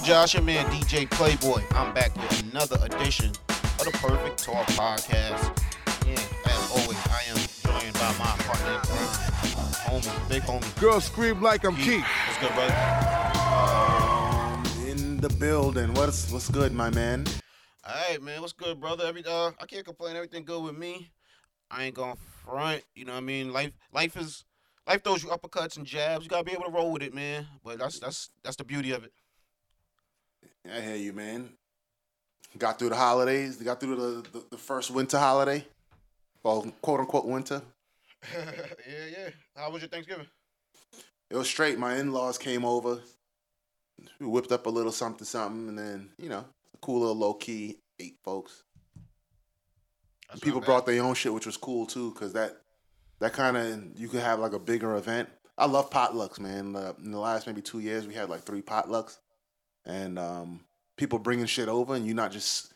good, 0.00 0.06
Josh? 0.06 0.34
Your 0.34 0.42
man 0.42 0.66
DJ 0.66 1.10
Playboy. 1.10 1.62
I'm 1.72 1.92
back 1.92 2.14
with 2.16 2.42
another 2.50 2.78
edition 2.84 3.30
of 3.50 3.84
the 3.84 3.90
Perfect 3.92 4.42
Talk 4.42 4.66
Podcast. 4.68 5.62
Yeah, 6.06 6.50
as 6.50 6.70
always, 6.70 6.98
I 7.08 7.22
am 7.28 7.36
joined 7.36 7.94
by 7.94 8.14
my 8.18 8.34
partner, 8.38 8.78
homie, 9.84 10.28
big 10.28 10.42
homie. 10.42 10.80
Girl 10.80 11.00
scream 11.00 11.42
like 11.42 11.64
I'm 11.64 11.76
Keith. 11.76 12.04
What's 12.26 12.40
good, 12.40 12.52
brother? 12.54 12.74
Um, 13.36 14.88
in 14.88 15.18
the 15.18 15.28
building. 15.28 15.92
What's 15.94 16.30
what's 16.32 16.48
good, 16.48 16.72
my 16.72 16.90
man? 16.90 17.26
All 17.84 17.94
right, 18.08 18.22
man. 18.22 18.40
What's 18.40 18.54
good, 18.54 18.80
brother? 18.80 19.04
Every 19.06 19.24
uh, 19.26 19.50
I 19.60 19.66
can't 19.66 19.84
complain. 19.84 20.16
Everything 20.16 20.44
good 20.44 20.62
with 20.62 20.76
me. 20.76 21.10
I 21.70 21.84
ain't 21.84 21.94
going 21.94 22.16
front. 22.44 22.82
You 22.94 23.04
know 23.04 23.12
what 23.12 23.18
I 23.18 23.22
mean? 23.22 23.52
Life, 23.52 23.72
life 23.92 24.16
is 24.16 24.44
life 24.86 25.04
throws 25.04 25.22
you 25.22 25.28
uppercuts 25.28 25.76
and 25.76 25.84
jabs. 25.84 26.24
You 26.24 26.30
gotta 26.30 26.44
be 26.44 26.52
able 26.52 26.64
to 26.64 26.70
roll 26.70 26.90
with 26.90 27.02
it, 27.02 27.14
man. 27.14 27.46
But 27.62 27.78
that's 27.78 27.98
that's 27.98 28.30
that's 28.42 28.56
the 28.56 28.64
beauty 28.64 28.92
of 28.92 29.04
it. 29.04 29.12
I 30.68 30.80
hear 30.80 30.96
you, 30.96 31.12
man. 31.12 31.50
Got 32.58 32.78
through 32.78 32.90
the 32.90 32.96
holidays. 32.96 33.56
Got 33.56 33.80
through 33.80 33.96
the, 33.96 34.28
the, 34.30 34.44
the 34.50 34.56
first 34.56 34.90
winter 34.90 35.18
holiday. 35.18 35.64
Well, 36.42 36.72
quote 36.82 37.00
unquote 37.00 37.26
winter. 37.26 37.62
yeah, 38.34 39.06
yeah. 39.10 39.28
How 39.56 39.70
was 39.70 39.82
your 39.82 39.88
Thanksgiving? 39.88 40.26
It 41.30 41.36
was 41.36 41.48
straight. 41.48 41.78
My 41.78 41.96
in 41.96 42.12
laws 42.12 42.38
came 42.38 42.64
over. 42.64 43.00
We 44.18 44.26
whipped 44.26 44.52
up 44.52 44.66
a 44.66 44.70
little 44.70 44.92
something, 44.92 45.26
something, 45.26 45.68
and 45.68 45.78
then 45.78 46.10
you 46.18 46.28
know, 46.28 46.44
a 46.74 46.78
cool 46.80 47.00
little 47.00 47.16
low 47.16 47.34
key 47.34 47.78
eight 48.00 48.16
folks. 48.24 48.64
That's 50.28 50.40
People 50.40 50.60
brought 50.60 50.86
their 50.86 51.02
own 51.02 51.14
shit, 51.14 51.34
which 51.34 51.46
was 51.46 51.56
cool 51.56 51.86
too, 51.86 52.12
because 52.12 52.32
that 52.32 52.56
that 53.20 53.32
kind 53.32 53.56
of 53.56 53.98
you 53.98 54.08
could 54.08 54.20
have 54.20 54.40
like 54.40 54.52
a 54.52 54.58
bigger 54.58 54.96
event. 54.96 55.28
I 55.58 55.66
love 55.66 55.90
potlucks, 55.90 56.40
man. 56.40 56.74
Uh, 56.74 56.94
in 57.04 57.10
the 57.10 57.18
last 57.18 57.46
maybe 57.46 57.60
two 57.62 57.80
years, 57.80 58.06
we 58.06 58.14
had 58.14 58.30
like 58.30 58.42
three 58.42 58.62
potlucks, 58.62 59.18
and 59.90 60.18
um, 60.18 60.60
people 60.96 61.18
bringing 61.18 61.46
shit 61.46 61.68
over, 61.68 61.94
and 61.94 62.06
you're 62.06 62.14
not 62.14 62.32
just 62.32 62.72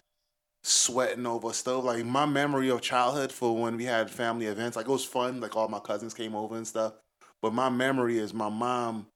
sweating 0.63 1.27
over 1.27 1.51
a 1.51 1.55
stove. 1.55 1.85
Like 1.85 2.05
my 2.05 2.27
memory 2.27 2.71
of 2.71 2.81
childhood 2.81 3.31
for 3.31 3.57
when 3.57 3.77
we 3.77 3.85
had 3.85 4.11
family 4.11 4.47
events, 4.47 4.77
like 4.77 4.87
it 4.87 4.93
was 4.93 5.05
fun. 5.05 5.41
Like 5.41 5.57
all 5.57 5.69
my 5.69 5.79
cousins 5.79 6.15
came 6.15 6.35
over 6.35 6.57
and 6.57 6.67
stuff. 6.67 6.95
But 7.41 7.53
my 7.53 7.69
memory 7.69 8.19
is 8.19 8.33
my 8.33 8.49
mom 8.49 9.07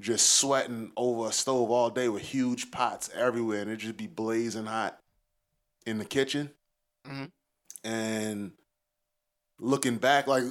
just 0.00 0.32
sweating 0.32 0.92
over 0.96 1.28
a 1.28 1.32
stove 1.32 1.70
all 1.70 1.90
day 1.90 2.08
with 2.08 2.22
huge 2.22 2.70
pots 2.70 3.10
everywhere, 3.14 3.62
and 3.62 3.70
it 3.70 3.76
just 3.76 3.96
be 3.96 4.06
blazing 4.06 4.66
hot 4.66 4.98
in 5.86 5.98
the 5.98 6.04
kitchen. 6.04 6.50
Mhm. 7.06 7.30
And 7.84 8.52
looking 9.58 9.96
back, 9.96 10.26
like 10.26 10.44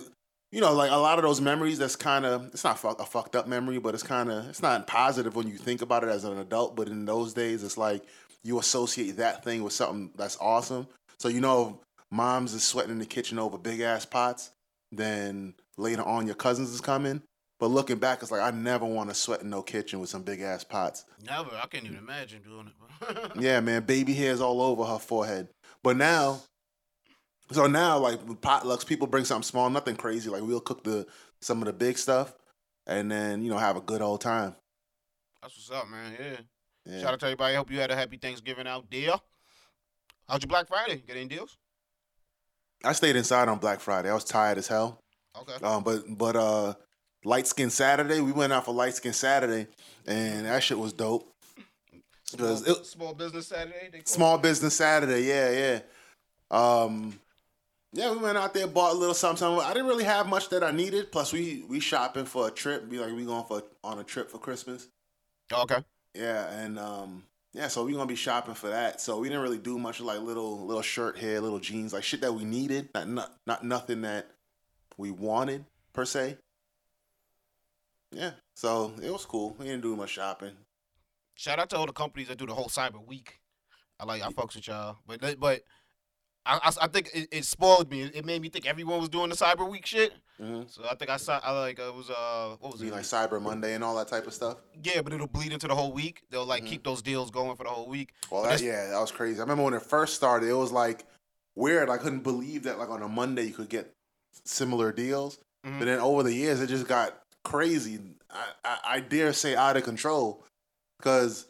you 0.52 0.60
know, 0.60 0.74
like 0.74 0.92
a 0.92 0.98
lot 0.98 1.18
of 1.18 1.24
those 1.24 1.40
memories, 1.40 1.78
that's 1.78 1.96
kind 1.96 2.26
of 2.26 2.48
it's 2.48 2.64
not 2.64 2.78
fuck, 2.78 3.00
a 3.00 3.06
fucked 3.06 3.36
up 3.36 3.48
memory, 3.48 3.80
but 3.80 3.94
it's 3.94 4.04
kind 4.04 4.30
of 4.30 4.48
it's 4.50 4.62
not 4.62 4.86
positive 4.86 5.36
when 5.36 5.48
you 5.48 5.58
think 5.58 5.82
about 5.82 6.04
it 6.04 6.10
as 6.10 6.24
an 6.24 6.38
adult. 6.38 6.76
But 6.76 6.88
in 6.88 7.06
those 7.06 7.34
days, 7.34 7.64
it's 7.64 7.78
like 7.78 8.04
you 8.44 8.60
associate 8.60 9.18
that 9.18 9.44
thing 9.44 9.64
with 9.64 9.74
something 9.74 10.12
that's 10.16 10.38
awesome. 10.42 10.88
So 11.20 11.30
you 11.30 11.40
know, 11.40 11.80
moms 12.12 12.54
is 12.54 12.64
sweating 12.64 12.92
in 12.92 13.00
the 13.00 13.06
kitchen 13.06 13.40
over 13.40 13.58
big 13.58 13.80
ass 13.80 14.06
pots. 14.06 14.52
Then 14.92 15.54
later 15.78 16.04
on, 16.04 16.26
your 16.26 16.36
cousins 16.36 16.72
is 16.72 16.82
coming. 16.82 17.22
But 17.60 17.68
looking 17.68 17.98
back, 17.98 18.22
it's 18.22 18.32
like 18.32 18.42
I 18.42 18.52
never 18.52 18.86
want 18.86 19.10
to 19.10 19.16
sweat 19.16 19.42
in 19.42 19.50
no 19.52 19.62
kitchen 19.62 20.00
with 20.00 20.10
some 20.10 20.24
big 20.24 20.42
ass 20.42 20.64
pots. 20.64 21.06
Never. 21.24 21.52
I 21.56 21.68
can't 21.68 21.86
even 21.86 21.98
imagine 21.98 22.42
doing 22.42 22.68
it. 22.68 22.74
Yeah, 23.40 23.60
man, 23.62 23.84
baby 23.84 24.14
hairs 24.14 24.42
all 24.42 24.62
over 24.62 24.84
her 24.84 25.00
forehead. 25.00 25.48
But 25.82 25.98
now, 25.98 26.42
so 27.52 27.68
now 27.68 27.98
like 27.98 28.28
with 28.28 28.42
potlucks, 28.42 28.86
people 28.86 29.08
bring 29.08 29.26
something 29.26 29.44
small, 29.44 29.70
nothing 29.70 29.96
crazy. 29.96 30.30
Like 30.30 30.44
we'll 30.44 30.60
cook 30.60 30.84
the 30.84 31.08
some 31.42 31.60
of 31.60 31.66
the 31.66 31.74
big 31.74 31.98
stuff, 31.98 32.34
and 32.88 33.12
then 33.12 33.44
you 33.44 33.50
know 33.50 33.58
have 33.58 33.78
a 33.78 33.82
good 33.82 34.02
old 34.02 34.22
time. 34.22 34.56
That's 35.42 35.56
what's 35.56 35.72
up, 35.72 35.90
man. 35.90 36.14
Yeah. 36.20 36.38
Yeah. 36.86 37.02
Shout 37.02 37.14
out 37.14 37.20
to 37.20 37.26
everybody. 37.28 37.56
Hope 37.56 37.72
you 37.72 37.80
had 37.80 37.92
a 37.92 37.96
happy 37.96 38.18
Thanksgiving 38.18 38.68
out 38.68 38.90
there. 38.90 39.14
How's 40.28 40.42
your 40.42 40.48
Black 40.48 40.68
Friday? 40.68 41.04
Get 41.06 41.16
any 41.16 41.28
deals? 41.28 41.58
I 42.84 42.94
stayed 42.94 43.16
inside 43.16 43.48
on 43.48 43.60
Black 43.60 43.80
Friday. 43.80 44.10
I 44.10 44.14
was 44.14 44.24
tired 44.24 44.58
as 44.58 44.68
hell. 44.68 45.00
Okay. 45.40 45.64
Um, 45.64 45.84
but 45.84 46.04
but 46.18 46.36
uh, 46.36 46.74
light 47.24 47.48
skin 47.48 47.70
Saturday, 47.70 48.22
we 48.22 48.32
went 48.32 48.54
out 48.54 48.66
for 48.66 48.74
light 48.74 48.96
skin 48.96 49.14
Saturday, 49.14 49.68
and 50.08 50.46
that 50.46 50.64
shit 50.64 50.80
was 50.80 50.94
dope. 50.94 51.32
Small, 52.26 52.54
it, 52.54 52.86
small 52.86 53.14
business 53.14 53.48
Saturday. 53.48 53.90
They 53.92 54.02
Small 54.06 54.38
it? 54.38 54.42
Business 54.42 54.76
Saturday, 54.76 55.24
yeah, 55.24 55.52
yeah. 55.52 55.80
Um, 56.50 57.20
yeah, 57.94 58.12
we 58.12 58.18
went 58.18 58.38
out 58.38 58.54
there, 58.54 58.68
bought 58.68 58.94
a 58.94 58.98
little 58.98 59.14
something, 59.14 59.40
something. 59.40 59.66
I 59.66 59.74
didn't 59.74 59.88
really 59.88 60.06
have 60.06 60.28
much 60.28 60.50
that 60.50 60.64
I 60.64 60.72
needed. 60.72 61.12
Plus, 61.12 61.34
we 61.34 61.64
we 61.68 61.80
shopping 61.80 62.26
for 62.26 62.48
a 62.48 62.52
trip. 62.52 62.90
Be 62.90 63.00
like, 63.00 63.14
we 63.14 63.26
going 63.26 63.46
for 63.46 63.64
on 63.84 64.00
a 64.00 64.04
trip 64.04 64.30
for 64.32 64.38
Christmas. 64.38 64.88
Okay. 65.52 65.78
Yeah, 66.14 66.50
and 66.52 66.80
um, 66.80 67.24
yeah, 67.54 67.68
so 67.68 67.84
we 67.84 67.94
gonna 67.94 68.06
be 68.06 68.16
shopping 68.16 68.54
for 68.54 68.70
that. 68.70 69.02
So 69.02 69.20
we 69.20 69.28
didn't 69.28 69.44
really 69.44 69.58
do 69.58 69.78
much 69.78 70.00
like 70.00 70.22
little 70.22 70.66
little 70.66 70.82
shirt 70.82 71.18
here, 71.18 71.40
little 71.42 71.60
jeans, 71.60 71.92
like 71.94 72.04
shit 72.04 72.22
that 72.22 72.34
we 72.34 72.46
needed, 72.46 72.90
not 72.94 73.08
not, 73.08 73.36
not 73.46 73.66
nothing 73.66 74.02
that 74.02 74.28
we 74.98 75.12
wanted 75.12 75.66
per 75.92 76.06
se. 76.06 76.38
Yeah, 78.14 78.32
so 78.56 78.94
it 79.02 79.12
was 79.12 79.26
cool. 79.26 79.56
We 79.58 79.66
didn't 79.66 79.82
do 79.82 79.96
much 79.96 80.12
shopping. 80.12 80.52
Shout 81.36 81.60
out 81.60 81.70
to 81.72 81.78
all 81.78 81.86
the 81.86 81.94
companies 81.94 82.28
that 82.30 82.38
do 82.38 82.46
the 82.46 82.54
whole 82.54 82.68
Cyber 82.68 83.06
Week. 83.06 83.40
I 84.00 84.06
like. 84.06 84.22
I 84.22 84.30
fucks 84.30 84.56
with 84.56 84.68
y'all, 84.68 84.98
but 85.06 85.40
but 85.40 85.62
I, 86.46 86.56
I, 86.58 86.72
I 86.86 86.88
think 86.88 87.10
it, 87.14 87.28
it 87.32 87.46
spoiled 87.46 87.90
me. 87.92 88.04
It 88.04 88.26
made 88.26 88.42
me 88.42 88.50
think 88.50 88.66
everyone 88.66 89.00
was 89.00 89.10
doing 89.10 89.30
the 89.30 89.36
Cyber 89.36 89.70
Week 89.70 89.86
shit. 89.86 90.14
Mm-hmm. 90.42 90.64
So 90.68 90.84
I 90.90 90.96
think 90.96 91.12
I 91.12 91.18
saw. 91.18 91.40
I 91.44 91.52
like. 91.60 91.78
It 91.80 91.94
was 91.94 92.10
uh. 92.10 92.56
What 92.60 92.74
was 92.74 92.82
it? 92.82 92.92
like 92.92 93.04
Cyber 93.04 93.42
Monday 93.42 93.76
and 93.76 93.84
all 93.84 93.96
that 93.98 94.08
type 94.08 94.26
of 94.26 94.34
stuff. 94.34 94.58
yeah, 94.84 95.02
but 95.02 95.14
it'll 95.14 95.28
bleed 95.28 95.52
into 95.54 95.68
the 95.68 95.76
whole 95.76 95.92
week. 95.92 96.24
They'll 96.32 96.46
like 96.46 96.64
Mhm. 96.64 96.68
keep 96.68 96.84
those 96.84 97.02
deals 97.02 97.30
going 97.30 97.56
for 97.56 97.64
the 97.64 97.70
whole 97.70 97.88
week. 97.88 98.14
Well, 98.32 98.44
that, 98.44 98.60
yeah, 98.62 98.88
that 98.90 99.00
was 99.00 99.12
crazy. 99.12 99.38
I 99.40 99.44
remember 99.44 99.64
when 99.64 99.74
it 99.76 99.84
first 99.84 100.16
started, 100.16 100.50
it 100.50 100.54
was 100.54 100.72
like 100.72 101.06
weird. 101.56 101.90
I 101.90 101.98
couldn't 101.98 102.24
believe 102.24 102.64
that 102.64 102.80
like 102.80 102.90
on 102.90 103.04
a 103.04 103.08
Monday 103.08 103.44
you 103.44 103.54
could 103.54 103.70
get 103.70 103.94
similar 104.44 104.92
deals. 104.92 105.38
Mhm. 105.66 105.78
But 105.78 105.86
then 105.86 106.00
over 106.00 106.24
the 106.24 106.34
years, 106.34 106.60
it 106.60 106.68
just 106.68 106.88
got 106.88 107.22
crazy. 107.44 108.00
I, 108.32 108.46
I, 108.66 108.78
I 108.96 109.00
dare 109.02 109.34
say 109.34 109.56
out 109.56 109.78
of 109.78 109.84
control. 109.84 110.44
Because 110.98 111.48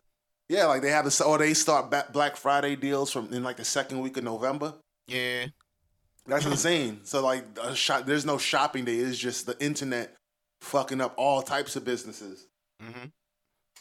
yeah, 0.52 0.66
like 0.66 0.82
they 0.82 0.90
have 0.92 1.06
the 1.06 1.24
or 1.24 1.38
they 1.38 1.54
start 1.54 2.12
Black 2.12 2.36
Friday 2.36 2.76
deals 2.76 3.10
from 3.10 3.32
in 3.32 3.42
like 3.42 3.56
the 3.56 3.64
second 3.64 4.02
week 4.02 4.18
of 4.18 4.26
November. 4.26 4.74
Yeah. 5.08 5.46
That's 6.28 6.46
insane. 6.54 7.00
So 7.04 7.24
like 7.24 7.46
a 7.64 7.74
shop, 7.74 8.06
there's 8.06 8.26
no 8.26 8.38
shopping 8.38 8.84
day. 8.84 8.98
It's 8.98 9.18
just 9.18 9.46
the 9.46 9.58
internet 9.64 10.18
fucking 10.60 11.00
up 11.00 11.14
all 11.16 11.42
types 11.42 11.78
of 11.78 11.86
businesses. 11.86 12.48
Mm-hmm. 12.84 13.06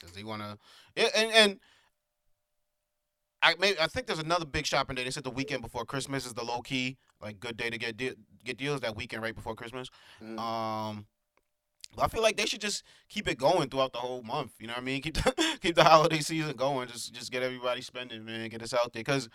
Cause 0.00 0.12
they 0.12 0.22
wanna, 0.22 0.59
yeah, 0.94 1.09
and 1.16 1.32
and 1.32 1.60
I 3.42 3.56
maybe 3.59 3.76
I 3.80 3.88
think 3.88 4.06
there's 4.06 4.20
another 4.20 4.47
big 4.47 4.64
shopping 4.64 4.94
day. 4.94 5.03
They 5.03 5.10
said 5.10 5.25
the 5.25 5.30
weekend 5.30 5.62
before 5.62 5.84
Christmas 5.84 6.25
is 6.25 6.34
the 6.34 6.44
low 6.44 6.60
key 6.60 6.98
like 7.20 7.41
good 7.41 7.56
day 7.56 7.69
to 7.69 7.78
get 7.78 7.97
de- 7.97 8.14
get 8.44 8.59
deals. 8.59 8.80
That 8.80 8.94
weekend 8.94 9.25
right 9.25 9.34
before 9.34 9.56
Christmas. 9.56 9.91
Mhm. 10.22 10.38
Um, 10.38 11.06
I 11.98 12.08
feel 12.08 12.22
like 12.22 12.36
they 12.36 12.46
should 12.46 12.60
just 12.60 12.82
keep 13.08 13.28
it 13.28 13.38
going 13.38 13.68
throughout 13.68 13.92
the 13.92 13.98
whole 13.98 14.22
month. 14.22 14.52
You 14.60 14.68
know 14.68 14.74
what 14.74 14.82
I 14.82 14.84
mean? 14.84 15.02
Keep 15.02 15.14
the, 15.14 15.58
keep 15.62 15.74
the 15.74 15.84
holiday 15.84 16.20
season 16.20 16.56
going. 16.56 16.88
Just 16.88 17.12
just 17.12 17.30
get 17.32 17.42
everybody 17.42 17.82
spending, 17.82 18.24
man. 18.24 18.48
Get 18.48 18.62
us 18.62 18.72
out 18.74 18.92
there, 18.92 19.02
cause 19.04 19.28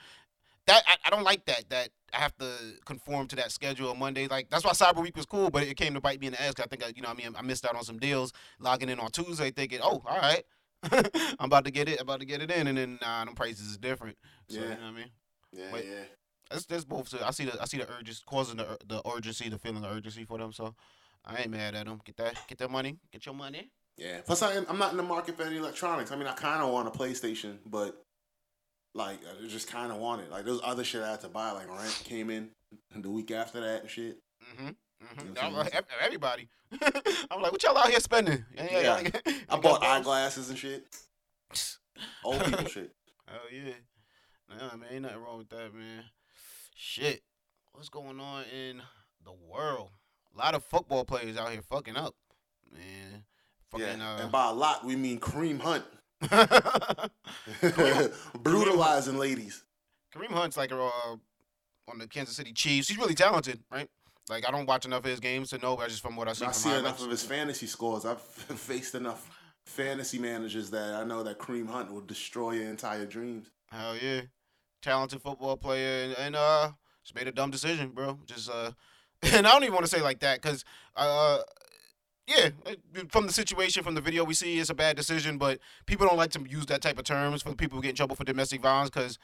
that 0.67 0.83
I, 0.87 0.95
I 1.05 1.09
don't 1.09 1.23
like 1.23 1.45
that. 1.45 1.69
That 1.69 1.89
I 2.13 2.17
have 2.17 2.35
to 2.37 2.51
conform 2.85 3.27
to 3.27 3.35
that 3.37 3.51
schedule 3.51 3.89
on 3.89 3.99
Monday. 3.99 4.27
Like 4.27 4.49
that's 4.49 4.63
why 4.63 4.71
Cyber 4.71 5.01
Week 5.01 5.15
was 5.15 5.25
cool, 5.25 5.49
but 5.49 5.63
it 5.63 5.75
came 5.77 5.93
to 5.93 6.01
bite 6.01 6.19
me 6.21 6.27
in 6.27 6.33
the 6.33 6.41
ass. 6.41 6.53
I 6.59 6.65
think 6.65 6.83
I, 6.83 6.93
you 6.95 7.01
know, 7.01 7.09
what 7.09 7.19
I 7.19 7.23
mean, 7.23 7.35
I 7.37 7.41
missed 7.41 7.65
out 7.65 7.75
on 7.75 7.83
some 7.83 7.99
deals. 7.99 8.31
Logging 8.59 8.89
in 8.89 8.99
on 8.99 9.11
Tuesday, 9.11 9.51
thinking, 9.51 9.79
oh, 9.83 10.01
all 10.05 10.17
right, 10.17 10.43
I'm 10.91 11.45
about 11.45 11.65
to 11.65 11.71
get 11.71 11.89
it, 11.89 11.99
about 12.01 12.19
to 12.21 12.25
get 12.25 12.41
it 12.41 12.51
in, 12.51 12.67
and 12.67 12.77
then 12.77 12.99
nah, 13.01 13.25
them 13.25 13.35
prices 13.35 13.67
is 13.67 13.77
different. 13.77 14.17
So, 14.47 14.55
you 14.55 14.61
know 14.61 14.67
Yeah. 14.69 14.75
what 14.75 14.83
I 14.83 14.91
mean? 14.91 15.09
Yeah, 15.51 15.71
Wait. 15.73 15.85
yeah. 15.85 16.03
That's 16.49 16.65
that's 16.65 16.85
both. 16.85 17.13
I 17.23 17.31
see 17.31 17.45
the 17.45 17.59
I 17.61 17.65
see 17.65 17.77
the 17.77 17.89
urges 17.91 18.21
causing 18.25 18.57
the 18.57 18.77
the 18.85 19.01
urgency, 19.07 19.49
the 19.49 19.57
feeling 19.57 19.83
of 19.83 19.91
urgency 19.91 20.23
for 20.25 20.37
them. 20.37 20.53
So 20.53 20.75
I 21.25 21.41
ain't 21.41 21.51
mad 21.51 21.75
at 21.75 21.85
them. 21.85 22.01
Get 22.05 22.17
that 22.17 22.35
get 22.47 22.57
that 22.59 22.71
money. 22.71 22.97
Get 23.11 23.25
your 23.25 23.35
money. 23.35 23.69
Yeah. 23.97 24.21
Plus, 24.25 24.41
I, 24.41 24.57
I'm 24.67 24.77
not 24.77 24.91
in 24.91 24.97
the 24.97 25.03
market 25.03 25.37
for 25.37 25.43
any 25.43 25.57
electronics. 25.57 26.11
I 26.11 26.15
mean, 26.15 26.27
I 26.27 26.33
kind 26.33 26.61
of 26.61 26.71
want 26.71 26.87
a 26.87 26.91
PlayStation, 26.91 27.57
but 27.65 28.01
like, 28.93 29.19
I 29.25 29.47
just 29.47 29.69
kind 29.69 29.91
of 29.91 29.97
want 29.99 30.21
it. 30.21 30.31
Like, 30.31 30.45
there's 30.45 30.59
other 30.63 30.83
shit 30.83 31.01
I 31.01 31.11
had 31.11 31.21
to 31.21 31.29
buy. 31.29 31.51
Like, 31.51 31.69
rent 31.69 32.01
came 32.03 32.29
in 32.29 32.49
the 32.95 33.09
week 33.09 33.31
after 33.31 33.61
that 33.61 33.81
and 33.81 33.89
shit. 33.89 34.17
Mm-hmm. 34.53 34.67
Mm-hmm. 34.67 35.27
You 35.27 35.51
know 35.51 35.57
what 35.57 35.73
everybody. 36.01 36.49
I'm 37.31 37.41
like, 37.41 37.51
what 37.51 37.63
y'all 37.63 37.77
out 37.77 37.89
here 37.89 37.99
spending? 37.99 38.45
Yeah, 38.55 38.67
yeah. 38.71 39.01
Yeah. 39.25 39.33
I 39.49 39.57
bought 39.61 39.83
eyeglasses 39.83 40.49
and 40.49 40.57
shit. 40.57 40.85
Old 42.23 42.43
people 42.43 42.65
shit. 42.67 42.91
Oh 43.29 43.47
yeah. 43.51 43.73
Nah, 44.49 44.75
man, 44.77 44.89
ain't 44.91 45.01
nothing 45.03 45.21
wrong 45.21 45.39
with 45.39 45.49
that, 45.49 45.73
man. 45.73 46.03
Shit. 46.75 47.21
What's 47.73 47.89
going 47.89 48.19
on 48.19 48.43
in 48.45 48.81
the 49.23 49.33
world? 49.49 49.89
A 50.35 50.39
lot 50.39 50.55
of 50.55 50.63
football 50.65 51.05
players 51.05 51.37
out 51.37 51.51
here 51.51 51.61
fucking 51.61 51.95
up. 51.95 52.13
Man. 52.71 53.23
Fucking 53.71 53.99
Yeah. 53.99 54.15
uh 54.15 54.23
And 54.23 54.31
by 54.31 54.49
a 54.49 54.53
lot, 54.53 54.85
we 54.85 54.95
mean 54.95 55.19
Kareem 55.19 55.59
Hunt. 55.61 55.85
Brutalizing 58.43 59.17
ladies. 59.17 59.63
Kareem 60.13 60.31
Hunt's 60.31 60.57
like 60.57 60.71
uh, 60.71 60.89
on 61.87 61.97
the 61.97 62.07
Kansas 62.07 62.35
City 62.35 62.53
Chiefs. 62.53 62.87
He's 62.89 62.97
really 62.97 63.15
talented, 63.15 63.61
right? 63.71 63.89
Like 64.29 64.47
I 64.47 64.51
don't 64.51 64.65
watch 64.65 64.85
enough 64.85 64.99
of 64.99 65.05
his 65.05 65.19
games 65.19 65.49
to 65.51 65.57
know, 65.57 65.75
but 65.75 65.89
just 65.89 66.01
from 66.01 66.15
what 66.15 66.27
I 66.27 66.33
see 66.33 66.45
I 66.45 66.49
from 66.49 66.53
see 66.55 66.75
enough 66.75 67.01
of 67.01 67.09
his 67.09 67.23
fantasy 67.23 67.67
scores. 67.67 68.05
I've 68.05 68.21
faced 68.21 68.95
enough 68.95 69.29
fantasy 69.65 70.19
managers 70.19 70.69
that 70.71 70.95
I 70.95 71.03
know 71.03 71.23
that 71.23 71.39
Kareem 71.39 71.69
Hunt 71.69 71.91
will 71.91 72.01
destroy 72.01 72.53
your 72.53 72.69
entire 72.69 73.05
dreams. 73.05 73.51
Hell 73.71 73.97
yeah, 74.01 74.21
talented 74.81 75.21
football 75.21 75.57
player, 75.57 76.05
and, 76.05 76.13
and 76.17 76.35
uh, 76.35 76.71
just 77.03 77.15
made 77.15 77.27
a 77.27 77.31
dumb 77.31 77.51
decision, 77.51 77.89
bro. 77.89 78.19
Just 78.25 78.49
uh, 78.49 78.71
and 79.33 79.47
I 79.47 79.51
don't 79.51 79.63
even 79.63 79.73
want 79.73 79.85
to 79.85 79.91
say 79.91 80.01
like 80.01 80.19
that 80.19 80.41
because 80.41 80.63
uh, 80.95 81.39
yeah, 82.27 82.49
from 83.09 83.27
the 83.27 83.33
situation, 83.33 83.83
from 83.83 83.95
the 83.95 84.01
video 84.01 84.23
we 84.23 84.33
see, 84.33 84.59
it's 84.59 84.69
a 84.69 84.75
bad 84.75 84.95
decision. 84.95 85.37
But 85.37 85.59
people 85.85 86.07
don't 86.07 86.17
like 86.17 86.31
to 86.31 86.41
use 86.47 86.65
that 86.67 86.81
type 86.81 86.97
of 86.97 87.05
terms 87.05 87.41
for 87.41 87.49
the 87.49 87.55
people 87.55 87.77
who 87.77 87.81
get 87.81 87.89
in 87.89 87.95
trouble 87.95 88.15
for 88.15 88.23
domestic 88.23 88.61
violence 88.61 88.89
because 88.89 89.19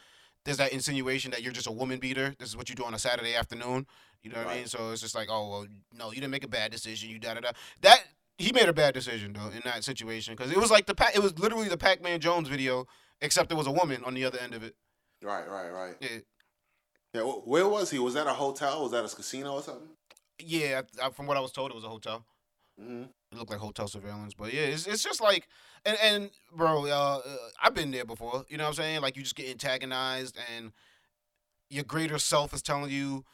there's 0.46 0.58
that 0.58 0.72
insinuation 0.72 1.32
that 1.32 1.42
you're 1.42 1.52
just 1.52 1.68
a 1.68 1.72
woman 1.72 2.00
beater. 2.00 2.36
This 2.40 2.50
is 2.50 2.58
what 2.58 2.70
you 2.70 2.76
do 2.76 2.84
on 2.84 2.94
a 2.94 3.00
Saturday 3.00 3.36
afternoon. 3.36 3.88
You 4.24 4.32
know 4.32 4.38
what 4.38 4.48
I 4.48 4.56
mean? 4.58 4.68
So 4.68 4.92
it's 4.92 5.02
just 5.02 5.16
like, 5.16 5.30
oh 5.32 5.50
well, 5.50 5.68
no, 5.98 6.10
you 6.10 6.16
didn't 6.16 6.32
make 6.32 6.44
a 6.44 6.50
bad 6.50 6.72
decision. 6.72 7.10
You 7.10 7.20
da 7.20 7.34
da 7.34 7.42
da. 7.42 7.52
That 7.82 8.04
he 8.38 8.52
made 8.52 8.70
a 8.70 8.74
bad 8.74 8.94
decision 8.94 9.34
though 9.34 9.50
in 9.50 9.62
that 9.66 9.84
situation 9.84 10.36
because 10.36 10.52
it 10.52 10.58
was 10.58 10.70
like 10.72 10.86
the 10.86 10.96
Pac- 10.96 11.16
it 11.16 11.22
was 11.22 11.38
literally 11.40 11.70
the 11.70 11.78
Pac-Man 11.78 12.20
Jones 12.20 12.48
video, 12.50 12.88
except 13.22 13.50
there 13.50 13.58
was 13.58 13.68
a 13.68 13.72
woman 13.72 14.04
on 14.06 14.14
the 14.14 14.26
other 14.26 14.40
end 14.40 14.54
of 14.54 14.64
it. 14.64 14.76
Right, 15.24 15.48
right, 15.48 15.70
right. 15.70 15.96
Yeah, 16.00 16.20
Yeah, 17.14 17.22
where 17.24 17.68
was 17.68 17.92
he? 17.92 18.00
Was 18.00 18.14
that 18.14 18.28
a 18.28 18.34
hotel? 18.34 18.84
Was 18.84 18.92
that 18.92 19.04
a 19.06 19.16
casino 19.16 19.54
or 19.54 19.62
something? 19.62 19.90
yeah. 20.40 20.82
I, 21.02 21.10
from 21.10 21.28
what 21.28 21.38
I 21.38 21.42
was 21.42 21.52
told, 21.52 21.72
it 21.72 21.76
was 21.76 21.84
a 21.84 21.90
hotel. 21.90 22.26
hmm 22.80 23.04
It 23.32 23.38
looked 23.38 23.52
like 23.52 23.60
hotel 23.60 23.88
surveillance, 23.88 24.34
but 24.34 24.54
yeah, 24.54 24.62
it's, 24.62 24.88
it's 24.88 25.04
just 25.04 25.22
like, 25.22 25.48
and 25.86 25.98
and 26.02 26.30
bro, 26.56 26.86
uh, 26.86 27.22
uh, 27.26 27.38
I've 27.62 27.74
been 27.74 27.92
there 27.92 28.06
before. 28.06 28.46
You 28.50 28.58
know 28.58 28.64
what 28.64 28.70
I'm 28.70 28.76
saying? 28.76 29.02
Like 29.02 29.16
you 29.18 29.24
just 29.24 29.36
get 29.36 29.50
antagonized, 29.50 30.38
and 30.56 30.72
your 31.70 31.84
greater 31.84 32.18
self 32.18 32.54
is 32.54 32.62
telling 32.62 32.92
you, 32.92 33.26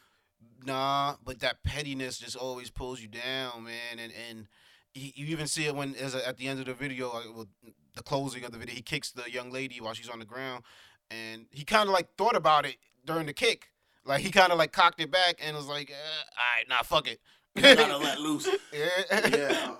nah. 0.64 1.16
But 1.24 1.40
that 1.40 1.62
pettiness 1.62 2.18
just 2.18 2.36
always 2.36 2.70
pulls 2.70 3.00
you 3.00 3.08
down, 3.08 3.64
man. 3.64 3.98
And 3.98 4.12
and 4.28 4.46
you, 4.94 5.10
you 5.14 5.26
even 5.26 5.46
see 5.46 5.66
it 5.66 5.74
when 5.74 5.94
as 5.96 6.14
a, 6.14 6.26
at 6.26 6.36
the 6.36 6.48
end 6.48 6.60
of 6.60 6.66
the 6.66 6.74
video, 6.74 7.12
like, 7.12 7.26
well, 7.34 7.46
the 7.94 8.02
closing 8.02 8.44
of 8.44 8.52
the 8.52 8.58
video, 8.58 8.74
he 8.74 8.82
kicks 8.82 9.12
the 9.12 9.30
young 9.30 9.50
lady 9.50 9.80
while 9.80 9.94
she's 9.94 10.08
on 10.08 10.18
the 10.18 10.24
ground, 10.24 10.64
and 11.10 11.46
he 11.50 11.64
kind 11.64 11.88
of 11.88 11.92
like 11.92 12.08
thought 12.16 12.36
about 12.36 12.66
it 12.66 12.76
during 13.08 13.26
the 13.26 13.32
kick. 13.32 13.68
Like 14.04 14.20
he 14.20 14.30
kind 14.30 14.52
of 14.52 14.58
like 14.58 14.72
cocked 14.72 15.00
it 15.00 15.10
back 15.10 15.40
and 15.42 15.56
was 15.56 15.66
like, 15.66 15.90
eh, 15.90 15.94
"All 15.94 16.56
right, 16.56 16.68
nah, 16.68 16.82
fuck 16.82 17.08
it." 17.08 17.20
Gotta 17.60 17.96
let 18.04 18.20
loose. 18.20 18.48
yeah. 18.72 19.28
yeah, 19.36 19.74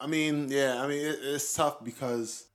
I 0.00 0.06
mean, 0.06 0.48
yeah, 0.50 0.82
I 0.82 0.86
mean, 0.86 1.04
it, 1.04 1.18
it's 1.22 1.52
tough 1.54 1.84
because 1.84 2.46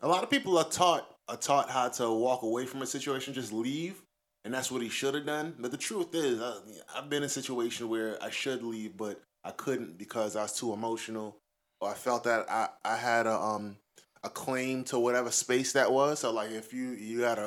a 0.00 0.08
lot 0.08 0.22
of 0.22 0.30
people 0.30 0.58
are 0.58 0.68
taught 0.68 1.08
are 1.28 1.36
taught 1.36 1.70
how 1.70 1.88
to 1.88 2.10
walk 2.12 2.42
away 2.42 2.66
from 2.66 2.82
a 2.82 2.86
situation, 2.86 3.34
just 3.34 3.52
leave, 3.52 4.02
and 4.44 4.52
that's 4.52 4.70
what 4.70 4.82
he 4.82 4.88
should 4.88 5.14
have 5.14 5.26
done. 5.26 5.54
But 5.58 5.70
the 5.70 5.76
truth 5.76 6.14
is, 6.14 6.40
I, 6.40 6.56
I've 6.94 7.08
been 7.08 7.22
in 7.22 7.26
a 7.26 7.28
situation 7.28 7.88
where 7.88 8.22
I 8.22 8.30
should 8.30 8.62
leave, 8.62 8.96
but 8.96 9.20
I 9.44 9.50
couldn't 9.50 9.98
because 9.98 10.36
I 10.36 10.42
was 10.42 10.52
too 10.52 10.72
emotional, 10.72 11.38
or 11.80 11.90
I 11.90 11.94
felt 11.94 12.24
that 12.24 12.48
I 12.50 12.68
I 12.84 12.96
had 12.96 13.26
a 13.26 13.34
um 13.40 13.76
a 14.22 14.28
claim 14.28 14.84
to 14.84 14.98
whatever 14.98 15.30
space 15.30 15.72
that 15.72 15.90
was. 15.90 16.20
So 16.20 16.32
like, 16.32 16.50
if 16.50 16.72
you 16.72 16.90
you 16.90 17.20
got 17.20 17.38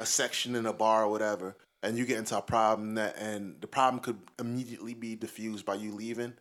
a 0.00 0.06
section 0.06 0.56
in 0.56 0.66
a 0.66 0.72
bar 0.72 1.04
or 1.04 1.10
whatever. 1.10 1.56
And 1.82 1.96
you 1.98 2.06
get 2.06 2.18
into 2.18 2.36
a 2.36 2.42
problem 2.42 2.96
that, 2.96 3.16
and 3.18 3.60
the 3.60 3.68
problem 3.68 4.02
could 4.02 4.18
immediately 4.38 4.94
be 4.94 5.16
diffused 5.16 5.64
by 5.66 5.76
you 5.76 5.92
leaving. 5.92 6.34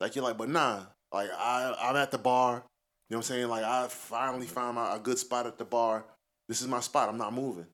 Like 0.00 0.16
you're 0.16 0.24
like, 0.24 0.38
but 0.38 0.48
nah, 0.50 0.84
like 1.12 1.30
I 1.36 1.74
I'm 1.82 1.96
at 1.96 2.12
the 2.12 2.18
bar. 2.18 2.64
You 3.10 3.14
know 3.14 3.18
what 3.18 3.18
I'm 3.18 3.22
saying? 3.24 3.48
Like 3.48 3.64
I 3.64 3.88
finally 3.88 4.46
found 4.46 4.76
my, 4.76 4.96
a 4.96 5.00
good 5.00 5.18
spot 5.18 5.46
at 5.46 5.58
the 5.58 5.64
bar. 5.66 6.06
This 6.48 6.62
is 6.62 6.68
my 6.68 6.80
spot. 6.80 7.08
I'm 7.10 7.18
not 7.18 7.34
moving. 7.34 7.66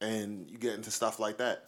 And 0.00 0.50
you 0.50 0.58
get 0.58 0.74
into 0.74 0.90
stuff 0.90 1.20
like 1.20 1.38
that. 1.38 1.64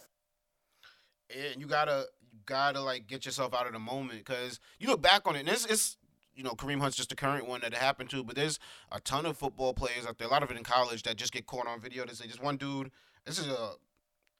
and 1.29 1.61
you 1.61 1.67
gotta 1.67 2.05
you 2.31 2.39
gotta 2.45 2.81
like 2.81 3.07
get 3.07 3.25
yourself 3.25 3.53
out 3.53 3.67
of 3.67 3.73
the 3.73 3.79
moment 3.79 4.19
because 4.19 4.59
you 4.79 4.87
look 4.87 5.01
back 5.01 5.27
on 5.27 5.35
it 5.35 5.41
and 5.41 5.49
it's, 5.49 5.65
it's 5.65 5.97
you 6.35 6.43
know 6.43 6.51
Kareem 6.51 6.79
Hunt's 6.79 6.97
just 6.97 7.09
the 7.09 7.15
current 7.15 7.47
one 7.47 7.61
that 7.61 7.73
it 7.73 7.79
happened 7.79 8.09
to, 8.11 8.23
but 8.23 8.35
there's 8.35 8.59
a 8.91 8.99
ton 8.99 9.25
of 9.25 9.37
football 9.37 9.73
players 9.73 10.05
out 10.07 10.17
there, 10.17 10.27
a 10.27 10.31
lot 10.31 10.43
of 10.43 10.51
it 10.51 10.57
in 10.57 10.63
college 10.63 11.03
that 11.03 11.17
just 11.17 11.33
get 11.33 11.45
caught 11.45 11.67
on 11.67 11.81
video. 11.81 12.05
There's 12.05 12.19
just 12.19 12.43
one 12.43 12.57
dude. 12.57 12.91
This 13.25 13.39
is 13.39 13.47
a 13.47 13.71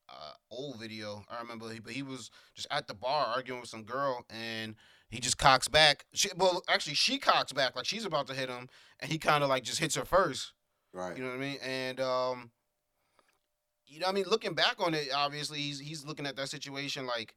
uh, 0.09 0.33
old 0.51 0.79
video. 0.79 1.23
I 1.29 1.41
remember, 1.41 1.71
he, 1.71 1.79
but 1.79 1.93
he 1.93 2.03
was 2.03 2.29
just 2.53 2.67
at 2.71 2.87
the 2.87 2.93
bar 2.93 3.27
arguing 3.27 3.61
with 3.61 3.69
some 3.69 3.83
girl, 3.83 4.25
and 4.29 4.75
he 5.09 5.19
just 5.19 5.37
cocks 5.37 5.67
back. 5.67 6.05
She, 6.13 6.29
well, 6.37 6.63
actually, 6.67 6.95
she 6.95 7.17
cocks 7.17 7.53
back 7.53 7.75
like 7.75 7.85
she's 7.85 8.05
about 8.05 8.27
to 8.27 8.33
hit 8.33 8.49
him, 8.49 8.69
and 8.99 9.11
he 9.11 9.17
kind 9.17 9.43
of 9.43 9.49
like 9.49 9.63
just 9.63 9.79
hits 9.79 9.95
her 9.95 10.05
first. 10.05 10.53
Right. 10.93 11.15
You 11.17 11.23
know 11.23 11.29
what 11.29 11.37
I 11.37 11.39
mean? 11.39 11.57
And 11.63 11.99
um, 11.99 12.51
you 13.87 13.99
know, 13.99 14.07
what 14.07 14.11
I 14.11 14.15
mean, 14.15 14.25
looking 14.27 14.53
back 14.53 14.75
on 14.79 14.93
it, 14.93 15.09
obviously 15.13 15.59
he's 15.59 15.79
he's 15.79 16.05
looking 16.05 16.25
at 16.25 16.35
that 16.35 16.49
situation 16.49 17.05
like, 17.05 17.35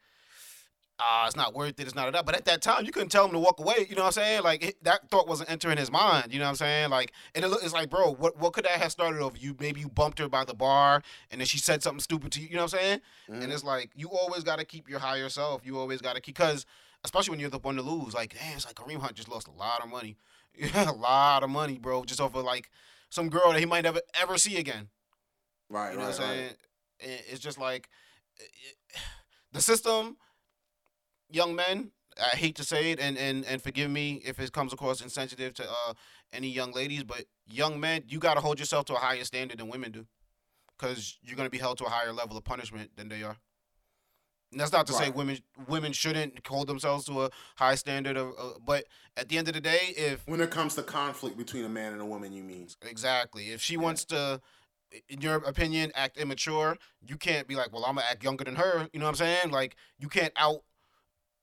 ah, 0.99 1.27
it's 1.27 1.37
not 1.37 1.55
worth 1.55 1.79
it. 1.79 1.83
It's 1.87 1.95
not 1.95 2.09
enough. 2.09 2.25
But 2.25 2.35
at 2.37 2.45
that 2.47 2.63
time, 2.63 2.85
you 2.85 2.93
couldn't 2.93 3.11
tell 3.11 3.25
him 3.27 3.33
to 3.33 3.39
walk 3.39 3.61
away. 3.61 3.87
You 3.89 3.95
know 3.97 4.03
what 4.03 4.07
I'm 4.09 4.13
saying? 4.13 4.43
Like 4.43 4.65
it- 4.65 4.85
that 4.85 5.09
thought 5.11 5.29
wasn't 5.29 5.51
entering 5.51 5.77
his 5.79 5.91
mind. 5.91 6.33
You 6.33 6.39
know 6.39 6.45
what 6.47 6.51
I'm 6.51 6.57
saying? 6.57 6.91
Like, 6.91 7.13
and 7.35 7.45
it, 7.45 7.49
look- 7.49 7.63
it's 7.63 7.73
like, 7.75 7.91
bro, 7.91 8.13
what 8.15 8.39
what 8.39 8.53
could 8.53 8.65
that 8.65 8.73
have 8.81 8.91
started 8.93 9.21
over? 9.21 9.37
You 9.37 9.55
maybe 9.61 9.81
you 9.81 9.89
bumped 9.89 10.19
her 10.19 10.29
by 10.29 10.45
the 10.45 10.55
bar, 10.55 11.03
and 11.31 11.41
then 11.41 11.47
she 11.47 11.59
said 11.59 11.83
something 11.83 12.01
stupid 12.01 12.33
to 12.33 12.41
you. 12.41 12.49
You 12.49 12.57
know 12.57 12.63
what 12.65 12.75
I'm 12.75 12.79
saying? 12.81 13.01
Mhm. 13.31 13.43
And 13.45 13.53
it's 13.53 13.65
like 13.65 13.91
you 13.95 14.11
always 14.11 14.43
got 14.45 14.59
to 14.59 14.65
keep 14.65 14.89
your 14.89 14.99
higher 15.01 15.29
self. 15.29 15.65
You 15.67 15.79
always 15.79 16.01
got 16.01 16.15
to 16.17 16.21
keep 16.21 16.37
because 16.37 16.65
especially 17.05 17.31
when 17.33 17.41
you're 17.41 17.51
the 17.51 17.59
one 17.59 17.77
to 17.77 17.83
lose. 17.83 18.15
Like, 18.15 18.35
damn, 18.35 18.57
it's 18.57 18.67
like 18.67 18.75
Kareem 18.75 18.99
Hunt 19.01 19.15
just 19.15 19.29
lost 19.29 19.47
a 19.49 19.53
lot 19.53 19.83
of 19.83 19.89
money. 19.91 20.17
a 20.75 20.93
lot 20.93 21.43
of 21.43 21.51
money, 21.51 21.79
bro, 21.79 22.05
just 22.05 22.21
off 22.21 22.35
of 22.35 22.45
like 22.45 22.71
some 23.11 23.29
girl 23.29 23.53
that 23.53 23.61
he 23.61 23.67
might 23.67 23.83
never 23.83 24.01
ever 24.21 24.39
see 24.39 24.57
again. 24.57 24.89
right. 25.69 25.91
You 25.93 25.99
know 25.99 26.05
right. 26.05 26.11
what 26.13 26.21
I'm 26.21 26.29
saying? 26.29 26.47
right. 26.47 26.57
It- 27.01 27.25
It's 27.31 27.41
just 27.41 27.59
like 27.59 27.89
it- 28.39 28.77
the 29.53 29.61
system, 29.61 30.17
young 31.31 31.55
men. 31.55 31.93
I 32.19 32.35
hate 32.35 32.57
to 32.57 32.65
say 32.65 32.93
it, 32.93 32.99
and, 32.99 33.19
and, 33.19 33.45
and 33.45 33.61
forgive 33.61 33.91
me 33.91 34.23
if 34.25 34.41
it 34.41 34.51
comes 34.51 34.73
across 34.73 35.03
insensitive 35.03 35.53
to 35.55 35.65
uh, 35.65 35.93
any 36.33 36.49
young 36.49 36.73
ladies, 36.73 37.05
but 37.05 37.27
young 37.47 37.79
men, 37.79 38.05
you 38.09 38.19
got 38.19 38.35
to 38.35 38.41
hold 38.41 38.59
yourself 38.59 38.87
to 38.87 38.95
a 38.95 38.99
higher 38.99 39.25
standard 39.25 39.59
than 39.59 39.69
women 39.69 39.93
do, 39.93 40.07
because 40.79 41.19
you're 41.23 41.37
gonna 41.37 41.51
be 41.51 41.59
held 41.59 41.77
to 41.79 41.85
a 41.85 41.91
higher 41.91 42.15
level 42.15 42.37
of 42.39 42.45
punishment 42.45 42.91
than 42.97 43.11
they 43.11 43.23
are. 43.23 43.37
And 44.53 44.61
that's 44.61 44.73
not 44.73 44.87
to 44.87 44.95
say 44.95 45.11
women 45.11 45.39
women 45.69 45.93
shouldn't 45.93 46.47
hold 46.47 46.69
themselves 46.69 47.05
to 47.07 47.25
a 47.25 47.31
high 47.57 47.75
standard 47.75 48.17
of, 48.17 48.29
uh, 48.39 48.51
but 48.65 48.85
at 49.17 49.29
the 49.29 49.37
end 49.37 49.49
of 49.49 49.55
the 49.55 49.61
day, 49.61 49.93
if 49.97 50.27
When 50.27 50.41
it 50.41 50.51
comes 50.51 50.75
to 50.77 50.83
conflict 50.83 51.37
between 51.37 51.65
a 51.65 51.69
man 51.69 51.93
and 51.93 52.01
a 52.01 52.07
woman, 52.07 52.33
you 52.33 52.45
mean? 52.45 52.69
Exactly. 52.81 53.51
If 53.51 53.61
she 53.61 53.77
wants 53.77 54.05
to, 54.07 54.41
in 55.09 55.21
your 55.21 55.37
opinion, 55.37 55.93
act 55.95 56.17
immature, 56.17 56.79
you 57.07 57.19
can't 57.19 57.47
be 57.47 57.57
like, 57.57 57.73
well, 57.73 57.85
I'm 57.85 57.97
gonna 57.97 58.07
act 58.11 58.25
younger 58.25 58.45
than 58.45 58.55
her. 58.55 58.89
You 58.95 59.01
know 59.01 59.07
what 59.07 59.11
I'm 59.11 59.17
saying? 59.17 59.51
Like, 59.51 59.77
you 59.99 60.09
can't 60.09 60.33
out 60.37 60.63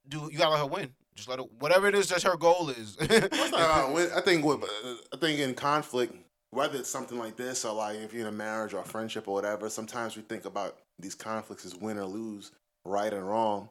do. 0.07 0.29
You 0.31 0.38
gotta 0.38 0.51
let 0.51 0.60
her 0.60 0.65
win. 0.65 0.89
Just 1.15 1.29
let 1.29 1.39
her. 1.39 1.45
Whatever 1.60 1.88
it 1.88 1.95
is 1.95 2.10
that 2.10 2.24
her 2.24 2.38
goal 2.38 2.69
is. 2.69 2.98
I 3.01 4.22
think 4.24 4.45
I 4.45 5.17
think 5.17 5.39
in 5.39 5.53
conflict, 5.53 6.15
whether 6.51 6.77
it's 6.79 6.89
something 6.89 7.17
like 7.17 7.36
this 7.36 7.65
or 7.65 7.74
like 7.74 7.98
if 7.98 8.13
you're 8.13 8.22
in 8.22 8.27
a 8.27 8.31
marriage 8.31 8.74
or 8.74 8.79
a 8.79 8.86
friendship 8.86 9.27
or 9.27 9.33
whatever, 9.33 9.69
sometimes 9.69 10.15
we 10.15 10.24
think 10.24 10.45
about 10.45 10.77
these 11.00 11.15
conflicts 11.15 11.65
as 11.65 11.75
win 11.75 11.98
or 11.98 12.05
lose, 12.05 12.51
right 12.86 13.13
and 13.13 13.27
wrong. 13.27 13.69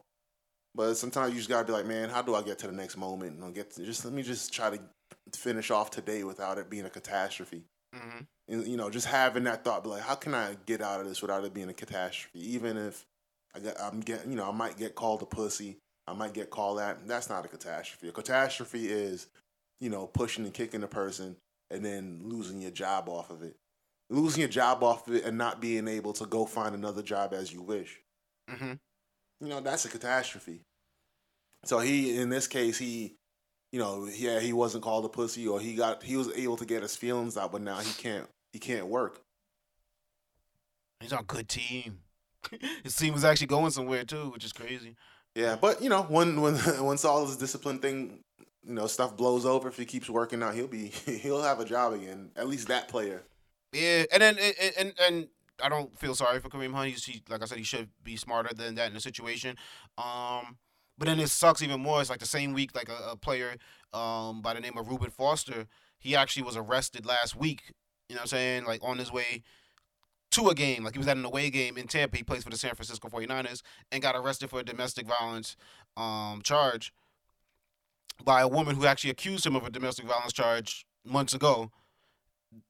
But 0.74 0.94
sometimes 0.94 1.32
you 1.32 1.38
just 1.38 1.50
gotta 1.50 1.66
be 1.66 1.72
like, 1.72 1.86
man, 1.86 2.08
how 2.08 2.22
do 2.22 2.34
I 2.34 2.42
get 2.42 2.58
to 2.60 2.66
the 2.66 2.72
next 2.72 2.96
moment? 2.96 3.34
And 3.34 3.44
I'll 3.44 3.50
get 3.50 3.72
to, 3.72 3.84
just 3.84 4.04
let 4.04 4.14
me 4.14 4.22
just 4.22 4.52
try 4.52 4.70
to 4.70 4.80
finish 5.34 5.70
off 5.70 5.90
today 5.90 6.24
without 6.24 6.58
it 6.58 6.70
being 6.70 6.86
a 6.86 6.90
catastrophe. 6.90 7.64
hmm 7.94 8.20
And, 8.48 8.66
you 8.66 8.76
know, 8.76 8.88
just 8.88 9.06
having 9.06 9.44
that 9.44 9.64
thought, 9.64 9.84
be 9.84 9.90
like, 9.90 10.02
how 10.02 10.14
can 10.14 10.34
I 10.34 10.56
get 10.66 10.80
out 10.80 11.00
of 11.00 11.06
this 11.06 11.20
without 11.20 11.44
it 11.44 11.52
being 11.52 11.68
a 11.68 11.74
catastrophe? 11.74 12.40
Even 12.54 12.76
if 12.76 13.04
I 13.54 13.60
I'm 13.82 14.00
getting, 14.00 14.30
you 14.30 14.36
know, 14.36 14.48
I 14.48 14.52
might 14.52 14.78
get 14.78 14.94
called 14.94 15.22
a 15.22 15.26
pussy, 15.26 15.76
I 16.06 16.14
might 16.14 16.34
get 16.34 16.50
called 16.50 16.78
that. 16.78 17.06
That's 17.06 17.28
not 17.28 17.44
a 17.44 17.48
catastrophe. 17.48 18.08
A 18.08 18.12
catastrophe 18.12 18.88
is, 18.88 19.28
you 19.80 19.90
know, 19.90 20.06
pushing 20.06 20.44
and 20.44 20.54
kicking 20.54 20.82
a 20.82 20.88
person 20.88 21.36
and 21.70 21.84
then 21.84 22.20
losing 22.24 22.60
your 22.60 22.70
job 22.70 23.08
off 23.08 23.30
of 23.30 23.42
it. 23.42 23.56
Losing 24.10 24.40
your 24.40 24.48
job 24.48 24.82
off 24.82 25.08
of 25.08 25.14
it 25.14 25.24
and 25.24 25.38
not 25.38 25.60
being 25.60 25.88
able 25.88 26.12
to 26.14 26.26
go 26.26 26.44
find 26.44 26.74
another 26.74 27.02
job 27.02 27.32
as 27.32 27.52
you 27.52 27.62
wish. 27.62 28.00
hmm 28.48 28.72
You 29.40 29.48
know, 29.48 29.60
that's 29.60 29.84
a 29.84 29.88
catastrophe. 29.88 30.60
So 31.64 31.78
he, 31.78 32.18
in 32.18 32.28
this 32.28 32.48
case, 32.48 32.78
he, 32.78 33.14
you 33.70 33.78
know, 33.78 34.06
yeah, 34.06 34.40
he 34.40 34.52
wasn't 34.52 34.84
called 34.84 35.04
a 35.04 35.08
pussy, 35.08 35.46
or 35.46 35.60
he 35.60 35.76
got, 35.76 36.02
he 36.02 36.16
was 36.16 36.28
able 36.36 36.56
to 36.56 36.66
get 36.66 36.82
his 36.82 36.96
feelings 36.96 37.36
out, 37.36 37.52
but 37.52 37.62
now 37.62 37.78
he 37.78 37.92
can't, 37.92 38.28
he 38.52 38.58
can't 38.58 38.88
work. 38.88 39.22
He's 41.00 41.12
on 41.12 41.20
a 41.20 41.24
good 41.24 41.48
team. 41.48 42.00
His 42.84 42.96
team 42.96 43.14
was 43.14 43.24
actually 43.24 43.48
going 43.48 43.70
somewhere 43.70 44.04
too, 44.04 44.30
which 44.30 44.44
is 44.44 44.52
crazy. 44.52 44.96
Yeah, 45.34 45.56
but 45.60 45.82
you 45.82 45.88
know, 45.88 46.02
when 46.02 46.40
when 46.40 46.58
once 46.84 47.04
all 47.04 47.24
this 47.24 47.36
discipline 47.36 47.78
thing, 47.78 48.18
you 48.62 48.74
know, 48.74 48.86
stuff 48.86 49.16
blows 49.16 49.46
over, 49.46 49.68
if 49.68 49.76
he 49.76 49.84
keeps 49.84 50.10
working 50.10 50.42
out, 50.42 50.54
he'll 50.54 50.66
be 50.66 50.88
he'll 51.06 51.42
have 51.42 51.60
a 51.60 51.64
job 51.64 51.92
again. 51.92 52.30
At 52.36 52.48
least 52.48 52.68
that 52.68 52.88
player. 52.88 53.22
Yeah, 53.72 54.04
and 54.12 54.22
then 54.22 54.38
and 54.38 54.72
and, 54.78 54.92
and 55.00 55.28
I 55.62 55.68
don't 55.68 55.98
feel 55.98 56.14
sorry 56.14 56.40
for 56.40 56.48
Kareem 56.48 56.74
Hunt. 56.74 56.90
He's, 56.90 57.04
he, 57.04 57.22
like 57.28 57.42
I 57.42 57.46
said, 57.46 57.58
he 57.58 57.64
should 57.64 57.88
be 58.02 58.16
smarter 58.16 58.54
than 58.54 58.74
that 58.74 58.88
in 58.88 58.94
the 58.94 59.00
situation. 59.00 59.56
Um, 59.96 60.58
but 60.98 61.06
then 61.06 61.18
it 61.18 61.28
sucks 61.28 61.62
even 61.62 61.80
more. 61.80 62.00
It's 62.00 62.10
like 62.10 62.20
the 62.20 62.26
same 62.26 62.52
week, 62.52 62.74
like 62.74 62.88
a, 62.88 63.12
a 63.12 63.16
player 63.16 63.56
um, 63.92 64.42
by 64.42 64.54
the 64.54 64.60
name 64.60 64.76
of 64.76 64.88
Reuben 64.88 65.10
Foster, 65.10 65.66
he 65.98 66.16
actually 66.16 66.42
was 66.42 66.56
arrested 66.56 67.06
last 67.06 67.36
week. 67.36 67.72
You 68.08 68.16
know 68.16 68.20
what 68.20 68.22
I'm 68.22 68.28
saying? 68.28 68.64
Like 68.64 68.80
on 68.82 68.98
his 68.98 69.12
way 69.12 69.42
to 70.32 70.48
a 70.48 70.54
game. 70.54 70.84
Like 70.84 70.94
he 70.94 70.98
was 70.98 71.08
at 71.08 71.16
an 71.16 71.24
away 71.24 71.50
game 71.50 71.78
in 71.78 71.86
Tampa. 71.86 72.16
He 72.16 72.22
plays 72.22 72.42
for 72.42 72.50
the 72.50 72.58
San 72.58 72.74
Francisco 72.74 73.08
49ers 73.08 73.62
and 73.90 74.02
got 74.02 74.16
arrested 74.16 74.50
for 74.50 74.60
a 74.60 74.64
domestic 74.64 75.06
violence 75.06 75.56
um, 75.96 76.40
charge 76.42 76.92
by 78.24 78.40
a 78.40 78.48
woman 78.48 78.76
who 78.76 78.86
actually 78.86 79.10
accused 79.10 79.46
him 79.46 79.56
of 79.56 79.64
a 79.64 79.70
domestic 79.70 80.06
violence 80.06 80.32
charge 80.32 80.86
months 81.04 81.34
ago, 81.34 81.70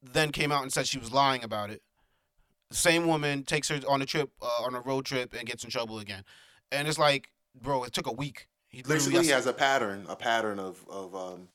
then 0.02 0.30
came 0.30 0.52
out 0.52 0.62
and 0.62 0.72
said 0.72 0.86
she 0.86 0.98
was 0.98 1.12
lying 1.12 1.44
about 1.44 1.70
it. 1.70 1.82
The 2.70 2.76
same 2.76 3.06
woman 3.06 3.44
takes 3.44 3.68
her 3.68 3.80
on 3.88 4.00
a 4.00 4.06
trip, 4.06 4.30
uh, 4.40 4.64
on 4.64 4.74
a 4.74 4.80
road 4.80 5.04
trip, 5.04 5.34
and 5.38 5.46
gets 5.46 5.64
in 5.64 5.70
trouble 5.70 5.98
again. 5.98 6.24
And 6.70 6.88
it's 6.88 6.98
like, 6.98 7.28
bro, 7.60 7.84
it 7.84 7.92
took 7.92 8.06
a 8.06 8.12
week. 8.12 8.48
He 8.68 8.78
literally 8.78 8.96
Basically, 8.98 9.24
he 9.24 9.30
has 9.30 9.46
a 9.46 9.52
pattern, 9.52 10.06
a 10.08 10.16
pattern 10.16 10.58
of 10.58 10.82
of 10.88 11.14
um, 11.14 11.48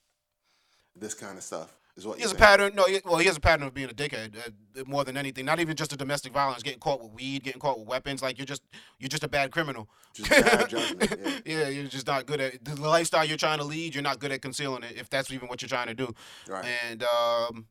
this 0.95 1.15
kind 1.15 1.37
of 1.37 1.43
stuff. 1.43 1.75
Is 1.97 2.05
what 2.05 2.17
He 2.17 2.21
has 2.21 2.31
a 2.31 2.35
pattern. 2.35 2.75
No, 2.75 2.85
he, 2.85 3.01
well, 3.03 3.17
he 3.17 3.25
has 3.25 3.37
a 3.37 3.39
pattern 3.39 3.65
of 3.65 3.73
being 3.73 3.89
a 3.89 3.93
dickhead 3.93 4.37
uh, 4.37 4.83
more 4.85 5.03
than 5.03 5.17
anything. 5.17 5.45
Not 5.45 5.59
even 5.59 5.75
just 5.75 5.89
the 5.89 5.97
domestic 5.97 6.31
violence, 6.31 6.61
getting 6.61 6.79
caught 6.79 7.01
with 7.01 7.11
weed, 7.11 7.43
getting 7.43 7.59
caught 7.59 7.79
with 7.79 7.87
weapons. 7.87 8.21
Like 8.21 8.37
you're 8.37 8.45
just 8.45 8.61
you're 8.99 9.09
just 9.09 9.23
a 9.23 9.27
bad 9.27 9.51
criminal. 9.51 9.89
Just 10.13 10.29
bad 10.29 10.69
judgment. 10.69 11.19
Yeah. 11.43 11.59
yeah, 11.59 11.67
you're 11.69 11.87
just 11.87 12.05
not 12.05 12.27
good 12.27 12.39
at 12.39 12.63
the 12.63 12.75
lifestyle 12.79 13.25
you're 13.25 13.35
trying 13.35 13.57
to 13.57 13.63
lead. 13.63 13.95
You're 13.95 14.03
not 14.03 14.19
good 14.19 14.31
at 14.31 14.43
concealing 14.43 14.83
it, 14.83 14.95
if 14.95 15.09
that's 15.09 15.31
even 15.31 15.47
what 15.47 15.61
you're 15.63 15.69
trying 15.69 15.87
to 15.87 15.95
do. 15.95 16.13
Right. 16.47 16.65
And 16.87 17.03
um, 17.03 17.65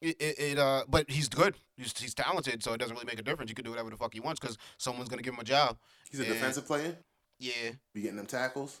it, 0.00 0.16
it, 0.20 0.38
it 0.38 0.58
uh, 0.58 0.84
but 0.88 1.10
he's 1.10 1.28
good. 1.28 1.56
He's 1.76 1.92
he's 1.98 2.14
talented, 2.14 2.62
so 2.62 2.72
it 2.72 2.78
doesn't 2.78 2.94
really 2.94 3.06
make 3.06 3.18
a 3.18 3.22
difference. 3.24 3.50
You 3.50 3.56
can 3.56 3.64
do 3.64 3.70
whatever 3.70 3.90
the 3.90 3.96
fuck 3.96 4.14
he 4.14 4.20
wants 4.20 4.38
because 4.38 4.56
someone's 4.76 5.08
gonna 5.08 5.22
give 5.22 5.34
him 5.34 5.40
a 5.40 5.44
job. 5.44 5.76
He's 6.08 6.20
a 6.20 6.22
and- 6.22 6.32
defensive 6.34 6.66
player. 6.66 6.96
Yeah, 7.40 7.70
Be 7.94 8.02
getting 8.02 8.16
them 8.16 8.26
tackles. 8.26 8.80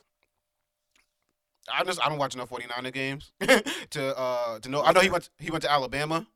I 1.72 1.84
just 1.84 2.00
I 2.04 2.08
don't 2.08 2.18
watch 2.18 2.34
enough 2.34 2.50
49er 2.50 2.92
games 2.92 3.32
to 3.90 4.18
uh 4.18 4.58
to 4.60 4.68
know. 4.68 4.82
I 4.82 4.92
know 4.92 5.00
he 5.00 5.10
went 5.10 5.28
he 5.38 5.50
went 5.50 5.62
to 5.62 5.70
Alabama. 5.70 6.26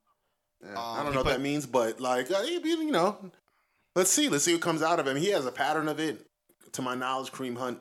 Yeah. 0.62 0.70
Um, 0.70 0.76
I 0.78 1.02
don't 1.02 1.12
know 1.12 1.18
what 1.20 1.26
put- 1.26 1.32
that 1.32 1.40
means, 1.40 1.66
but 1.66 2.00
like, 2.00 2.30
uh, 2.30 2.40
you 2.42 2.90
know, 2.92 3.18
let's 3.96 4.10
see. 4.10 4.28
Let's 4.28 4.44
see 4.44 4.52
what 4.52 4.62
comes 4.62 4.82
out 4.82 5.00
of 5.00 5.06
him. 5.06 5.16
He 5.16 5.28
has 5.30 5.44
a 5.46 5.52
pattern 5.52 5.88
of 5.88 5.98
it. 5.98 6.24
To 6.72 6.82
my 6.82 6.94
knowledge, 6.94 7.32
Kareem 7.32 7.58
Hunt 7.58 7.80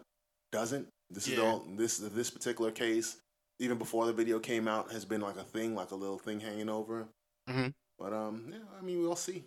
doesn't. 0.51 0.87
This 1.09 1.27
is 1.27 1.39
all 1.39 1.63
this 1.77 1.97
this 1.99 2.29
particular 2.29 2.71
case. 2.71 3.17
Even 3.59 3.77
before 3.77 4.05
the 4.07 4.13
video 4.13 4.39
came 4.39 4.67
out, 4.67 4.91
has 4.91 5.05
been 5.05 5.21
like 5.21 5.37
a 5.37 5.43
thing, 5.43 5.75
like 5.75 5.91
a 5.91 5.95
little 5.95 6.17
thing 6.17 6.39
hanging 6.39 6.69
over. 6.69 7.01
him. 7.01 7.07
Mhm. 7.49 7.73
But 7.99 8.13
um, 8.13 8.47
yeah, 8.51 8.57
I 8.79 8.83
mean, 8.83 9.01
we'll 9.01 9.15
see. 9.15 9.43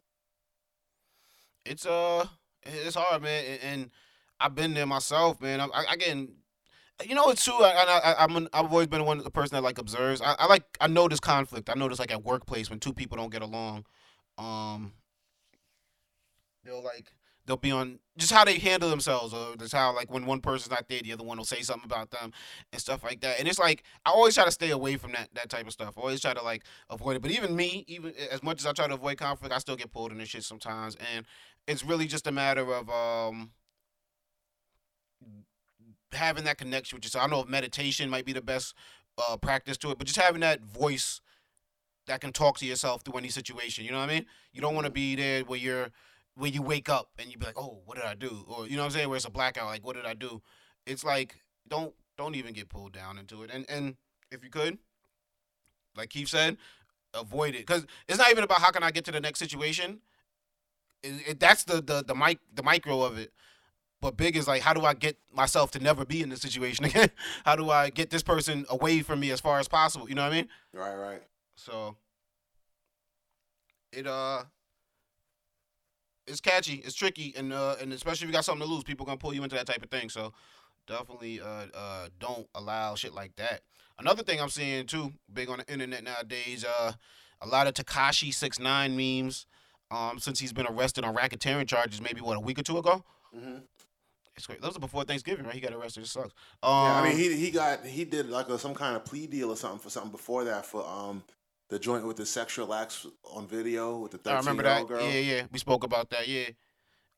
it's 1.64 1.86
uh 1.86 2.26
it's 2.62 2.94
hard 2.94 3.22
man 3.22 3.44
and, 3.44 3.60
and 3.62 3.90
i've 4.40 4.54
been 4.54 4.74
there 4.74 4.86
myself 4.86 5.40
man 5.40 5.60
i'm 5.60 5.70
I, 5.72 5.84
I 5.90 5.96
getting 5.96 6.28
you 7.02 7.14
know 7.14 7.28
it's 7.30 7.44
true 7.44 7.54
I, 7.62 7.70
I, 7.70 7.98
I, 8.12 8.24
i'm 8.24 8.36
an, 8.36 8.48
i've 8.52 8.70
always 8.72 8.86
been 8.86 9.04
one 9.04 9.18
the 9.18 9.30
person 9.30 9.56
that 9.56 9.62
like 9.62 9.78
observes. 9.78 10.20
I, 10.20 10.34
I 10.38 10.46
like 10.46 10.64
i 10.80 10.86
notice 10.86 11.20
conflict. 11.20 11.68
I 11.68 11.74
notice 11.74 11.98
like 11.98 12.12
at 12.12 12.24
workplace 12.24 12.70
when 12.70 12.78
two 12.78 12.92
people 12.92 13.16
don't 13.16 13.32
get 13.32 13.42
along 13.42 13.84
um 14.38 14.92
they'll 16.64 16.82
like 16.82 17.12
they'll 17.46 17.56
be 17.56 17.70
on 17.70 17.98
just 18.16 18.32
how 18.32 18.44
they 18.44 18.58
handle 18.58 18.88
themselves 18.88 19.34
or 19.34 19.56
just 19.56 19.74
how 19.74 19.94
like 19.94 20.10
when 20.10 20.24
one 20.24 20.40
person's 20.40 20.70
not 20.70 20.88
there 20.88 21.00
the 21.02 21.12
other 21.12 21.24
one 21.24 21.36
will 21.36 21.44
say 21.44 21.60
something 21.60 21.84
about 21.84 22.10
them 22.10 22.32
and 22.72 22.80
stuff 22.80 23.02
like 23.04 23.20
that. 23.20 23.38
And 23.38 23.48
it's 23.48 23.58
like 23.58 23.82
i 24.06 24.10
always 24.10 24.34
try 24.34 24.44
to 24.44 24.50
stay 24.50 24.70
away 24.70 24.96
from 24.96 25.12
that 25.12 25.28
that 25.34 25.50
type 25.50 25.66
of 25.66 25.72
stuff. 25.72 25.94
I 25.98 26.00
always 26.00 26.20
try 26.20 26.34
to 26.34 26.42
like 26.42 26.62
avoid 26.90 27.16
it. 27.16 27.22
But 27.22 27.32
even 27.32 27.54
me 27.56 27.84
even 27.86 28.14
as 28.30 28.42
much 28.42 28.60
as 28.60 28.66
i 28.66 28.72
try 28.72 28.86
to 28.86 28.94
avoid 28.94 29.18
conflict 29.18 29.54
i 29.54 29.58
still 29.58 29.76
get 29.76 29.92
pulled 29.92 30.12
in 30.12 30.18
this 30.18 30.28
shit 30.28 30.44
sometimes. 30.44 30.96
And 31.14 31.26
it's 31.66 31.84
really 31.84 32.06
just 32.06 32.26
a 32.26 32.32
matter 32.32 32.72
of 32.72 32.88
um 32.88 33.50
having 36.14 36.44
that 36.44 36.58
connection 36.58 36.96
with 36.96 37.04
yourself. 37.04 37.24
I 37.24 37.28
know 37.28 37.40
if 37.40 37.48
meditation 37.48 38.10
might 38.10 38.24
be 38.24 38.32
the 38.32 38.42
best 38.42 38.74
uh, 39.18 39.36
practice 39.36 39.76
to 39.78 39.90
it, 39.90 39.98
but 39.98 40.06
just 40.06 40.18
having 40.18 40.40
that 40.40 40.62
voice 40.62 41.20
that 42.06 42.20
can 42.20 42.32
talk 42.32 42.58
to 42.58 42.66
yourself 42.66 43.02
through 43.02 43.18
any 43.18 43.28
situation. 43.28 43.84
You 43.84 43.92
know 43.92 43.98
what 43.98 44.10
I 44.10 44.14
mean? 44.14 44.26
You 44.52 44.60
don't 44.60 44.74
want 44.74 44.86
to 44.86 44.92
be 44.92 45.14
there 45.16 45.42
where 45.42 45.58
you're 45.58 45.88
where 46.36 46.50
you 46.50 46.62
wake 46.62 46.88
up 46.88 47.10
and 47.18 47.30
you 47.30 47.38
be 47.38 47.46
like, 47.46 47.58
oh, 47.58 47.78
what 47.84 47.96
did 47.96 48.04
I 48.04 48.14
do? 48.14 48.44
Or 48.48 48.66
you 48.66 48.76
know 48.76 48.82
what 48.82 48.86
I'm 48.86 48.90
saying? 48.92 49.08
Where 49.08 49.16
it's 49.16 49.24
a 49.24 49.30
blackout, 49.30 49.66
like 49.66 49.84
what 49.86 49.96
did 49.96 50.04
I 50.04 50.14
do? 50.14 50.42
It's 50.86 51.04
like 51.04 51.36
don't 51.68 51.94
don't 52.16 52.34
even 52.34 52.52
get 52.52 52.68
pulled 52.68 52.92
down 52.92 53.18
into 53.18 53.42
it. 53.42 53.50
And 53.52 53.64
and 53.68 53.96
if 54.30 54.44
you 54.44 54.50
could, 54.50 54.78
like 55.96 56.10
Keith 56.10 56.28
said, 56.28 56.56
avoid 57.14 57.54
it 57.54 57.66
because 57.66 57.86
it's 58.08 58.18
not 58.18 58.30
even 58.30 58.44
about 58.44 58.60
how 58.60 58.70
can 58.70 58.82
I 58.82 58.90
get 58.90 59.04
to 59.06 59.12
the 59.12 59.20
next 59.20 59.38
situation. 59.38 60.00
It, 61.02 61.28
it, 61.28 61.40
that's 61.40 61.64
the 61.64 61.80
the 61.80 62.02
the 62.06 62.14
mic 62.14 62.40
the 62.52 62.62
micro 62.62 63.02
of 63.02 63.18
it. 63.18 63.32
But 64.04 64.18
big 64.18 64.36
is 64.36 64.46
like, 64.46 64.60
how 64.60 64.74
do 64.74 64.84
I 64.84 64.92
get 64.92 65.16
myself 65.32 65.70
to 65.70 65.78
never 65.78 66.04
be 66.04 66.20
in 66.20 66.28
this 66.28 66.42
situation 66.42 66.84
again? 66.90 67.08
how 67.42 67.56
do 67.56 67.70
I 67.70 67.88
get 67.88 68.10
this 68.10 68.22
person 68.22 68.66
away 68.68 69.00
from 69.00 69.18
me 69.18 69.30
as 69.30 69.40
far 69.40 69.58
as 69.58 69.66
possible? 69.66 70.06
You 70.10 70.14
know 70.14 70.24
what 70.24 70.32
I 70.34 70.36
mean? 70.36 70.48
Right, 70.74 70.94
right. 70.94 71.22
So 71.56 71.96
it 73.94 74.06
uh 74.06 74.42
it's 76.26 76.42
catchy, 76.42 76.82
it's 76.84 76.94
tricky, 76.94 77.32
and 77.34 77.50
uh 77.50 77.76
and 77.80 77.94
especially 77.94 78.26
if 78.26 78.28
you 78.28 78.34
got 78.34 78.44
something 78.44 78.68
to 78.68 78.70
lose, 78.70 78.84
people 78.84 79.06
gonna 79.06 79.16
pull 79.16 79.32
you 79.32 79.42
into 79.42 79.56
that 79.56 79.66
type 79.66 79.82
of 79.82 79.88
thing. 79.88 80.10
So 80.10 80.34
definitely 80.86 81.40
uh 81.40 81.64
uh 81.72 82.08
don't 82.20 82.46
allow 82.54 82.96
shit 82.96 83.14
like 83.14 83.34
that. 83.36 83.62
Another 83.98 84.22
thing 84.22 84.38
I'm 84.38 84.50
seeing 84.50 84.84
too, 84.84 85.14
big 85.32 85.48
on 85.48 85.60
the 85.60 85.72
internet 85.72 86.04
nowadays, 86.04 86.62
uh 86.62 86.92
a 87.40 87.48
lot 87.48 87.66
of 87.68 87.72
Tekashi 87.72 88.34
six 88.34 88.58
nine 88.58 88.94
memes. 88.98 89.46
Um, 89.90 90.18
since 90.18 90.40
he's 90.40 90.52
been 90.52 90.66
arrested 90.66 91.04
on 91.04 91.14
racketeering 91.14 91.68
charges, 91.68 92.02
maybe 92.02 92.20
what 92.20 92.36
a 92.36 92.40
week 92.40 92.58
or 92.58 92.62
two 92.62 92.76
ago. 92.76 93.02
hmm 93.34 93.60
It's 94.36 94.46
great. 94.46 94.60
Those 94.60 94.76
are 94.76 94.80
before 94.80 95.04
Thanksgiving, 95.04 95.44
right? 95.44 95.54
He 95.54 95.60
got 95.60 95.72
arrested. 95.72 96.02
It 96.02 96.08
sucks. 96.08 96.34
Um, 96.62 96.72
yeah, 96.72 97.00
I 97.00 97.08
mean, 97.08 97.16
he 97.16 97.36
he 97.36 97.50
got 97.50 97.84
he 97.84 98.04
did 98.04 98.28
like 98.28 98.48
a, 98.48 98.58
some 98.58 98.74
kind 98.74 98.96
of 98.96 99.04
plea 99.04 99.26
deal 99.26 99.50
or 99.50 99.56
something 99.56 99.78
for 99.78 99.90
something 99.90 100.10
before 100.10 100.44
that 100.44 100.66
for 100.66 100.84
um 100.86 101.22
the 101.68 101.78
joint 101.78 102.06
with 102.06 102.16
the 102.16 102.26
sexual 102.26 102.74
acts 102.74 103.06
on 103.32 103.46
video 103.46 103.98
with 103.98 104.10
the 104.22 104.30
I 104.30 104.36
remember 104.38 104.62
year 104.62 104.72
that. 104.72 104.80
old 104.80 104.88
girl. 104.88 105.02
Yeah, 105.02 105.20
yeah. 105.20 105.42
We 105.52 105.58
spoke 105.58 105.84
about 105.84 106.10
that. 106.10 106.28
Yeah. 106.28 106.48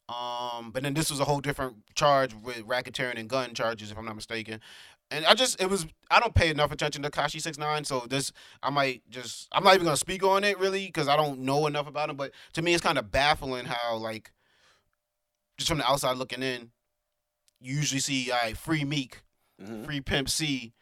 Um, 0.08 0.70
but 0.70 0.84
then 0.84 0.94
this 0.94 1.10
was 1.10 1.18
a 1.18 1.24
whole 1.24 1.40
different 1.40 1.78
charge 1.94 2.32
with 2.32 2.58
racketeering 2.58 3.18
and 3.18 3.28
gun 3.28 3.54
charges, 3.54 3.90
if 3.90 3.98
I'm 3.98 4.04
not 4.04 4.14
mistaken. 4.14 4.60
And 5.10 5.24
I 5.26 5.34
just 5.34 5.60
it 5.60 5.68
was 5.70 5.86
I 6.10 6.20
don't 6.20 6.34
pay 6.34 6.50
enough 6.50 6.70
attention 6.72 7.02
to 7.02 7.10
Kashi 7.10 7.38
Six 7.38 7.58
Nine, 7.58 7.84
so 7.84 8.06
this 8.08 8.32
I 8.62 8.70
might 8.70 9.02
just 9.08 9.48
I'm 9.52 9.64
not 9.64 9.74
even 9.74 9.84
gonna 9.84 9.96
speak 9.96 10.22
on 10.22 10.44
it 10.44 10.58
really 10.58 10.86
because 10.86 11.08
I 11.08 11.16
don't 11.16 11.40
know 11.40 11.66
enough 11.66 11.86
about 11.88 12.10
him. 12.10 12.16
But 12.16 12.32
to 12.54 12.62
me, 12.62 12.74
it's 12.74 12.82
kind 12.82 12.98
of 12.98 13.10
baffling 13.10 13.64
how 13.66 13.96
like 13.96 14.32
just 15.58 15.68
from 15.68 15.78
the 15.78 15.88
outside 15.90 16.16
looking 16.18 16.42
in, 16.42 16.70
you 17.60 17.76
usually 17.76 18.00
see 18.00 18.30
I 18.32 18.52
free 18.54 18.84
Meek, 18.84 19.22
Mhm. 19.60 19.84
free 19.86 20.00
Pimp 20.00 20.28
C, 20.28 20.72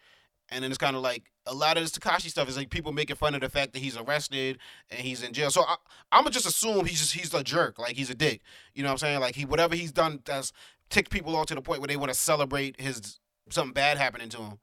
and 0.51 0.63
then 0.65 0.71
it's 0.71 0.79
kind 0.79 0.97
of 0.97 1.03
like 1.03 1.31
a 1.47 1.55
lot 1.55 1.77
of 1.77 1.83
this 1.85 1.93
Tekashi 1.93 2.31
stuff 2.31 2.49
is 2.49 2.57
like 2.57 2.71
people 2.71 2.93
making 2.93 3.17
fun 3.17 3.35
of 3.35 3.41
the 3.43 3.49
fact 3.51 3.73
that 3.75 3.81
he's 3.81 3.97
arrested 3.97 4.59
and 4.91 5.01
he's 5.01 5.23
in 5.23 5.33
jail. 5.33 5.51
So 5.51 5.63
I, 5.63 5.77
I'm 6.11 6.23
gonna 6.23 6.31
just 6.31 6.47
assume 6.47 6.87
he's 6.87 7.01
just 7.01 7.13
he's 7.13 7.33
a 7.35 7.45
jerk, 7.45 7.79
like 7.79 7.97
he's 7.97 8.11
a 8.11 8.15
dick. 8.15 8.41
You 8.75 8.83
know 8.83 8.89
what 8.89 8.93
I'm 8.93 8.99
saying? 8.99 9.21
Like 9.21 9.35
he 9.37 9.45
whatever 9.45 9.75
he's 9.77 9.93
done 9.93 10.21
that's 10.25 10.53
ticked 10.91 11.11
people 11.11 11.37
off 11.37 11.47
to 11.47 11.55
the 11.55 11.63
point 11.63 11.81
where 11.81 11.89
they 11.89 11.97
want 11.97 12.13
to 12.13 12.19
celebrate 12.19 12.81
his 12.81 13.19
something 13.51 13.73
bad 13.75 13.99
happening 13.99 14.29
to 14.31 14.39
him. 14.39 14.59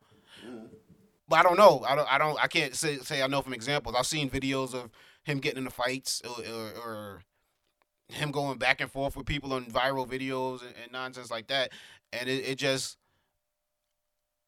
But 1.28 1.40
I 1.40 1.44
don't 1.44 1.58
know. 1.58 1.84
I 1.88 1.96
don't. 1.96 2.12
I 2.12 2.18
don't. 2.18 2.44
I 2.44 2.48
can't 2.48 2.76
say 2.76 2.98
say 2.98 3.22
I 3.22 3.28
know 3.28 3.42
from 3.42 3.54
examples. 3.54 3.96
I've 3.98 4.06
seen 4.06 4.30
videos 4.30 4.74
of 4.74 4.90
him 5.24 5.40
getting 5.40 5.60
into 5.60 5.70
fights 5.72 6.22
or, 6.26 6.44
or, 6.44 6.72
or 6.84 7.22
him 8.10 8.32
going 8.32 8.58
back 8.58 8.82
and 8.82 8.92
forth 8.92 9.16
with 9.16 9.26
people 9.26 9.54
on 9.54 9.66
viral 9.66 10.06
videos 10.08 10.62
and, 10.62 10.74
and 10.84 10.92
nonsense 10.92 11.32
like 11.32 11.48
that, 11.48 11.72
and 12.14 12.30
it, 12.30 12.46
it 12.46 12.56
just 12.58 12.98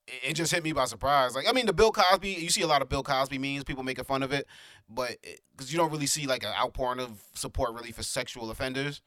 it 0.08 0.34
just 0.34 0.51
hit 0.51 0.63
me 0.63 0.74
by 0.74 0.86
surprise. 0.86 1.34
Like 1.36 1.46
I 1.48 1.53
mean, 1.53 1.65
the 1.65 1.74
Bill 1.74 1.91
Cosby. 1.91 2.29
You 2.29 2.50
see 2.50 2.62
a 2.62 2.67
lot 2.67 2.82
of 2.82 2.89
Bill 2.89 3.03
Cosby 3.03 3.38
memes, 3.38 3.63
people 3.63 3.84
making 3.84 4.03
fun 4.05 4.22
of 4.24 4.32
it, 4.34 4.48
but 4.89 5.17
because 5.55 5.72
you 5.72 5.77
don't 5.77 5.91
really 5.91 6.05
see 6.08 6.27
like 6.27 6.43
an 6.43 6.51
outpouring 6.60 7.00
of 7.00 7.22
support 7.34 7.74
really 7.74 7.91
for 7.91 8.03
sexual 8.03 8.51
offenders 8.51 9.01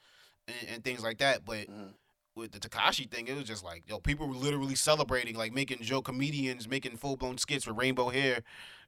and, 0.49 0.57
and 0.75 0.85
things 0.85 1.03
like 1.03 1.19
that. 1.19 1.45
But 1.45 1.69
Mhm. 1.69 1.93
with 2.35 2.53
the 2.53 2.59
Tekashi 2.59 3.11
thing, 3.11 3.29
it 3.29 3.35
was 3.37 3.45
just 3.45 3.63
like 3.63 3.83
yo, 3.87 4.01
people 4.01 4.27
were 4.27 4.35
literally 4.35 4.75
celebrating, 4.75 5.37
like 5.37 5.53
making 5.53 5.83
joke 5.83 6.07
comedians 6.07 6.67
making 6.67 6.97
full 6.97 7.17
blown 7.17 7.37
skits 7.37 7.67
with 7.67 7.77
rainbow 7.77 8.09
hair 8.09 8.43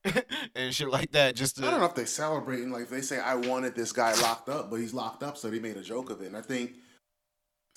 and 0.54 0.74
shit 0.74 0.88
like 0.88 1.12
that. 1.12 1.34
Just 1.36 1.56
to, 1.56 1.66
I 1.66 1.70
don't 1.70 1.80
know 1.80 1.86
if 1.86 1.94
they 1.94 2.06
celebrating 2.06 2.70
like 2.70 2.88
they 2.88 3.02
say 3.02 3.18
I 3.18 3.34
wanted 3.34 3.74
this 3.74 3.92
guy 3.92 4.14
locked 4.22 4.48
up, 4.48 4.70
but 4.70 4.76
he's 4.76 4.94
locked 4.94 5.22
up, 5.22 5.36
so 5.36 5.50
they 5.50 5.58
made 5.58 5.76
a 5.76 5.82
joke 5.82 6.08
of 6.08 6.22
it. 6.22 6.28
And 6.28 6.36
I 6.38 6.42
think 6.42 6.76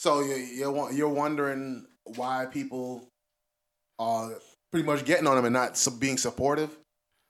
so. 0.01 0.21
You're 0.21 0.37
you're, 0.37 0.91
you're 0.91 1.09
wondering 1.09 1.85
why 2.15 2.47
people 2.51 3.07
are 3.99 4.31
pretty 4.71 4.85
much 4.85 5.05
getting 5.05 5.27
on 5.27 5.37
him 5.37 5.45
and 5.45 5.53
not 5.53 5.87
being 5.99 6.17
supportive. 6.17 6.75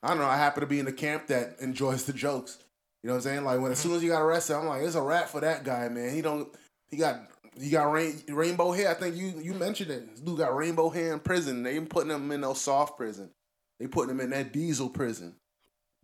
I 0.03 0.09
don't 0.09 0.19
know. 0.19 0.25
I 0.25 0.37
happen 0.37 0.61
to 0.61 0.67
be 0.67 0.79
in 0.79 0.85
the 0.85 0.93
camp 0.93 1.27
that 1.27 1.57
enjoys 1.61 2.05
the 2.05 2.13
jokes. 2.13 2.57
You 3.03 3.09
know 3.09 3.15
what 3.15 3.17
I'm 3.17 3.23
saying? 3.23 3.43
Like 3.43 3.59
when 3.59 3.71
as 3.71 3.79
soon 3.79 3.91
mm-hmm. 3.91 3.97
as 3.97 4.03
you 4.03 4.09
got 4.09 4.21
arrested, 4.21 4.55
I'm 4.55 4.67
like, 4.67 4.83
it's 4.83 4.95
a 4.95 5.01
rap 5.01 5.27
for 5.27 5.41
that 5.41 5.63
guy, 5.63 5.89
man. 5.89 6.13
He 6.13 6.21
don't. 6.21 6.47
He 6.89 6.97
got. 6.97 7.27
He 7.59 7.69
got 7.69 7.91
rain, 7.91 8.23
rainbow 8.29 8.71
hair. 8.71 8.89
I 8.89 8.93
think 8.93 9.17
you 9.17 9.33
you 9.41 9.53
mentioned 9.53 9.91
it. 9.91 10.09
This 10.09 10.21
dude 10.21 10.37
got 10.37 10.55
rainbow 10.55 10.89
hair 10.89 11.11
in 11.11 11.19
prison. 11.19 11.63
They 11.63 11.75
ain't 11.75 11.89
putting 11.89 12.09
him 12.09 12.31
in 12.31 12.39
no 12.39 12.53
soft 12.53 12.95
prison. 12.95 13.29
They 13.77 13.87
putting 13.87 14.11
him 14.11 14.21
in 14.21 14.29
that 14.29 14.53
diesel 14.53 14.89
prison. 14.89 15.35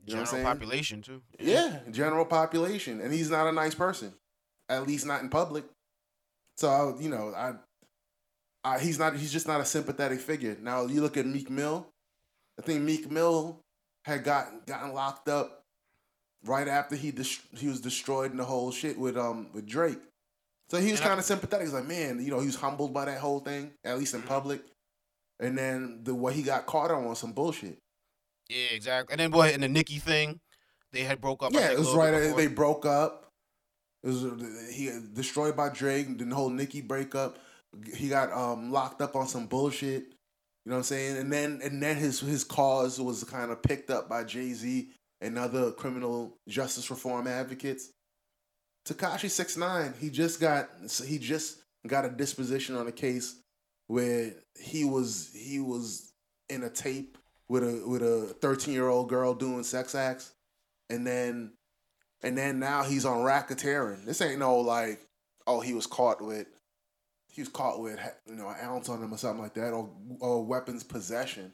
You 0.05 0.15
know 0.15 0.21
what 0.21 0.21
I'm 0.21 0.25
general 0.25 0.25
saying? 0.25 0.43
population 0.43 1.01
too. 1.01 1.21
Yeah, 1.39 1.79
general 1.91 2.25
population, 2.25 2.99
and 2.99 3.13
he's 3.13 3.29
not 3.29 3.47
a 3.47 3.51
nice 3.51 3.75
person, 3.75 4.13
at 4.67 4.85
least 4.87 5.05
not 5.05 5.21
in 5.21 5.29
public. 5.29 5.63
So 6.57 6.97
you 6.99 7.09
know, 7.09 7.33
I, 7.35 7.53
I 8.63 8.79
he's 8.79 8.99
not. 8.99 9.15
He's 9.15 9.31
just 9.31 9.47
not 9.47 9.61
a 9.61 9.65
sympathetic 9.65 10.19
figure. 10.19 10.57
Now 10.61 10.85
you 10.85 11.01
look 11.01 11.17
at 11.17 11.25
Meek 11.25 11.49
Mill. 11.49 11.87
I 12.59 12.63
think 12.63 12.81
Meek 12.81 13.09
Mill 13.11 13.59
had 14.05 14.23
gotten 14.23 14.61
gotten 14.65 14.93
locked 14.93 15.29
up 15.29 15.63
right 16.43 16.67
after 16.67 16.95
he 16.95 17.11
dis- 17.11 17.41
he 17.55 17.67
was 17.67 17.81
destroyed 17.81 18.31
in 18.31 18.37
the 18.37 18.45
whole 18.45 18.71
shit 18.71 18.97
with 18.97 19.17
um 19.17 19.49
with 19.53 19.67
Drake. 19.67 19.99
So 20.69 20.77
he 20.77 20.91
was 20.91 20.99
kind 20.99 21.17
of 21.17 21.25
sympathetic. 21.25 21.65
He's 21.65 21.73
like, 21.73 21.87
man, 21.87 22.23
you 22.23 22.29
know, 22.29 22.39
he 22.39 22.45
was 22.45 22.57
humbled 22.57 22.93
by 22.93 23.05
that 23.05 23.19
whole 23.19 23.39
thing, 23.39 23.71
at 23.85 23.97
least 23.97 24.13
in 24.13 24.21
public. 24.21 24.61
And 25.39 25.57
then 25.57 26.01
the 26.03 26.13
what 26.13 26.33
he 26.33 26.41
got 26.41 26.65
caught 26.65 26.91
on 26.91 27.05
was 27.05 27.19
some 27.19 27.31
bullshit. 27.31 27.77
Yeah, 28.49 28.65
exactly. 28.71 29.13
And 29.13 29.19
then 29.19 29.31
boy, 29.31 29.51
And 29.53 29.63
the 29.63 29.69
Nicki 29.69 29.99
thing, 29.99 30.39
they 30.91 31.03
had 31.03 31.21
broke 31.21 31.43
up. 31.43 31.53
Yeah, 31.53 31.71
it 31.71 31.79
was 31.79 31.93
right. 31.93 32.13
uh, 32.13 32.19
before. 32.19 32.37
They 32.37 32.47
broke 32.47 32.85
up. 32.85 33.26
Was 34.07 34.25
he 34.73 34.89
destroyed 35.13 35.55
by 35.55 35.69
Drake. 35.69 36.17
The 36.17 36.33
whole 36.33 36.49
Nicki 36.49 36.81
breakup. 36.81 37.37
He 37.93 38.09
got 38.09 38.31
um 38.31 38.71
locked 38.71 39.01
up 39.01 39.15
on 39.15 39.27
some 39.27 39.47
bullshit. 39.47 40.03
You 40.65 40.71
know 40.71 40.75
what 40.75 40.77
I'm 40.77 40.83
saying? 40.83 41.17
And 41.17 41.31
then 41.31 41.59
and 41.63 41.83
then 41.83 41.97
his 41.97 42.21
his 42.21 42.43
cause 42.43 42.99
was 42.99 43.23
kind 43.25 43.51
of 43.51 43.61
picked 43.61 43.89
up 43.89 44.09
by 44.09 44.23
Jay 44.23 44.53
Z 44.53 44.89
and 45.21 45.37
other 45.37 45.71
criminal 45.71 46.37
justice 46.47 46.89
reform 46.89 47.27
advocates. 47.27 47.91
Tekashi 48.87 49.29
Six 49.29 49.57
Nine. 49.57 49.93
He 49.99 50.09
just 50.09 50.39
got 50.39 50.69
he 51.05 51.19
just 51.19 51.59
got 51.85 52.05
a 52.05 52.09
disposition 52.09 52.75
on 52.75 52.87
a 52.87 52.91
case 52.91 53.41
where 53.87 54.33
he 54.59 54.85
was 54.85 55.31
he 55.33 55.59
was 55.59 56.13
in 56.49 56.63
a 56.63 56.69
tape 56.69 57.17
with 57.49 57.63
a 57.63 57.83
with 57.85 58.01
a 58.01 58.35
13 58.41 58.73
year 58.73 58.87
old 58.87 59.09
girl 59.09 59.33
doing 59.33 59.63
sex 59.63 59.95
acts, 59.95 60.33
and 60.89 61.05
then 61.05 61.51
and 62.23 62.37
then 62.37 62.59
now 62.59 62.83
he's 62.83 63.05
on 63.05 63.19
racketeering. 63.19 64.05
This 64.05 64.21
ain't 64.21 64.39
no 64.39 64.57
like 64.59 65.01
oh 65.45 65.59
he 65.61 65.73
was 65.73 65.87
caught 65.87 66.21
with 66.21 66.47
he 67.29 67.41
was 67.41 67.49
caught 67.49 67.79
with 67.81 67.99
you 68.27 68.35
know 68.35 68.49
an 68.49 68.55
ounce 68.61 68.89
on 68.89 69.01
him 69.01 69.13
or 69.13 69.17
something 69.17 69.41
like 69.43 69.53
that 69.55 69.71
or 69.73 69.89
or 70.19 70.43
weapons 70.45 70.83
possession. 70.83 71.53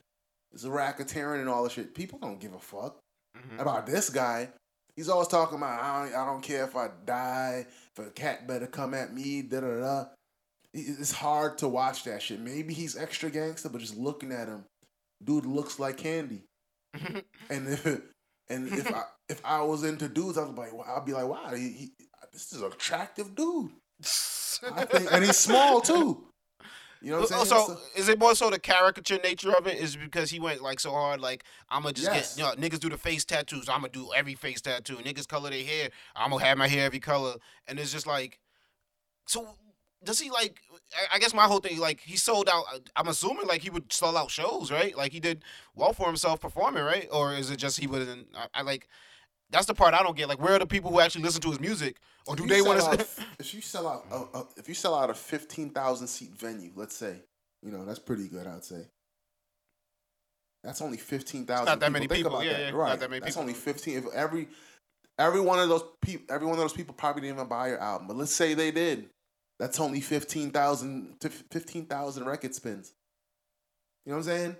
It's 0.53 0.63
a 0.63 0.70
racketeering 0.70 1.39
and 1.41 1.50
all 1.50 1.63
the 1.63 1.70
shit. 1.70 1.96
People 1.96 2.20
don't 2.20 2.39
give 2.39 2.53
a 2.53 2.60
fuck 2.60 3.00
Mhm. 3.38 3.60
about 3.60 3.86
this 3.88 4.10
guy. 4.12 4.50
He's 4.96 5.10
always 5.10 5.27
talking 5.27 5.58
about 5.58 5.82
I 5.82 6.05
don't, 6.05 6.15
I 6.15 6.25
don't 6.25 6.43
care 6.43 6.63
if 6.65 6.75
I 6.75 6.89
die, 7.05 7.65
if 7.98 8.05
a 8.08 8.12
cat 8.12 8.48
better 8.48 8.67
come 8.67 8.93
at 8.93 9.12
me, 9.13 9.41
da 9.41 9.62
da 9.62 9.79
da. 9.79 10.05
It's 10.75 11.12
hard 11.12 11.58
to 11.60 11.67
watch 11.67 12.03
that 12.03 12.22
shit. 12.22 12.39
Maybe 12.39 12.74
he's 12.74 12.96
extra 12.98 13.29
gangster, 13.29 13.70
but 13.70 13.82
just 13.82 13.96
looking 13.98 14.32
at 14.32 14.48
him, 14.48 14.65
dude 15.24 15.46
looks 15.46 15.79
like 15.79 15.98
candy. 15.98 16.43
And 17.50 17.67
if 17.67 17.86
and 18.50 18.68
if 18.68 18.88
I 18.96 19.04
if 19.30 19.46
I 19.46 19.62
was 19.62 19.84
into 19.84 20.08
dudes, 20.08 20.38
I 20.38 20.44
was 20.44 20.58
like, 20.58 20.74
well, 20.74 20.86
I'd 20.88 21.06
be 21.06 21.14
like, 21.14 21.28
wow, 21.28 21.54
he, 21.54 21.70
he, 21.70 21.92
this 22.32 22.52
is 22.54 22.62
an 22.62 22.72
attractive 22.72 23.36
dude. 23.36 23.72
I 24.72 24.86
think, 24.86 25.12
and 25.12 25.24
he's 25.24 25.38
small 25.38 25.82
too. 25.82 26.26
You 27.04 27.12
know 27.12 27.20
what 27.20 27.32
I'm 27.34 27.40
oh, 27.40 27.44
saying? 27.44 27.66
So, 27.68 27.78
is 27.98 28.08
it 28.08 28.18
more 28.18 28.34
so 28.34 28.50
the 28.50 28.58
caricature 28.58 29.20
nature 29.22 29.52
of 29.52 29.68
it? 29.68 29.78
Is 29.78 29.96
it 29.96 30.00
because 30.00 30.30
he 30.30 30.40
went 30.40 30.62
like 30.62 30.80
so 30.80 30.92
hard? 30.92 31.20
Like 31.20 31.44
I'm 31.70 31.82
gonna 31.82 31.94
just 31.94 32.08
Yes. 32.08 32.36
get 32.36 32.58
you 32.58 32.62
know 32.62 32.70
niggas 32.70 32.80
do 32.80 32.90
the 32.90 32.98
face 32.98 33.26
tattoos. 33.26 33.68
I'm 33.68 33.82
gonna 33.82 33.90
do 33.90 34.10
every 34.16 34.36
face 34.36 34.62
tattoo. 34.62 34.96
Niggas 34.96 35.28
color 35.28 35.50
their 35.50 35.66
hair. 35.66 35.90
I'm 36.16 36.32
gonna 36.32 36.46
have 36.46 36.58
my 36.58 36.70
hair 36.70 36.86
every 36.86 37.02
color. 37.02 37.36
And 37.68 37.78
it's 37.78 37.92
just 37.92 38.08
like, 38.08 38.40
so 39.28 39.56
does 40.04 40.20
he 40.20 40.30
like? 40.30 40.60
I- 41.12 41.20
guess 41.20 41.34
my 41.34 41.46
whole 41.46 41.60
thing 41.60 41.80
like 41.80 42.00
he 42.02 42.18
sold 42.18 42.50
out. 42.50 42.66
Uh, 42.74 42.80
I'm 42.96 43.08
assuming 43.08 43.48
like 43.48 43.62
he 43.62 43.70
would 43.70 43.92
sell 43.92 44.16
out 44.18 44.30
shows, 44.30 44.72
right? 44.72 44.96
Like 44.96 45.12
he 45.12 45.20
did 45.20 45.44
well 45.76 45.94
for 45.94 46.08
himself 46.08 46.42
performing, 46.42 46.84
right? 46.84 47.08
Or 47.12 47.34
is 47.34 47.50
it 47.50 47.58
just 47.58 47.80
he 47.80 47.88
wouldn't? 47.88 48.28
I, 48.36 48.48
I 48.54 48.62
like. 48.62 48.88
That's 49.50 49.68
the 49.68 49.74
part 49.76 49.94
I 49.94 50.02
don't 50.02 50.18
get. 50.18 50.28
Like, 50.30 50.42
where 50.42 50.54
are 50.54 50.60
the 50.60 50.66
people 50.66 50.90
who 50.90 51.00
actually 51.00 51.24
listen 51.24 51.42
to 51.42 51.50
his 51.50 51.60
music, 51.60 51.98
or 52.26 52.36
do 52.36 52.46
they 52.48 52.62
want 52.62 52.80
to? 52.80 53.08
If 53.40 53.54
you 53.54 53.62
sell 53.62 53.88
out, 53.88 54.06
a, 54.12 54.38
a, 54.40 54.48
if 54.58 54.68
you 54.68 54.74
sell 54.74 54.96
out 54.96 55.10
a 55.10 55.14
fifteen 55.14 55.70
thousand 55.70 56.08
seat 56.08 56.32
venue, 56.36 56.72
let's 56.76 56.96
say, 56.96 57.18
you 57.62 57.72
know 57.72 57.86
that's 57.86 58.00
pretty 58.00 58.28
good. 58.28 58.48
I'd 58.48 58.64
say. 58.64 58.88
That's 60.64 60.82
only 60.82 60.98
fifteen 60.98 61.46
thousand. 61.46 61.66
Not 61.66 61.80
that 61.82 61.92
many 61.92 62.08
Think 62.08 62.20
people, 62.20 62.34
about 62.36 62.46
yeah, 62.46 62.54
that. 62.54 62.60
yeah, 62.62 62.72
not 62.72 62.78
right? 62.78 63.00
that 63.00 63.10
many 63.10 63.20
that's 63.20 63.32
people. 63.34 63.42
only 63.42 63.54
fifteen. 63.54 63.98
If 63.98 64.06
every 64.13 64.48
every 65.20 65.42
one 65.42 65.60
of 65.60 65.70
those 65.70 65.84
people, 66.02 66.34
every 66.34 66.48
one 66.48 66.56
of 66.56 66.62
those 66.62 66.74
people 66.74 66.94
probably 66.94 67.22
didn't 67.22 67.36
even 67.36 67.48
buy 67.48 67.68
your 67.70 67.80
album, 67.80 68.08
but 68.08 68.16
let's 68.18 68.34
say 68.34 68.54
they 68.54 68.72
did. 68.72 69.10
That's 69.60 69.80
only 69.80 70.02
fifteen 70.02 70.52
thousand 70.52 71.20
to 71.22 71.30
fifteen 71.30 71.86
thousand 71.86 72.26
record 72.26 72.54
spins. 72.56 72.94
You 74.06 74.12
know 74.12 74.18
what 74.18 74.28
I'm 74.28 74.30
saying? 74.38 74.56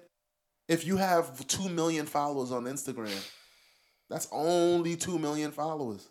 If 0.70 0.86
you 0.86 0.98
have 0.98 1.46
two 1.48 1.68
million 1.70 2.06
followers 2.06 2.52
on 2.52 2.64
Instagram, 2.66 3.20
that's 4.10 4.28
only 4.32 4.96
two 4.96 5.20
million 5.20 5.52
followers. 5.52 6.08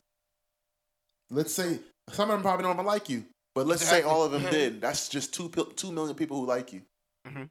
Let's 1.31 1.55
say 1.55 1.79
some 2.11 2.29
of 2.31 2.35
them 2.37 2.43
probably 2.43 2.65
don't 2.65 2.75
even 2.75 2.85
like 2.85 3.09
you, 3.09 3.25
but 3.55 3.67
let's 3.67 3.83
say 3.83 4.03
all 4.03 4.25
of 4.25 4.33
them 4.33 4.43
did. 4.51 4.81
That's 4.81 5.09
just 5.09 5.33
two 5.33 5.49
two 5.77 5.93
million 5.93 6.15
people 6.15 6.39
who 6.39 6.47
like 6.47 6.73
you. 6.73 6.83
Mhm. 7.27 7.49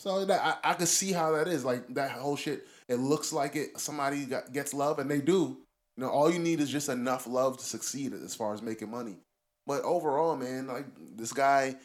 So 0.00 0.24
that 0.24 0.42
I, 0.64 0.70
I 0.70 0.74
could 0.74 0.88
see 0.88 1.12
how 1.12 1.32
that 1.32 1.46
is. 1.46 1.64
Like 1.64 1.86
that 1.94 2.12
whole 2.12 2.36
shit. 2.36 2.66
It 2.88 2.96
looks 2.96 3.32
like 3.32 3.54
it. 3.54 3.78
Somebody 3.78 4.24
got, 4.24 4.50
gets 4.52 4.72
love, 4.74 4.98
and 4.98 5.10
they 5.10 5.20
do. 5.20 5.58
You 5.96 6.04
know, 6.04 6.08
all 6.08 6.32
you 6.32 6.38
need 6.38 6.60
is 6.60 6.70
just 6.70 6.88
enough 6.88 7.26
love 7.26 7.58
to 7.58 7.64
succeed 7.64 8.14
as 8.14 8.34
far 8.34 8.54
as 8.54 8.62
making 8.62 8.90
money. 8.90 9.18
But 9.70 9.84
overall, 9.84 10.34
man, 10.34 10.66
like 10.66 10.86
this 11.16 11.32
guy, 11.32 11.76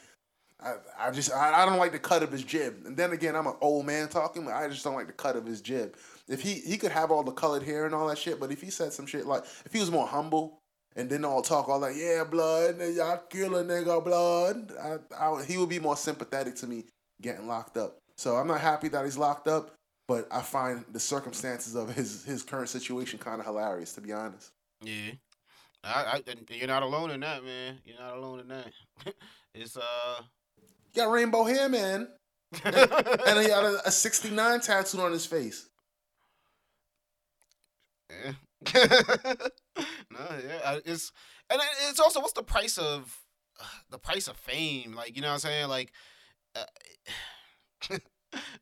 I, 0.60 0.74
I 1.00 1.12
just 1.12 1.32
I, 1.32 1.62
I 1.62 1.66
don't 1.68 1.78
like 1.78 1.92
the 1.92 2.00
cut 2.00 2.24
of 2.24 2.32
his 2.32 2.44
jib. 2.44 2.78
And 2.84 2.98
then 2.98 3.12
again, 3.12 3.36
I'm 3.36 3.46
an 3.46 3.54
old 3.62 3.86
man 3.86 4.08
talking, 4.08 4.44
but 4.44 4.56
I 4.56 4.68
just 4.68 4.84
don't 4.84 4.96
like 4.96 5.06
the 5.06 5.14
cut 5.14 5.36
of 5.36 5.46
his 5.46 5.62
jib. 5.62 5.96
If 6.28 6.42
he 6.42 6.56
he 6.56 6.78
could 6.78 6.92
have 6.92 7.12
all 7.12 7.22
the 7.22 7.32
colored 7.32 7.62
hair 7.62 7.86
and 7.86 7.94
all 7.94 8.08
that 8.08 8.18
shit, 8.18 8.40
but 8.40 8.52
if 8.52 8.60
he 8.60 8.72
said 8.72 8.92
some 8.92 9.06
shit 9.06 9.28
like 9.28 9.44
if 9.68 9.72
he 9.72 9.80
was 9.80 9.92
more 9.92 10.08
humble 10.08 10.58
and 10.96 11.08
didn't 11.08 11.26
all 11.26 11.44
talk 11.44 11.70
all 11.70 11.78
like 11.78 11.96
yeah 11.96 12.24
blood, 12.24 12.82
y'all 12.96 13.22
kill 13.30 13.56
a 13.56 13.64
nigga 13.64 14.04
blood, 14.04 14.72
I, 14.82 14.98
I, 15.16 15.44
he 15.44 15.56
would 15.58 15.70
be 15.70 15.78
more 15.78 15.96
sympathetic 15.96 16.56
to 16.56 16.66
me 16.66 16.86
getting 17.22 17.48
locked 17.48 17.78
up. 17.78 18.00
So 18.18 18.36
I'm 18.36 18.48
not 18.48 18.62
happy 18.62 18.88
that 18.88 19.06
he's 19.06 19.20
locked 19.20 19.48
up, 19.48 19.76
but 20.08 20.28
I 20.32 20.42
find 20.42 20.84
the 20.92 21.00
circumstances 21.00 21.76
of 21.76 21.94
his 21.94 22.26
his 22.26 22.42
current 22.42 22.70
situation 22.70 23.20
kind 23.20 23.40
of 23.40 23.46
hilarious, 23.46 23.94
to 23.94 24.02
be 24.02 24.12
honest. 24.12 24.50
Yeah. 24.82 25.12
I, 25.86 26.22
I, 26.28 26.34
you're 26.50 26.68
not 26.68 26.84
alone 26.84 27.12
in 27.12 27.20
that, 27.22 27.44
man. 27.44 27.80
You're 27.86 28.00
not 28.00 28.18
alone 28.18 28.40
in 28.40 28.48
that. 28.50 28.72
it's 29.54 29.78
uh. 29.78 30.22
He 30.92 31.02
got 31.02 31.12
rainbow 31.12 31.44
hair, 31.44 31.68
man, 31.68 32.08
and 32.64 32.76
he 32.76 33.48
got 33.48 33.66
a, 33.66 33.82
a 33.86 33.92
69 33.92 34.62
tattooed 34.62 35.02
on 35.02 35.12
his 35.12 35.26
face. 35.26 35.68
Yeah. 38.10 38.32
no, 40.10 40.20
yeah, 40.48 40.80
it's 40.86 41.12
and 41.50 41.62
it's 41.90 42.00
also 42.00 42.22
what's 42.22 42.34
the 42.34 42.44
price 42.44 42.78
of 42.78 43.20
the 43.90 44.00
price 44.00 44.28
of 44.28 44.38
fame? 44.38 44.96
Like 44.96 45.16
you 45.16 45.22
know 45.22 45.28
what 45.28 45.34
I'm 45.34 45.40
saying? 45.40 45.68
Like, 45.68 45.92
uh, 46.56 47.98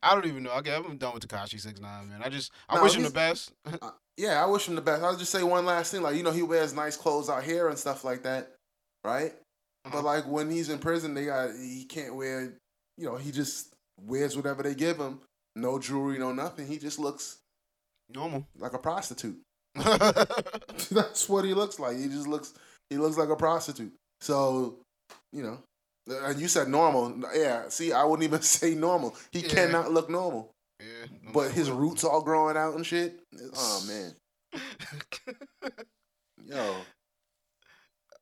I 0.02 0.14
don't 0.14 0.26
even 0.26 0.42
know. 0.42 0.50
Okay, 0.52 0.74
I'm 0.74 0.96
done 0.96 1.14
with 1.14 1.26
Tekashi 1.28 1.60
Six 1.60 1.80
Nine, 1.80 2.08
man. 2.08 2.22
I 2.22 2.28
just 2.28 2.52
I 2.68 2.76
Nah, 2.76 2.82
wish 2.82 2.94
him 2.96 3.02
the 3.02 3.10
best. 3.10 3.52
Uh, 3.82 3.90
yeah, 4.16 4.42
I 4.42 4.46
wish 4.46 4.68
him 4.68 4.76
the 4.76 4.80
best. 4.80 5.02
I'll 5.02 5.16
just 5.16 5.32
say 5.32 5.42
one 5.42 5.66
last 5.66 5.90
thing. 5.90 6.00
Like, 6.02 6.14
you 6.16 6.22
know, 6.22 6.30
he 6.30 6.42
wears 6.42 6.72
nice 6.72 6.96
clothes 6.96 7.28
out 7.28 7.42
here 7.42 7.68
and 7.68 7.76
stuff 7.76 8.04
like 8.04 8.22
that, 8.22 8.52
right? 9.04 9.32
Uh-huh. 9.84 9.90
But 9.92 10.04
like 10.04 10.24
when 10.28 10.50
he's 10.50 10.68
in 10.68 10.78
prison, 10.78 11.14
they 11.14 11.24
got 11.26 11.50
he 11.54 11.84
can't 11.84 12.14
wear. 12.14 12.52
You 12.96 13.06
know, 13.06 13.16
he 13.16 13.32
just 13.32 13.74
wears 14.00 14.36
whatever 14.36 14.62
they 14.62 14.74
give 14.74 14.98
him. 14.98 15.20
No 15.56 15.78
jewelry, 15.80 16.18
no 16.18 16.32
nothing. 16.32 16.66
He 16.68 16.78
just 16.78 16.98
looks 16.98 17.38
Normal. 18.08 18.46
like 18.56 18.72
a 18.72 18.78
prostitute. 18.78 19.40
That's 19.74 21.28
what 21.28 21.44
he 21.44 21.54
looks 21.54 21.78
like. 21.80 21.96
He 21.96 22.06
just 22.06 22.28
looks. 22.28 22.54
He 22.90 22.96
looks 22.98 23.16
like 23.16 23.28
a 23.30 23.36
prostitute. 23.36 23.92
So, 24.20 24.78
you 25.32 25.42
know, 25.42 25.58
and 26.06 26.40
you 26.40 26.48
said 26.48 26.68
normal. 26.68 27.20
Yeah. 27.34 27.68
See, 27.68 27.92
I 27.92 28.04
wouldn't 28.04 28.24
even 28.24 28.42
say 28.58 28.74
normal. 28.74 29.16
He 29.32 29.40
Yeah. 29.40 29.48
cannot 29.48 29.92
look 29.92 30.08
normal. 30.10 30.54
no 30.80 31.32
But 31.32 31.52
his 31.52 31.70
what. 31.70 31.78
roots 31.78 32.04
all 32.04 32.22
growing 32.22 32.56
out 32.56 32.74
and 32.74 32.84
shit. 32.86 33.20
Oh 33.56 33.84
man, 33.88 34.14
yo. 36.46 36.76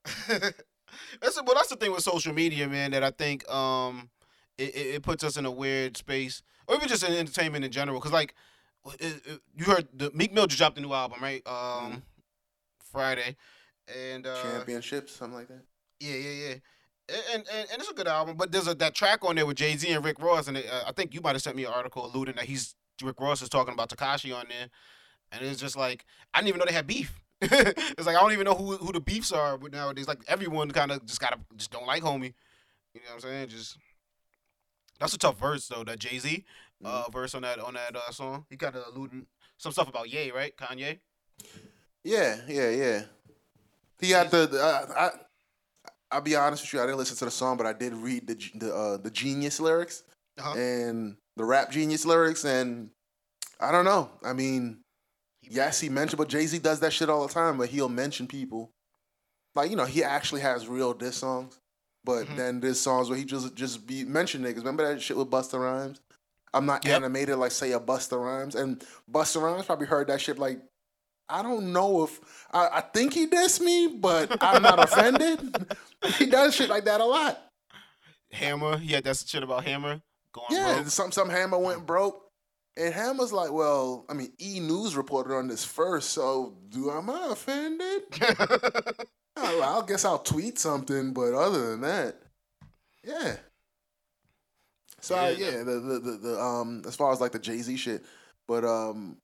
that's 0.29 1.41
but 1.43 1.55
that's 1.55 1.69
the 1.69 1.77
thing 1.77 1.93
with 1.93 2.03
social 2.03 2.33
media, 2.33 2.69
man. 2.69 2.91
That 2.91 3.05
I 3.05 3.11
think 3.11 3.49
um 3.51 4.11
it, 4.59 4.75
it, 4.75 4.87
it 4.97 5.03
puts 5.03 5.25
us 5.25 5.37
in 5.37 5.47
a 5.47 5.51
weird 5.51 5.97
space, 5.97 6.43
or 6.67 6.77
even 6.77 6.89
just 6.89 7.03
in 7.03 7.13
entertainment 7.15 7.65
in 7.65 7.71
general. 7.73 8.01
Cause 8.01 8.13
like 8.13 8.35
it, 8.99 9.23
it- 9.27 9.41
you 9.57 9.65
heard 9.65 9.89
the 9.95 10.11
Meek 10.13 10.33
Mill 10.33 10.47
just 10.47 10.59
dropped 10.59 10.79
a 10.79 10.81
new 10.81 10.93
album, 10.93 11.19
right? 11.23 11.43
Um, 11.47 11.53
Mhm. 11.55 12.03
Friday, 12.91 13.37
and 13.89 14.27
uh, 14.27 14.43
Championships, 14.43 15.13
something 15.17 15.39
like 15.39 15.49
that. 15.49 15.63
yeah, 16.01 16.15
yeah, 16.17 16.49
yeah. 16.49 16.55
And, 17.09 17.45
and 17.53 17.69
and 17.71 17.81
it's 17.81 17.91
a 17.91 17.95
good 17.95 18.09
album, 18.09 18.37
but 18.37 18.53
there's 18.53 18.69
a 18.69 18.75
that 18.77 18.95
track 18.95 19.25
on 19.25 19.35
there 19.37 19.45
with 19.45 19.57
Jay 19.57 19.77
Z 19.77 19.91
and 19.91 20.05
Rick 20.05 20.21
Ross, 20.21 20.49
and 20.49 20.57
it, 20.57 20.67
uh, 20.71 20.85
I 20.87 20.93
think 20.93 21.15
you 21.15 21.21
might 21.21 21.35
have 21.35 21.43
sent 21.43 21.57
me 21.57 21.65
an 21.65 21.73
article 21.73 22.07
alluding 22.07 22.37
that 22.37 22.45
he's 22.45 22.75
Rick 23.03 23.21
Ross 23.21 23.43
is 23.43 23.49
talking 23.49 23.75
about 23.75 23.91
Tekashi 23.91 24.35
on 24.35 24.47
there, 24.49 24.69
and 25.33 25.45
it's 25.45 25.61
just 25.61 25.77
like 25.77 26.05
I 26.33 26.39
didn't 26.39 26.49
even 26.49 26.59
know 26.61 26.67
they 26.67 26.73
had 26.73 26.87
beef. 26.87 27.21
it's 27.41 28.07
like 28.07 28.17
I 28.17 28.21
don't 28.21 28.33
even 28.33 28.45
know 28.45 28.55
who 28.55 28.77
who 28.77 28.93
the 28.93 29.01
beefs 29.01 29.33
are 29.33 29.59
but 29.59 29.73
nowadays. 29.73 30.07
Like 30.07 30.21
everyone 30.29 30.71
kind 30.71 30.93
of 30.93 31.05
just 31.05 31.21
gotta 31.21 31.39
just 31.57 31.73
don't 31.73 31.87
like 31.87 32.03
homie. 32.03 32.35
You 32.95 33.01
know 33.01 33.15
what 33.15 33.15
I'm 33.15 33.21
saying? 33.21 33.49
Just 33.49 33.77
that's 35.01 35.15
a 35.15 35.19
tough 35.19 35.41
verse 35.41 35.67
though. 35.67 35.83
That 35.83 35.99
Jay 35.99 36.19
Z 36.19 36.45
uh, 36.85 37.05
verse 37.13 37.35
on 37.35 37.43
that 37.43 37.59
on 37.59 37.75
that 37.75 37.97
uh, 37.97 38.11
song. 38.11 38.47
He 38.49 38.57
kind 38.57 38.75
of 38.75 38.85
alluding 38.95 39.27
some 39.59 39.73
stuff 39.73 39.89
about 39.89 40.11
Ye, 40.11 40.31
right? 40.31 40.57
Kanye. 40.57 40.99
Yeah, 42.05 42.37
yeah, 42.49 42.71
yeah. 42.71 43.03
He 44.01 44.11
had 44.11 44.31
the. 44.31 44.47
the 44.47 44.63
uh, 44.63 44.87
I, 44.97 45.11
I'll 46.13 46.21
be 46.21 46.37
honest 46.37 46.63
with 46.63 46.73
you. 46.75 46.81
I 46.81 46.87
didn't 46.87 46.99
listen 46.99 47.17
to 47.17 47.25
the 47.25 47.31
song, 47.31 47.57
but 47.57 47.67
I 47.67 47.73
did 47.73 47.95
read 47.95 48.27
the 48.27 48.35
the 48.55 48.75
uh, 48.75 48.97
the 48.99 49.11
Genius 49.11 49.59
lyrics 49.61 50.03
Uh-huh. 50.39 50.55
and 50.57 51.17
the 51.37 51.45
Rap 51.45 51.71
Genius 51.71 52.05
lyrics, 52.05 52.45
and 52.45 52.91
I 53.61 53.73
don't 53.73 53.85
know. 53.85 54.11
I 54.25 54.33
mean, 54.33 54.81
yes, 55.43 55.81
he 55.81 55.89
mentioned, 55.89 56.19
but 56.19 56.29
Jay 56.29 56.47
Z 56.47 56.59
does 56.59 56.81
that 56.81 56.93
shit 56.93 57.09
all 57.09 57.27
the 57.27 57.33
time. 57.33 57.57
But 57.59 57.71
he'll 57.71 57.89
mention 57.89 58.27
people, 58.27 58.71
like 59.55 59.71
you 59.71 59.77
know, 59.77 59.85
he 59.87 60.05
actually 60.05 60.43
has 60.43 60.69
real 60.69 60.93
diss 60.93 61.17
songs. 61.17 61.59
But 62.05 62.27
Mhm. 62.27 62.37
then 62.37 62.61
there's 62.61 62.81
songs 62.81 63.09
where 63.09 63.19
he 63.19 63.25
just 63.25 63.55
just 63.55 63.87
be 63.87 64.05
mention 64.05 64.43
niggas. 64.43 64.57
Remember 64.59 64.87
that 64.93 65.01
shit 65.01 65.17
with 65.17 65.31
Busta 65.31 65.59
Rhymes? 65.59 66.01
I'm 66.55 66.67
not 66.67 66.85
Yep. 66.85 66.97
animated 66.97 67.37
like 67.39 67.53
say 67.53 67.73
a 67.73 67.81
Busta 67.81 68.21
Rhymes, 68.23 68.55
and 68.55 68.85
Busta 69.11 69.41
Rhymes 69.41 69.65
probably 69.67 69.87
heard 69.87 70.09
that 70.09 70.21
shit 70.21 70.39
like. 70.39 70.61
I 71.33 71.43
don't 71.43 71.73
know 71.73 72.05
if 72.05 72.21
I, 72.53 72.69
I 72.75 72.81
think 72.83 73.15
he 73.15 73.27
dissed 73.27 73.61
me, 73.61 73.89
but 74.01 74.31
I'm 74.41 74.63
not 74.63 74.79
offended. 74.83 75.41
he 76.19 76.27
does 76.27 76.55
shit 76.55 76.69
like 76.71 76.85
that 76.85 77.01
a 77.01 77.05
lot. 77.05 77.47
Hammer, 78.33 78.79
he 78.79 78.93
had 78.93 79.05
that 79.05 79.17
shit 79.27 79.43
about 79.43 79.65
Hammer 79.65 80.01
going 80.33 80.47
Yeah, 80.51 80.75
broke. 80.75 80.87
some 80.89 81.13
some 81.13 81.29
Hammer 81.29 81.59
went 81.59 81.85
broke, 81.87 82.23
and 82.77 82.93
Hammer's 82.95 83.33
like, 83.33 83.53
well, 83.53 84.05
I 84.09 84.15
mean, 84.15 84.33
E 84.41 84.59
News 84.61 84.97
reported 84.97 85.35
on 85.37 85.49
this 85.49 85.65
first, 85.65 86.11
so 86.11 86.57
do 86.69 86.91
am 86.91 87.11
I 87.11 87.29
offended? 87.31 88.03
Well, 89.35 89.83
I 89.83 89.87
guess 89.87 90.05
I'll 90.05 90.19
tweet 90.19 90.59
something, 90.59 91.15
but 91.15 91.33
other 91.33 91.71
than 91.71 91.81
that, 91.81 92.17
yeah. 93.03 93.37
So 95.01 95.17
I- 95.17 95.31
Yeah. 95.31 95.51
yeah, 95.51 95.59
the, 95.65 95.81
the 95.81 95.99
the 96.01 96.11
the 96.19 96.41
um 96.41 96.83
as 96.87 96.95
far 96.97 97.11
as 97.13 97.21
like 97.21 97.33
the 97.33 97.39
Jay 97.39 97.59
Z 97.63 97.75
shit, 97.77 98.05
but 98.47 98.63
um 98.65 99.17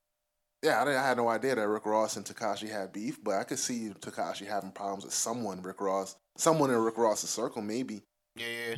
yeah, 0.63 0.81
I, 0.81 0.85
didn't, 0.85 0.99
I 0.99 1.07
had 1.07 1.17
no 1.17 1.27
idea 1.29 1.55
that 1.55 1.67
Rick 1.67 1.85
Ross 1.85 2.17
and 2.17 2.25
Tekashi 2.25 2.69
had 2.69 2.91
beef, 2.91 3.17
but 3.23 3.35
I 3.35 3.43
could 3.43 3.59
see 3.59 3.91
Tekashi 3.99 4.47
having 4.47 4.71
problems 4.71 5.05
with 5.05 5.13
someone 5.13 5.61
Rick 5.61 5.81
Ross, 5.81 6.15
someone 6.37 6.69
in 6.69 6.77
Rick 6.77 6.97
Ross's 6.97 7.29
circle, 7.29 7.61
maybe. 7.61 8.03
yeah, 8.35 8.45
yeah. 8.69 8.75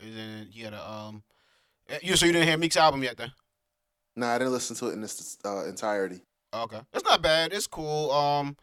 And 0.00 0.16
then 0.16 0.48
he 0.50 0.62
had 0.62 0.72
a 0.72 0.90
um. 0.90 1.22
eh, 1.88 1.98
You 2.02 2.16
so 2.16 2.24
you 2.26 2.32
didn't 2.32 2.48
hear 2.48 2.56
Meek's 2.56 2.76
album 2.78 3.02
yet 3.02 3.18
then? 3.18 3.32
Nah, 4.16 4.34
I 4.34 4.38
didn't 4.38 4.52
listen 4.54 4.74
to 4.76 4.88
it 4.88 4.94
in 4.94 5.02
its 5.04 5.36
uh, 5.44 5.66
entirety. 5.66 6.22
Okay, 6.54 6.80
it's 6.92 7.04
not 7.04 7.22
bad. 7.22 7.52
It's 7.52 7.66
cool. 7.66 8.10
Um, 8.10 8.56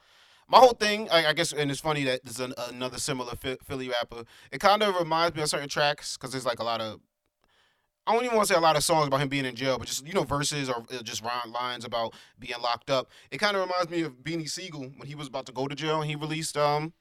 my 0.50 0.58
whole 0.58 0.74
thing, 0.74 1.10
I, 1.12 1.28
I 1.28 1.34
guess, 1.34 1.54
and 1.54 1.70
it's 1.70 1.80
funny 1.80 2.04
that 2.06 2.22
there's 2.24 2.40
an, 2.40 2.54
another 2.70 2.98
similar 2.98 3.34
Philly 3.36 3.90
rapper. 3.90 4.24
It 4.52 4.60
kind 4.60 4.82
of 4.82 4.96
reminds 4.96 5.36
me 5.36 5.44
of 5.44 5.50
certain 5.50 5.70
tracks 5.70 6.18
because 6.18 6.32
there's 6.32 6.46
like 6.46 6.60
a 6.60 6.64
lot 6.64 6.82
of. 6.82 7.00
I 8.08 8.14
don't 8.14 8.24
even 8.24 8.36
want 8.38 8.48
to 8.48 8.54
say 8.54 8.58
a 8.58 8.62
lot 8.62 8.76
of 8.78 8.84
songs 8.84 9.08
about 9.08 9.20
him 9.22 9.28
being 9.28 9.46
in 9.46 9.56
jail, 9.56 9.78
but 9.78 9.88
just 9.88 10.08
you 10.08 10.14
know 10.14 10.24
verses 10.24 10.70
or 10.70 10.78
uh, 10.92 11.02
just 11.04 11.24
lines 11.24 11.86
about 11.86 12.14
being 12.40 12.60
locked 12.62 12.90
up. 12.90 13.10
It 13.32 13.38
kind 13.40 13.56
of 13.58 13.62
reminds 13.68 13.90
me 13.92 14.02
of 14.02 14.14
Beanie 14.24 14.50
Sigel 14.50 14.92
when 14.96 15.08
he 15.08 15.16
was 15.16 15.28
about 15.28 15.46
to 15.48 15.52
go 15.52 15.68
to 15.68 15.76
jail 15.76 16.02
and 16.02 16.10
he 16.10 16.16
released 16.16 16.58
um 16.58 16.94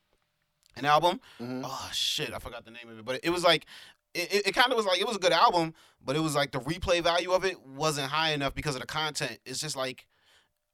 an 0.77 0.85
album. 0.85 1.21
Mhm. 1.40 1.62
Oh 1.64 1.90
shit, 1.92 2.35
I 2.35 2.38
forgot 2.38 2.64
the 2.64 2.71
name 2.71 2.88
of 2.90 2.99
it, 2.99 3.05
but 3.05 3.21
it 3.23 3.31
was 3.31 3.45
like. 3.45 3.66
It, 4.14 4.33
it, 4.33 4.47
it 4.47 4.55
kind 4.55 4.71
of 4.73 4.79
was 4.79 4.87
like 4.87 4.99
it 4.99 5.07
was 5.07 5.16
a 5.16 5.19
good 5.21 5.33
album, 5.33 5.75
but 6.03 6.16
it 6.16 6.21
was 6.21 6.35
like 6.35 6.51
the 6.51 6.61
replay 6.61 7.03
value 7.03 7.33
of 7.33 7.45
it 7.45 7.61
wasn't 7.66 8.09
high 8.11 8.31
enough 8.33 8.55
because 8.55 8.75
of 8.75 8.81
the 8.81 8.87
content. 8.87 9.38
It's 9.45 9.61
just 9.61 9.77
like 9.77 10.07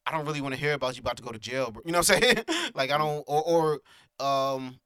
I 0.06 0.12
don't 0.12 0.24
really 0.26 0.40
want 0.40 0.54
to 0.54 0.60
hear 0.60 0.74
about 0.74 0.96
you 0.96 1.00
about 1.00 1.16
to 1.16 1.24
go 1.24 1.32
to 1.32 1.40
jail. 1.40 1.72
bro. 1.72 1.82
You 1.84 1.90
know 1.90 1.98
what 1.98 2.10
I'm 2.12 2.22
saying? 2.22 2.44
like 2.76 2.92
I 2.92 2.98
don't 2.98 3.24
or 3.26 3.80
or 4.20 4.24
um 4.24 4.78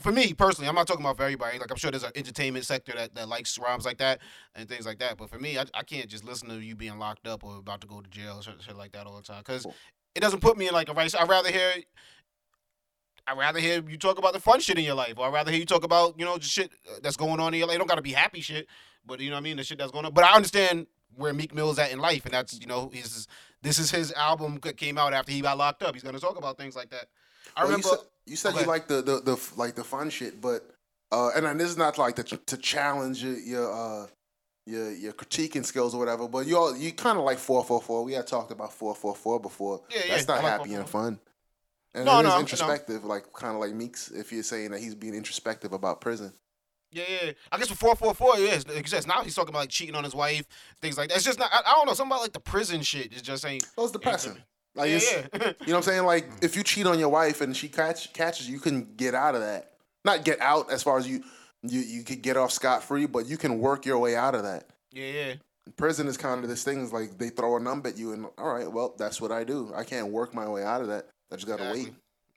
for 0.00 0.12
me 0.12 0.32
personally, 0.34 0.68
I'm 0.68 0.74
not 0.74 0.86
talking 0.86 1.04
about 1.04 1.16
for 1.16 1.22
everybody. 1.22 1.58
Like 1.58 1.70
I'm 1.70 1.76
sure 1.76 1.90
there's 1.90 2.02
an 2.02 2.12
entertainment 2.14 2.66
sector 2.66 2.92
that, 2.96 3.14
that 3.14 3.28
likes 3.28 3.58
rhymes 3.58 3.84
like 3.84 3.98
that 3.98 4.20
and 4.54 4.68
things 4.68 4.86
like 4.86 4.98
that. 4.98 5.16
But 5.16 5.30
for 5.30 5.38
me, 5.38 5.58
I, 5.58 5.64
I 5.72 5.82
can't 5.82 6.08
just 6.08 6.24
listen 6.24 6.48
to 6.48 6.56
you 6.56 6.74
being 6.74 6.98
locked 6.98 7.26
up 7.26 7.44
or 7.44 7.58
about 7.58 7.80
to 7.82 7.86
go 7.86 8.00
to 8.00 8.10
jail 8.10 8.38
or 8.38 8.42
shit, 8.42 8.54
shit 8.60 8.76
like 8.76 8.92
that 8.92 9.06
all 9.06 9.16
the 9.16 9.22
time 9.22 9.42
because 9.44 9.66
it 10.14 10.20
doesn't 10.20 10.40
put 10.40 10.56
me 10.56 10.68
in 10.68 10.74
like 10.74 10.88
a 10.88 10.92
right. 10.92 11.12
I'd 11.18 11.28
rather 11.28 11.50
hear. 11.50 11.72
I'd 13.26 13.38
rather 13.38 13.58
hear 13.58 13.82
you 13.88 13.96
talk 13.96 14.18
about 14.18 14.34
the 14.34 14.40
fun 14.40 14.60
shit 14.60 14.76
in 14.76 14.84
your 14.84 14.96
life, 14.96 15.14
or 15.16 15.26
I'd 15.26 15.32
rather 15.32 15.50
hear 15.50 15.60
you 15.60 15.64
talk 15.64 15.82
about, 15.82 16.18
you 16.18 16.26
know, 16.26 16.36
just 16.36 16.52
shit 16.52 16.70
that's 17.02 17.16
going 17.16 17.40
on 17.40 17.54
in 17.54 17.58
your 17.58 17.66
life. 17.66 17.76
It 17.76 17.78
don't 17.78 17.88
gotta 17.88 18.02
be 18.02 18.12
happy 18.12 18.42
shit, 18.42 18.66
but 19.06 19.18
you 19.20 19.30
know 19.30 19.36
what 19.36 19.40
I 19.40 19.44
mean, 19.44 19.56
the 19.56 19.64
shit 19.64 19.78
that's 19.78 19.92
going 19.92 20.04
on. 20.04 20.12
But 20.12 20.24
I 20.24 20.34
understand 20.34 20.86
where 21.16 21.32
Meek 21.32 21.54
Mill's 21.54 21.78
at 21.78 21.90
in 21.90 22.00
life, 22.00 22.26
and 22.26 22.34
that's 22.34 22.60
you 22.60 22.66
know, 22.66 22.90
his 22.92 23.26
this 23.62 23.78
is 23.78 23.90
his 23.90 24.12
album 24.12 24.58
that 24.62 24.76
came 24.76 24.98
out 24.98 25.14
after 25.14 25.32
he 25.32 25.40
got 25.40 25.56
locked 25.56 25.82
up. 25.82 25.94
He's 25.94 26.02
gonna 26.02 26.18
talk 26.18 26.36
about 26.36 26.58
things 26.58 26.76
like 26.76 26.90
that. 26.90 27.06
I 27.56 27.60
Well, 27.64 27.72
remember. 27.72 27.88
you 27.88 27.92
said 27.96 28.06
you, 28.26 28.36
said 28.36 28.54
you 28.60 28.66
like 28.66 28.88
the, 28.88 29.02
the 29.02 29.20
the 29.20 29.52
like 29.56 29.74
the 29.74 29.84
fun 29.84 30.10
shit, 30.10 30.40
but 30.40 30.68
uh, 31.12 31.30
and 31.36 31.46
then 31.46 31.58
this 31.58 31.68
is 31.70 31.76
not 31.76 31.98
like 31.98 32.16
to, 32.16 32.22
to 32.24 32.56
challenge 32.56 33.22
your 33.22 33.38
your 33.38 33.72
uh, 33.72 34.06
your 34.66 34.92
your 34.92 35.12
critiquing 35.12 35.64
skills 35.64 35.94
or 35.94 35.98
whatever. 35.98 36.26
But 36.28 36.46
you 36.46 36.56
all 36.56 36.76
you 36.76 36.92
kind 36.92 37.18
of 37.18 37.24
like 37.24 37.38
four 37.38 37.62
four 37.64 37.80
four. 37.82 38.04
We 38.04 38.14
had 38.14 38.26
talked 38.26 38.50
about 38.50 38.72
four 38.72 38.94
four 38.94 39.14
four 39.14 39.38
before. 39.40 39.82
Yeah, 39.90 40.00
That's 40.08 40.26
yeah, 40.26 40.34
not 40.34 40.42
like 40.42 40.52
happy 40.52 40.74
and 40.74 40.88
fun. 40.88 41.20
And 41.94 42.06
No, 42.06 42.18
it 42.18 42.20
is 42.20 42.24
no, 42.24 42.30
I 42.30 42.34
know. 42.34 42.40
introspective, 42.40 43.04
like 43.04 43.32
kind 43.32 43.54
of 43.54 43.60
like 43.60 43.72
Meeks. 43.72 44.10
If 44.10 44.32
you're 44.32 44.42
saying 44.42 44.72
that 44.72 44.80
he's 44.80 44.94
being 44.96 45.14
introspective 45.14 45.72
about 45.72 46.00
prison, 46.00 46.32
Yeah, 46.90 47.04
yeah. 47.08 47.32
I 47.52 47.58
guess 47.58 47.70
with 47.70 47.78
four 47.78 47.94
four 47.94 48.14
four, 48.14 48.36
yes. 48.38 48.64
Said, 48.86 49.06
now 49.06 49.22
he's 49.22 49.34
talking 49.34 49.50
about 49.50 49.60
like 49.60 49.68
cheating 49.68 49.94
on 49.94 50.02
his 50.02 50.14
wife, 50.14 50.44
things 50.82 50.96
like 50.98 51.10
that. 51.10 51.16
It's 51.16 51.24
just 51.24 51.38
not. 51.38 51.50
I, 51.52 51.60
I 51.64 51.72
don't 51.74 51.86
know. 51.86 51.92
Something 51.94 52.12
about 52.12 52.22
like 52.22 52.32
the 52.32 52.40
prison 52.40 52.82
shit 52.82 53.12
is 53.12 53.22
just 53.22 53.44
ain't. 53.46 53.64
those 53.76 53.92
depressing. 53.92 54.38
Like 54.74 54.90
yeah, 54.90 54.98
yeah. 55.02 55.22
You 55.32 55.38
know 55.38 55.54
what 55.66 55.74
I'm 55.76 55.82
saying? 55.82 56.04
Like 56.04 56.28
if 56.42 56.56
you 56.56 56.62
cheat 56.62 56.86
on 56.86 56.98
your 56.98 57.08
wife 57.08 57.40
and 57.40 57.56
she 57.56 57.68
catch, 57.68 58.12
catches 58.12 58.48
you, 58.48 58.54
you 58.54 58.60
can 58.60 58.94
get 58.96 59.14
out 59.14 59.34
of 59.34 59.40
that. 59.40 59.72
Not 60.04 60.24
get 60.24 60.40
out 60.40 60.70
as 60.72 60.82
far 60.82 60.98
as 60.98 61.06
you 61.08 61.22
you 61.62 61.80
you 61.80 62.02
could 62.02 62.22
get 62.22 62.36
off 62.36 62.50
scot 62.52 62.82
free, 62.82 63.06
but 63.06 63.26
you 63.26 63.36
can 63.36 63.58
work 63.60 63.86
your 63.86 63.98
way 63.98 64.16
out 64.16 64.34
of 64.34 64.42
that. 64.42 64.68
yeah, 64.92 65.06
yeah. 65.06 65.34
Prison 65.78 66.06
is 66.08 66.18
kind 66.18 66.42
of 66.42 66.50
this 66.50 66.62
thing 66.62 66.82
is 66.82 66.92
like 66.92 67.16
they 67.16 67.30
throw 67.30 67.56
a 67.56 67.60
number 67.60 67.88
at 67.88 67.96
you 67.96 68.12
and 68.12 68.26
all 68.36 68.52
right, 68.52 68.70
well 68.70 68.94
that's 68.98 69.18
what 69.20 69.32
I 69.32 69.44
do. 69.44 69.72
I 69.74 69.82
can't 69.84 70.08
work 70.08 70.34
my 70.34 70.46
way 70.48 70.62
out 70.62 70.82
of 70.82 70.88
that. 70.88 71.08
I 71.32 71.36
just 71.36 71.46
gotta 71.46 71.62
Exactly. 71.62 71.84
wait. 71.84 71.94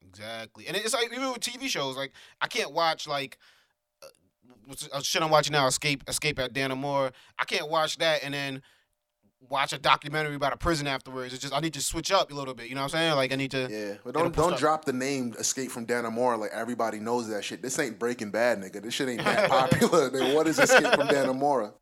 Exactly. 0.07 0.67
And 0.67 0.77
it's 0.77 0.93
like 0.93 1.11
even 1.11 1.29
with 1.31 1.41
TV 1.41 1.67
shows, 1.67 1.97
like 1.97 2.13
I 2.39 2.47
can't 2.47 2.71
watch 2.71 3.05
like 3.07 3.37
uh, 4.01 4.07
what's 4.65 4.87
uh, 4.93 5.01
shit 5.01 5.21
I'm 5.21 5.29
watching 5.29 5.51
now, 5.51 5.67
Escape 5.67 6.03
Escape 6.07 6.39
at 6.39 6.53
Dannemora. 6.53 7.11
I 7.37 7.43
can't 7.45 7.69
watch 7.69 7.97
that 7.97 8.23
and 8.23 8.33
then 8.33 8.61
watch 9.49 9.71
a 9.73 9.77
documentary 9.77 10.35
about 10.35 10.53
a 10.53 10.57
prison 10.57 10.87
afterwards. 10.87 11.33
It's 11.33 11.41
just 11.41 11.53
I 11.53 11.59
need 11.59 11.73
to 11.75 11.81
switch 11.81 12.11
up 12.11 12.31
a 12.31 12.35
little 12.35 12.53
bit. 12.53 12.67
You 12.69 12.75
know 12.75 12.81
what 12.81 12.93
I'm 12.93 12.99
saying? 12.99 13.15
Like 13.15 13.31
I 13.31 13.35
need 13.35 13.51
to. 13.51 13.67
Yeah, 13.69 13.95
but 14.03 14.13
don't 14.13 14.35
don't 14.35 14.53
up. 14.53 14.59
drop 14.59 14.85
the 14.85 14.93
name 14.93 15.33
Escape 15.39 15.71
from 15.71 15.85
Dannemora 15.85 16.39
like 16.39 16.51
everybody 16.53 16.99
knows 16.99 17.27
that 17.29 17.43
shit. 17.43 17.61
This 17.61 17.77
ain't 17.79 17.99
Breaking 17.99 18.31
Bad, 18.31 18.59
nigga. 18.59 18.81
This 18.81 18.93
shit 18.93 19.09
ain't 19.09 19.23
that 19.23 19.49
popular. 19.49 20.09
then 20.09 20.35
what 20.35 20.47
is 20.47 20.59
Escape 20.59 20.93
from 20.93 21.07
Dannemora? 21.07 21.73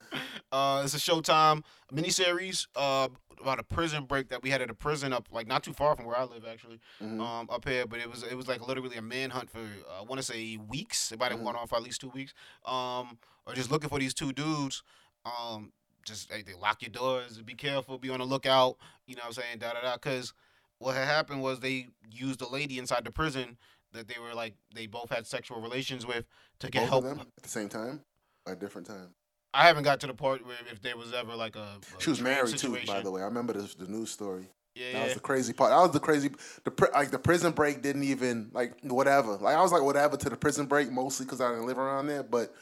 Uh, 0.52 0.82
it's 0.84 0.94
a 0.94 0.98
Showtime 0.98 1.64
miniseries 1.94 2.68
uh, 2.76 3.08
about 3.42 3.60
a 3.60 3.64
prison 3.64 4.06
break 4.06 4.30
that 4.30 4.42
we 4.44 4.50
had 4.50 4.62
at 4.62 4.70
a 4.70 4.74
prison 4.74 5.12
up 5.14 5.28
like 5.32 5.48
not 5.48 5.64
too 5.64 5.74
far 5.74 5.96
from 5.96 6.06
where 6.06 6.18
I 6.18 6.24
live 6.24 6.46
actually. 6.50 6.80
Mhm. 7.02 7.20
um, 7.20 7.48
up 7.50 7.68
here, 7.68 7.86
but 7.86 8.00
it 8.00 8.10
was 8.10 8.24
it 8.24 8.36
was 8.36 8.48
like 8.48 8.66
literally 8.68 8.98
a 8.98 9.02
manhunt 9.02 9.50
for 9.50 9.60
uh, 9.60 10.00
I 10.00 10.04
want 10.04 10.20
to 10.20 10.24
say 10.26 10.58
weeks. 10.58 11.12
It 11.12 11.20
might 11.20 11.32
have 11.32 11.40
Mhm. 11.40 11.46
went 11.46 11.58
on 11.58 11.68
for 11.68 11.76
at 11.78 11.84
least 11.84 12.02
two 12.02 12.10
weeks. 12.10 12.34
Um, 12.66 13.18
or 13.48 13.54
just 13.54 13.72
looking 13.72 13.90
for 13.90 14.00
these 14.00 14.14
two 14.14 14.34
dudes. 14.34 14.84
Um, 15.26 15.72
just 16.06 16.32
hey, 16.32 16.44
they 16.44 16.54
lock 16.54 16.82
your 16.82 16.92
doors. 16.92 17.42
Be 17.42 17.54
careful. 17.54 17.98
Be 17.98 18.10
on 18.10 18.20
the 18.20 18.26
lookout. 18.26 18.78
You 19.08 19.16
know 19.16 19.22
what 19.22 19.38
I'm 19.38 19.44
saying? 19.44 19.58
Da 19.60 19.74
da 19.74 19.82
da. 19.82 19.94
Because 19.96 20.34
what 20.80 20.96
had 20.96 21.08
happened 21.08 21.42
was 21.42 21.60
they 21.60 21.88
used 22.10 22.42
a 22.42 22.48
lady 22.48 22.80
inside 22.80 23.04
the 23.04 23.12
prison 23.12 23.58
that 23.94 24.08
they 24.08 24.20
were 24.22 24.34
like 24.34 24.54
they 24.74 24.88
both 24.88 25.10
had 25.10 25.26
sexual 25.26 25.62
relations 25.62 26.06
with 26.06 26.26
to 26.60 26.70
get 26.70 26.82
Both 26.82 26.90
help. 26.90 27.04
them 27.04 27.20
at 27.20 27.44
the 27.44 27.50
same 27.50 27.70
time, 27.70 28.02
at 28.48 28.54
a 28.54 28.56
different 28.56 28.88
time. 28.88 29.10
I 29.54 29.68
haven't 29.68 29.84
got 29.84 30.02
to 30.02 30.08
the 30.08 30.14
part 30.14 30.46
where 30.46 30.58
if 30.72 30.82
there 30.82 30.98
was 30.98 31.14
ever 31.14 31.34
like 31.34 31.56
a, 31.56 31.80
a 31.98 32.02
She 32.02 32.10
was 32.10 32.22
married 32.22 32.58
too, 32.58 32.78
by 32.86 33.02
the 33.02 33.12
way. 33.12 33.22
I 33.22 33.26
remember 33.26 33.54
this, 33.54 33.74
the 33.74 33.88
news 33.88 34.12
story. 34.12 34.50
Yeah, 34.76 34.88
yeah. 34.88 34.92
That 34.92 34.98
yeah. 34.98 35.04
was 35.06 35.14
the 35.14 35.20
crazy 35.22 35.54
part. 35.54 35.72
That 35.72 35.78
was 35.78 35.92
the 35.92 36.00
crazy. 36.02 36.32
The 36.66 36.90
like 36.94 37.12
the 37.12 37.20
prison 37.20 37.54
break 37.54 37.82
didn't 37.82 38.04
even 38.04 38.50
like 38.54 38.74
whatever. 38.84 39.38
Like 39.38 39.56
I 39.56 39.62
was 39.62 39.72
like 39.72 39.84
whatever 39.84 40.18
to 40.18 40.30
the 40.30 40.36
prison 40.36 40.66
break 40.66 40.92
mostly 40.92 41.26
because 41.26 41.40
I 41.40 41.50
didn't 41.50 41.68
live 41.68 41.78
around 41.78 42.08
there. 42.08 42.24
But 42.24 42.54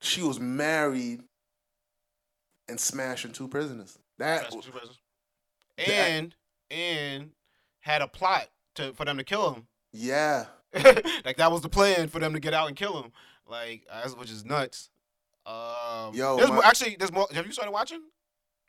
she 0.00 0.22
was 0.22 0.38
married 0.38 1.22
and 2.68 2.78
smashing 2.78 3.32
two 3.32 3.48
prisoners. 3.48 3.98
That 4.18 4.50
two 4.50 4.60
prisons. 4.70 4.98
that- 5.76 5.88
And 5.88 6.34
and 6.70 7.30
had 7.80 8.02
a 8.02 8.08
plot 8.08 8.48
to 8.76 8.92
for 8.94 9.04
them 9.04 9.16
to 9.18 9.24
kill 9.24 9.52
him. 9.54 9.66
yeah. 9.92 10.46
like 11.24 11.38
that 11.38 11.50
was 11.50 11.62
the 11.62 11.68
plan 11.70 12.08
for 12.08 12.18
them 12.18 12.34
to 12.34 12.40
get 12.40 12.52
out 12.52 12.68
and 12.68 12.76
kill 12.76 13.02
him. 13.02 13.10
Like 13.46 13.86
that's 13.90 14.14
which 14.14 14.30
is 14.30 14.44
nuts. 14.44 14.90
Um, 15.46 16.12
Yo, 16.14 16.36
there's 16.36 16.48
my- 16.50 16.56
more, 16.56 16.64
actually 16.64 16.96
there's 16.98 17.10
more. 17.12 17.26
Have 17.32 17.46
you 17.46 17.52
started 17.52 17.70
watching? 17.72 18.02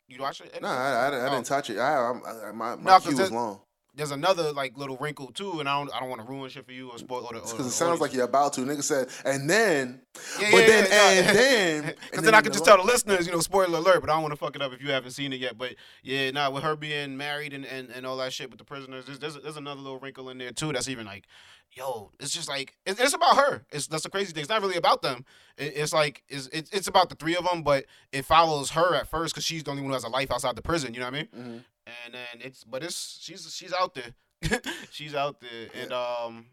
You 0.08 0.18
watch 0.20 0.40
it? 0.40 0.60
No, 0.62 0.66
I, 0.68 0.72
I, 0.72 1.06
I 1.08 1.26
Oh. 1.26 1.30
didn't 1.30 1.44
touch 1.46 1.68
it. 1.70 1.78
I, 1.78 1.92
I, 1.94 2.48
I 2.48 2.52
my 2.52 2.74
my 2.76 2.92
No, 2.92 2.98
queue 3.00 3.10
was 3.10 3.18
that- 3.28 3.32
long. 3.32 3.60
There's 4.00 4.12
another 4.12 4.50
like 4.52 4.78
little 4.78 4.96
wrinkle 4.96 5.30
too, 5.30 5.60
and 5.60 5.68
I 5.68 5.76
don't 5.78 5.94
I 5.94 6.00
don't 6.00 6.08
want 6.08 6.22
to 6.22 6.26
ruin 6.26 6.48
shit 6.48 6.64
for 6.64 6.72
you 6.72 6.88
or 6.90 6.96
spoil 6.96 7.26
or 7.26 7.34
Because 7.34 7.66
it 7.66 7.70
sounds 7.70 8.00
like 8.00 8.14
you're 8.14 8.24
about 8.24 8.54
to. 8.54 8.62
Nigga 8.62 8.82
said, 8.82 9.08
and 9.26 9.48
then, 9.48 10.00
Yeah, 10.40 10.50
but 10.50 10.60
yeah, 10.60 10.66
then, 10.66 10.86
yeah, 10.88 11.28
and 11.28 11.36
then, 11.36 11.82
Because 11.84 12.18
and 12.18 12.26
then 12.26 12.34
I 12.34 12.40
could 12.40 12.52
the 12.52 12.54
just 12.54 12.64
tell 12.64 12.78
the 12.78 12.82
listeners, 12.82 13.26
you 13.26 13.32
know, 13.32 13.40
spoiler 13.40 13.76
alert, 13.76 14.00
but 14.00 14.08
I 14.08 14.14
don't 14.14 14.22
want 14.22 14.32
to 14.32 14.38
fuck 14.38 14.56
it 14.56 14.62
up 14.62 14.72
if 14.72 14.80
you 14.80 14.90
haven't 14.90 15.10
seen 15.10 15.34
it 15.34 15.40
yet. 15.40 15.58
But 15.58 15.74
yeah, 16.02 16.30
nah, 16.30 16.48
with 16.48 16.62
her 16.62 16.76
being 16.76 17.18
married 17.18 17.52
and, 17.52 17.66
and, 17.66 17.90
and 17.90 18.06
all 18.06 18.16
that 18.16 18.32
shit 18.32 18.48
with 18.48 18.58
the 18.58 18.64
prisoners, 18.64 19.04
there's, 19.04 19.18
there's 19.18 19.36
there's 19.36 19.58
another 19.58 19.82
little 19.82 19.98
wrinkle 19.98 20.30
in 20.30 20.38
there 20.38 20.52
too. 20.52 20.72
That's 20.72 20.88
even 20.88 21.04
like, 21.04 21.26
yo, 21.72 22.10
it's 22.18 22.32
just 22.32 22.48
like 22.48 22.78
it's, 22.86 22.98
it's 22.98 23.12
about 23.12 23.36
her. 23.36 23.66
It's 23.70 23.86
that's 23.86 24.04
the 24.04 24.10
crazy 24.10 24.32
thing. 24.32 24.40
It's 24.40 24.48
not 24.48 24.62
really 24.62 24.76
about 24.76 25.02
them. 25.02 25.26
It, 25.58 25.74
it's 25.76 25.92
like 25.92 26.22
it's, 26.30 26.46
it's 26.54 26.70
it's 26.70 26.88
about 26.88 27.10
the 27.10 27.16
three 27.16 27.36
of 27.36 27.44
them, 27.44 27.62
but 27.62 27.84
it 28.12 28.24
follows 28.24 28.70
her 28.70 28.94
at 28.94 29.08
first 29.08 29.34
because 29.34 29.44
she's 29.44 29.62
the 29.62 29.70
only 29.72 29.82
one 29.82 29.90
who 29.90 29.94
has 29.94 30.04
a 30.04 30.08
life 30.08 30.30
outside 30.32 30.56
the 30.56 30.62
prison. 30.62 30.94
You 30.94 31.00
know 31.00 31.06
what 31.10 31.14
I 31.14 31.18
mean? 31.18 31.28
Mhm. 31.36 31.64
And 32.04 32.14
then 32.14 32.40
it's 32.40 32.64
but 32.64 32.82
it's 32.82 33.18
she's 33.20 33.52
she's 33.54 33.72
out 33.72 33.94
there. 33.94 34.60
she's 34.90 35.14
out 35.14 35.40
there, 35.40 35.68
and 35.80 35.92
um. 35.92 36.46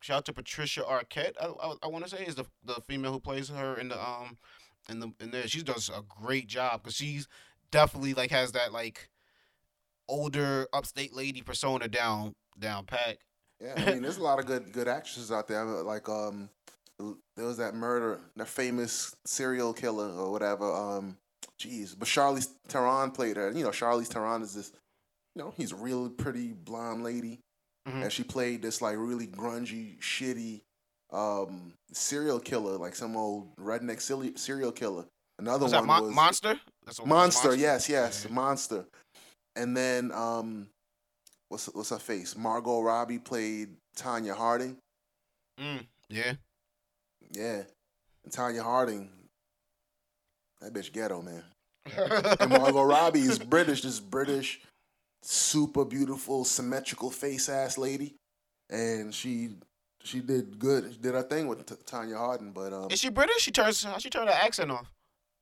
Shout 0.00 0.18
out 0.18 0.24
to 0.26 0.32
Patricia 0.32 0.82
Arquette. 0.82 1.32
I, 1.40 1.46
I, 1.46 1.74
I 1.82 1.86
want 1.88 2.04
to 2.04 2.10
say 2.10 2.24
is 2.24 2.36
the 2.36 2.44
the 2.64 2.80
female 2.86 3.10
who 3.10 3.18
plays 3.18 3.48
her 3.48 3.74
in 3.74 3.88
the 3.88 4.00
um 4.00 4.38
in 4.88 5.00
the 5.00 5.12
in 5.18 5.32
there. 5.32 5.48
She 5.48 5.60
does 5.60 5.88
a 5.88 6.02
great 6.02 6.46
job 6.46 6.82
because 6.82 6.94
she's 6.94 7.26
definitely 7.72 8.14
like 8.14 8.30
has 8.30 8.52
that 8.52 8.72
like 8.72 9.10
older 10.08 10.66
upstate 10.72 11.14
lady 11.14 11.42
persona 11.42 11.88
down 11.88 12.34
down 12.58 12.84
pat. 12.84 13.18
Yeah, 13.60 13.74
I 13.76 13.92
mean, 13.92 14.02
there's 14.02 14.18
a 14.18 14.22
lot 14.22 14.38
of 14.38 14.46
good 14.46 14.72
good 14.72 14.88
actresses 14.88 15.30
out 15.30 15.48
there. 15.48 15.64
Like, 15.64 16.08
um, 16.08 16.48
there 17.36 17.46
was 17.46 17.58
that 17.58 17.74
murder, 17.74 18.20
that 18.36 18.48
famous 18.48 19.14
serial 19.24 19.72
killer 19.72 20.10
or 20.10 20.30
whatever. 20.30 20.72
Um, 20.72 21.16
Jeez, 21.60 21.98
but 21.98 22.06
Charlize 22.08 22.48
Theron 22.68 23.10
played 23.10 23.36
her. 23.36 23.50
You 23.50 23.64
know, 23.64 23.70
Charlize 23.70 24.06
Theron 24.08 24.42
is 24.42 24.54
this. 24.54 24.72
You 25.34 25.42
know, 25.42 25.54
he's 25.56 25.72
a 25.72 25.76
really 25.76 26.08
pretty 26.10 26.52
blonde 26.52 27.02
lady, 27.04 27.40
Mhm. 27.86 28.02
and 28.04 28.12
she 28.12 28.22
played 28.24 28.62
this 28.62 28.80
like 28.82 28.96
really 28.96 29.26
grungy, 29.26 29.98
shitty 30.00 30.62
um 31.10 31.72
serial 31.92 32.38
killer, 32.38 32.76
like 32.76 32.94
some 32.94 33.16
old 33.16 33.56
redneck 33.56 34.00
silly, 34.00 34.36
serial 34.36 34.70
killer. 34.72 35.06
Another 35.38 35.64
Was 35.64 35.72
one 35.72 35.86
Mon- 35.86 36.02
was 36.04 36.14
Monster? 36.14 36.60
That's 36.84 36.98
what- 36.98 37.08
Monster, 37.08 37.54
yes, 37.54 37.88
yes, 37.88 38.24
Yeah. 38.24 38.32
Monster. 38.34 38.86
And 39.56 39.76
then 39.76 40.12
um 40.12 40.68
what's 41.48 41.66
what's 41.66 41.90
her 41.90 41.98
face? 41.98 42.36
Margot 42.36 42.82
Robbie 42.82 43.18
played 43.18 43.76
Tonya 43.96 44.34
Harding. 44.36 44.76
Mm, 45.58 45.86
yeah. 46.08 46.34
Yeah. 47.32 47.62
And 48.24 48.32
Tonya 48.32 48.62
Harding, 48.62 49.10
that 50.60 50.72
bitch 50.72 50.92
ghetto, 50.92 51.22
man. 51.22 51.42
And 52.40 52.50
Margot 52.50 52.82
Robbie 52.82 53.20
is 53.20 53.38
British, 53.38 53.82
this 53.82 54.00
British, 54.00 54.60
super 55.22 55.84
beautiful, 55.84 56.44
symmetrical 56.44 57.10
face 57.10 57.48
ass 57.48 57.78
lady. 57.78 58.14
And 58.70 59.14
she 59.14 59.50
she 60.02 60.20
did 60.20 60.58
good. 60.58 60.92
She 60.92 60.98
did 60.98 61.14
her 61.14 61.22
thing 61.22 61.48
with 61.48 61.64
T- 61.66 61.74
Tonya 61.86 62.16
Harding, 62.18 62.52
but 62.52 62.72
um 62.72 62.90
Is 62.90 63.00
she 63.00 63.08
British? 63.08 63.42
She 63.42 63.50
turns. 63.50 63.86
She 63.98 64.10
turn 64.10 64.26
her 64.26 64.32
accent 64.32 64.70
off? 64.70 64.90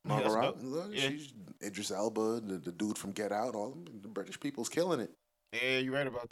Margot 0.05 0.23
that's 0.23 0.35
Robbie, 0.35 0.47
dope. 0.61 0.71
look, 0.71 0.89
Yeah. 0.93 1.09
she's 1.09 1.33
Idris 1.61 1.91
Elba, 1.91 2.39
the, 2.39 2.57
the 2.59 2.71
dude 2.71 2.97
from 2.97 3.11
Get 3.11 3.31
Out, 3.33 3.55
all 3.55 3.77
the 4.01 4.07
British 4.07 4.39
people's 4.39 4.69
killing 4.69 5.01
it. 5.01 5.11
Yeah, 5.51 5.79
you're 5.79 5.93
right 5.93 6.07
about 6.07 6.29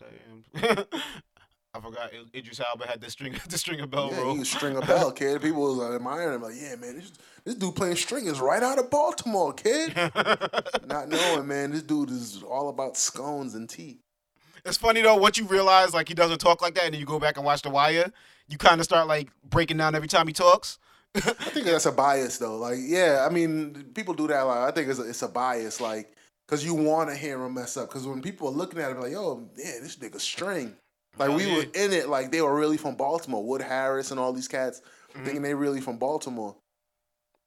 that. 0.53 0.87
I 1.75 1.79
forgot 1.81 2.11
Idris 2.33 2.61
Elba 2.61 2.87
had 2.87 3.01
the 3.01 3.09
string, 3.09 3.35
the 3.49 3.57
stringer 3.57 3.85
bell 3.85 4.09
yeah, 4.11 4.21
roll. 4.21 4.33
he 4.33 4.39
was 4.39 4.49
string 4.49 4.77
a 4.77 4.81
bell, 4.81 5.11
kid. 5.11 5.41
People 5.41 5.75
was 5.75 5.79
uh, 5.79 5.95
admiring 5.95 6.35
him, 6.35 6.41
like, 6.41 6.55
yeah, 6.55 6.75
man, 6.75 6.95
this, 6.95 7.11
this 7.43 7.55
dude 7.55 7.75
playing 7.75 7.97
string 7.97 8.27
is 8.27 8.39
right 8.39 8.63
out 8.63 8.79
of 8.79 8.89
Baltimore, 8.89 9.51
kid. 9.51 9.93
Not 10.87 11.09
knowing, 11.09 11.47
man, 11.47 11.71
this 11.71 11.81
dude 11.81 12.11
is 12.11 12.41
all 12.43 12.69
about 12.69 12.95
scones 12.95 13.55
and 13.55 13.69
tea. 13.69 13.99
it's 14.63 14.77
funny 14.77 15.01
though. 15.01 15.15
Once 15.15 15.37
you 15.37 15.45
realize 15.45 15.93
like 15.93 16.07
he 16.07 16.13
doesn't 16.13 16.39
talk 16.39 16.61
like 16.61 16.75
that, 16.75 16.85
and 16.85 16.93
then 16.93 16.99
you 16.99 17.05
go 17.05 17.19
back 17.19 17.35
and 17.35 17.45
watch 17.45 17.61
The 17.61 17.69
Wire, 17.69 18.11
you 18.47 18.57
kind 18.57 18.79
of 18.79 18.85
start 18.85 19.07
like 19.07 19.29
breaking 19.49 19.77
down 19.77 19.95
every 19.95 20.07
time 20.07 20.27
he 20.27 20.33
talks. 20.33 20.79
I 21.15 21.19
think 21.19 21.65
that's 21.65 21.85
a 21.85 21.91
bias, 21.91 22.37
though. 22.37 22.57
Like, 22.57 22.77
yeah, 22.79 23.25
I 23.29 23.33
mean, 23.33 23.91
people 23.93 24.13
do 24.13 24.27
that. 24.27 24.41
Like, 24.41 24.57
I 24.57 24.71
think 24.71 24.89
it's 24.89 24.99
a, 24.99 25.09
it's 25.09 25.21
a 25.21 25.29
bias, 25.29 25.79
like, 25.79 26.13
because 26.45 26.65
you 26.65 26.73
want 26.73 27.09
to 27.09 27.15
hear 27.15 27.41
him 27.41 27.53
mess 27.53 27.77
up. 27.77 27.87
Because 27.87 28.05
when 28.05 28.21
people 28.21 28.49
are 28.49 28.51
looking 28.51 28.79
at 28.79 28.91
it, 28.91 28.99
like, 28.99 29.13
yo, 29.13 29.49
yeah, 29.55 29.79
this 29.81 29.95
nigga 29.95 30.19
string. 30.19 30.75
Like, 31.17 31.29
Oh, 31.29 31.35
we 31.37 31.45
yeah. 31.45 31.55
were 31.57 31.61
in 31.73 31.93
it, 31.93 32.09
like, 32.09 32.31
they 32.31 32.41
were 32.41 32.53
really 32.55 32.77
from 32.77 32.95
Baltimore. 32.95 33.43
Wood 33.43 33.61
Harris 33.61 34.11
and 34.11 34.19
all 34.19 34.33
these 34.33 34.47
cats 34.47 34.81
Mhm. 35.13 35.23
thinking 35.23 35.41
they 35.41 35.53
really 35.53 35.81
from 35.81 35.97
Baltimore. 35.97 36.55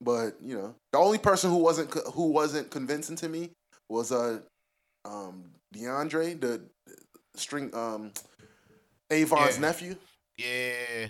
But 0.00 0.36
you 0.40 0.56
know, 0.56 0.74
the 0.92 0.98
only 0.98 1.18
person 1.18 1.50
who 1.50 1.56
wasn't 1.58 1.90
co- 1.90 2.10
who 2.12 2.28
wasn't 2.28 2.70
convincing 2.70 3.16
to 3.16 3.28
me 3.28 3.50
was 3.88 4.12
uh, 4.12 4.40
um, 5.04 5.50
DeAndre, 5.74 6.40
the 6.40 6.62
string, 7.34 7.74
um, 7.74 8.12
Avon's 9.10 9.54
Yeah. 9.56 9.60
nephew, 9.60 9.96
Yeah, 10.36 11.08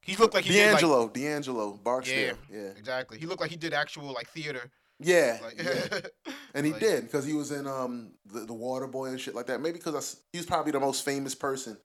he 0.00 0.16
looked 0.16 0.32
like 0.34 0.44
he 0.44 0.52
did 0.52 0.72
like, 0.72 0.80
D'Angelo, 0.80 1.08
D'Angelo 1.08 1.72
Barksdale. 1.74 2.36
Yeah, 2.50 2.60
exactly. 2.78 3.18
He 3.18 3.26
looked 3.26 3.40
like 3.42 3.50
he 3.50 3.56
did 3.56 3.74
actual 3.74 4.12
like 4.12 4.28
theater. 4.30 4.70
yeah, 4.98 5.38
Like, 5.42 5.62
yeah. 5.62 6.32
And 6.54 6.64
he 6.66 6.72
Like- 6.72 6.80
did 6.80 7.02
because 7.04 7.24
he 7.26 7.34
was 7.34 7.50
in 7.52 7.66
um 7.66 8.12
the, 8.24 8.40
the 8.40 8.54
Water 8.54 8.86
Boy 8.86 9.06
and 9.06 9.20
shit 9.20 9.34
like 9.34 9.46
that. 9.46 9.60
Maybe 9.60 9.78
because 9.78 10.22
he 10.32 10.38
was 10.38 10.46
probably 10.46 10.72
the 10.72 10.80
most 10.80 11.04
famous 11.04 11.34
person. 11.34 11.76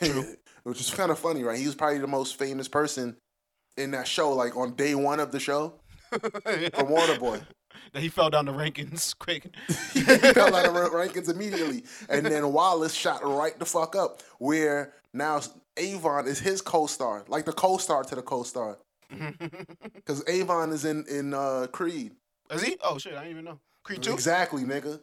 which 0.64 0.80
is 0.80 0.90
kind 0.90 1.10
of 1.10 1.18
funny, 1.18 1.42
right? 1.42 1.58
He 1.58 1.66
was 1.66 1.74
probably 1.74 1.98
the 1.98 2.06
most 2.06 2.38
famous 2.38 2.68
person 2.68 3.16
in 3.76 3.90
that 3.92 4.06
show, 4.08 4.32
like 4.32 4.56
on 4.56 4.74
day 4.74 4.94
one 4.94 5.20
of 5.20 5.32
the 5.32 5.40
show 5.40 5.74
from 6.74 6.88
Water 6.88 7.18
Boy. 7.18 7.40
That 7.92 8.00
he 8.02 8.08
fell 8.08 8.30
down 8.30 8.46
the 8.46 8.52
rankings 8.52 9.16
quick. 9.18 9.54
he 9.92 10.00
fell 10.02 10.54
of 10.54 10.74
ra- 10.74 10.88
rankings 10.90 11.28
immediately, 11.30 11.84
and 12.08 12.24
then 12.26 12.52
Wallace 12.52 12.94
shot 12.94 13.24
right 13.24 13.56
the 13.58 13.64
fuck 13.66 13.94
up. 13.94 14.22
Where 14.38 14.94
now 15.12 15.40
Avon 15.76 16.26
is 16.26 16.38
his 16.38 16.60
co-star, 16.62 17.24
like 17.28 17.44
the 17.44 17.52
co-star 17.52 18.02
to 18.04 18.14
the 18.14 18.22
co-star, 18.22 18.78
because 19.94 20.22
Avon 20.28 20.70
is 20.72 20.84
in 20.84 21.04
in 21.08 21.34
uh, 21.34 21.66
Creed. 21.70 22.12
Is 22.50 22.62
he? 22.62 22.76
Oh 22.82 22.98
shit, 22.98 23.14
I 23.14 23.18
didn't 23.24 23.30
even 23.32 23.44
know. 23.44 23.60
Creed 23.82 24.02
two, 24.02 24.12
Exactly, 24.14 24.64
nigga. 24.64 25.00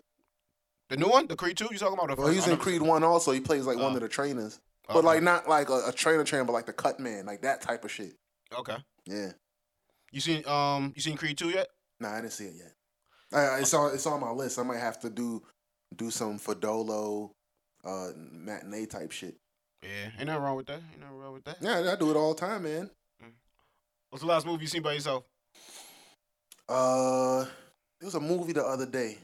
the 0.90 0.98
new 0.98 1.08
one, 1.10 1.28
the 1.28 1.36
Creed 1.36 1.56
two. 1.58 1.68
You 1.72 1.78
talking 1.78 1.94
about 1.94 2.10
the 2.10 2.16
Well, 2.16 2.28
first? 2.34 2.40
he's 2.40 2.48
in 2.48 2.58
Creed 2.58 2.82
One 2.82 3.04
also. 3.04 3.32
He 3.32 3.40
plays 3.40 3.66
like 3.66 3.78
one 3.78 3.94
Oh. 3.94 3.96
of 3.96 4.02
the 4.02 4.10
trainers, 4.10 4.60
Okay. 4.94 5.02
but 5.02 5.06
like 5.06 5.24
not 5.24 5.48
like 5.48 5.70
a, 5.70 5.88
a 5.88 5.92
trainer 5.92 6.24
trainer, 6.24 6.46
but 6.46 6.54
like 6.54 6.66
the 6.66 6.74
cut 6.74 7.00
man, 7.00 7.26
like 7.26 7.42
that 7.42 7.62
type 7.62 7.84
of 7.84 7.92
shit. 7.92 8.14
okay. 8.58 8.78
Yeah. 9.06 9.32
You 10.12 10.22
seen 10.22 10.48
um 10.48 10.94
you 10.96 11.02
seen 11.02 11.18
Creed 11.18 11.38
two 11.38 11.50
yet? 11.50 11.68
Nah, 12.00 12.14
I 12.14 12.22
didn't 12.22 12.34
see 12.34 12.46
it 12.46 12.56
yet. 12.56 12.74
Uh, 13.34 13.58
it's 13.60 13.74
on 13.74 13.94
it's 13.94 14.06
on 14.06 14.22
my 14.22 14.30
list. 14.32 14.60
I 14.60 14.64
might 14.64 14.78
have 14.78 15.00
to 15.02 15.10
do 15.10 15.42
do 15.96 16.12
some 16.12 16.38
Fodolo, 16.40 17.32
uh, 17.84 18.10
matinee 18.16 18.86
type 18.86 19.12
shit. 19.12 19.36
Yeah, 19.82 20.12
ain't 20.18 20.28
nothing 20.28 20.44
wrong 20.44 20.56
with 20.56 20.68
that. 20.68 20.82
Ain't 20.92 21.02
nothing 21.02 21.18
wrong 21.18 21.34
with 21.34 21.44
that. 21.46 21.58
Yeah, 21.60 21.92
I 21.92 21.96
do 21.96 22.12
it 22.12 22.16
all 22.16 22.34
the 22.34 22.40
time, 22.40 22.64
man. 22.64 22.90
What's 24.10 24.22
the 24.22 24.30
last 24.30 24.46
movie 24.46 24.62
you 24.62 24.68
seen 24.68 24.84
by 24.84 24.94
yourself? 24.94 25.24
Uh, 26.70 27.46
it 28.00 28.06
was 28.06 28.14
a 28.14 28.20
movie 28.20 28.54
the 28.54 28.64
other 28.64 28.86
day. 28.86 29.18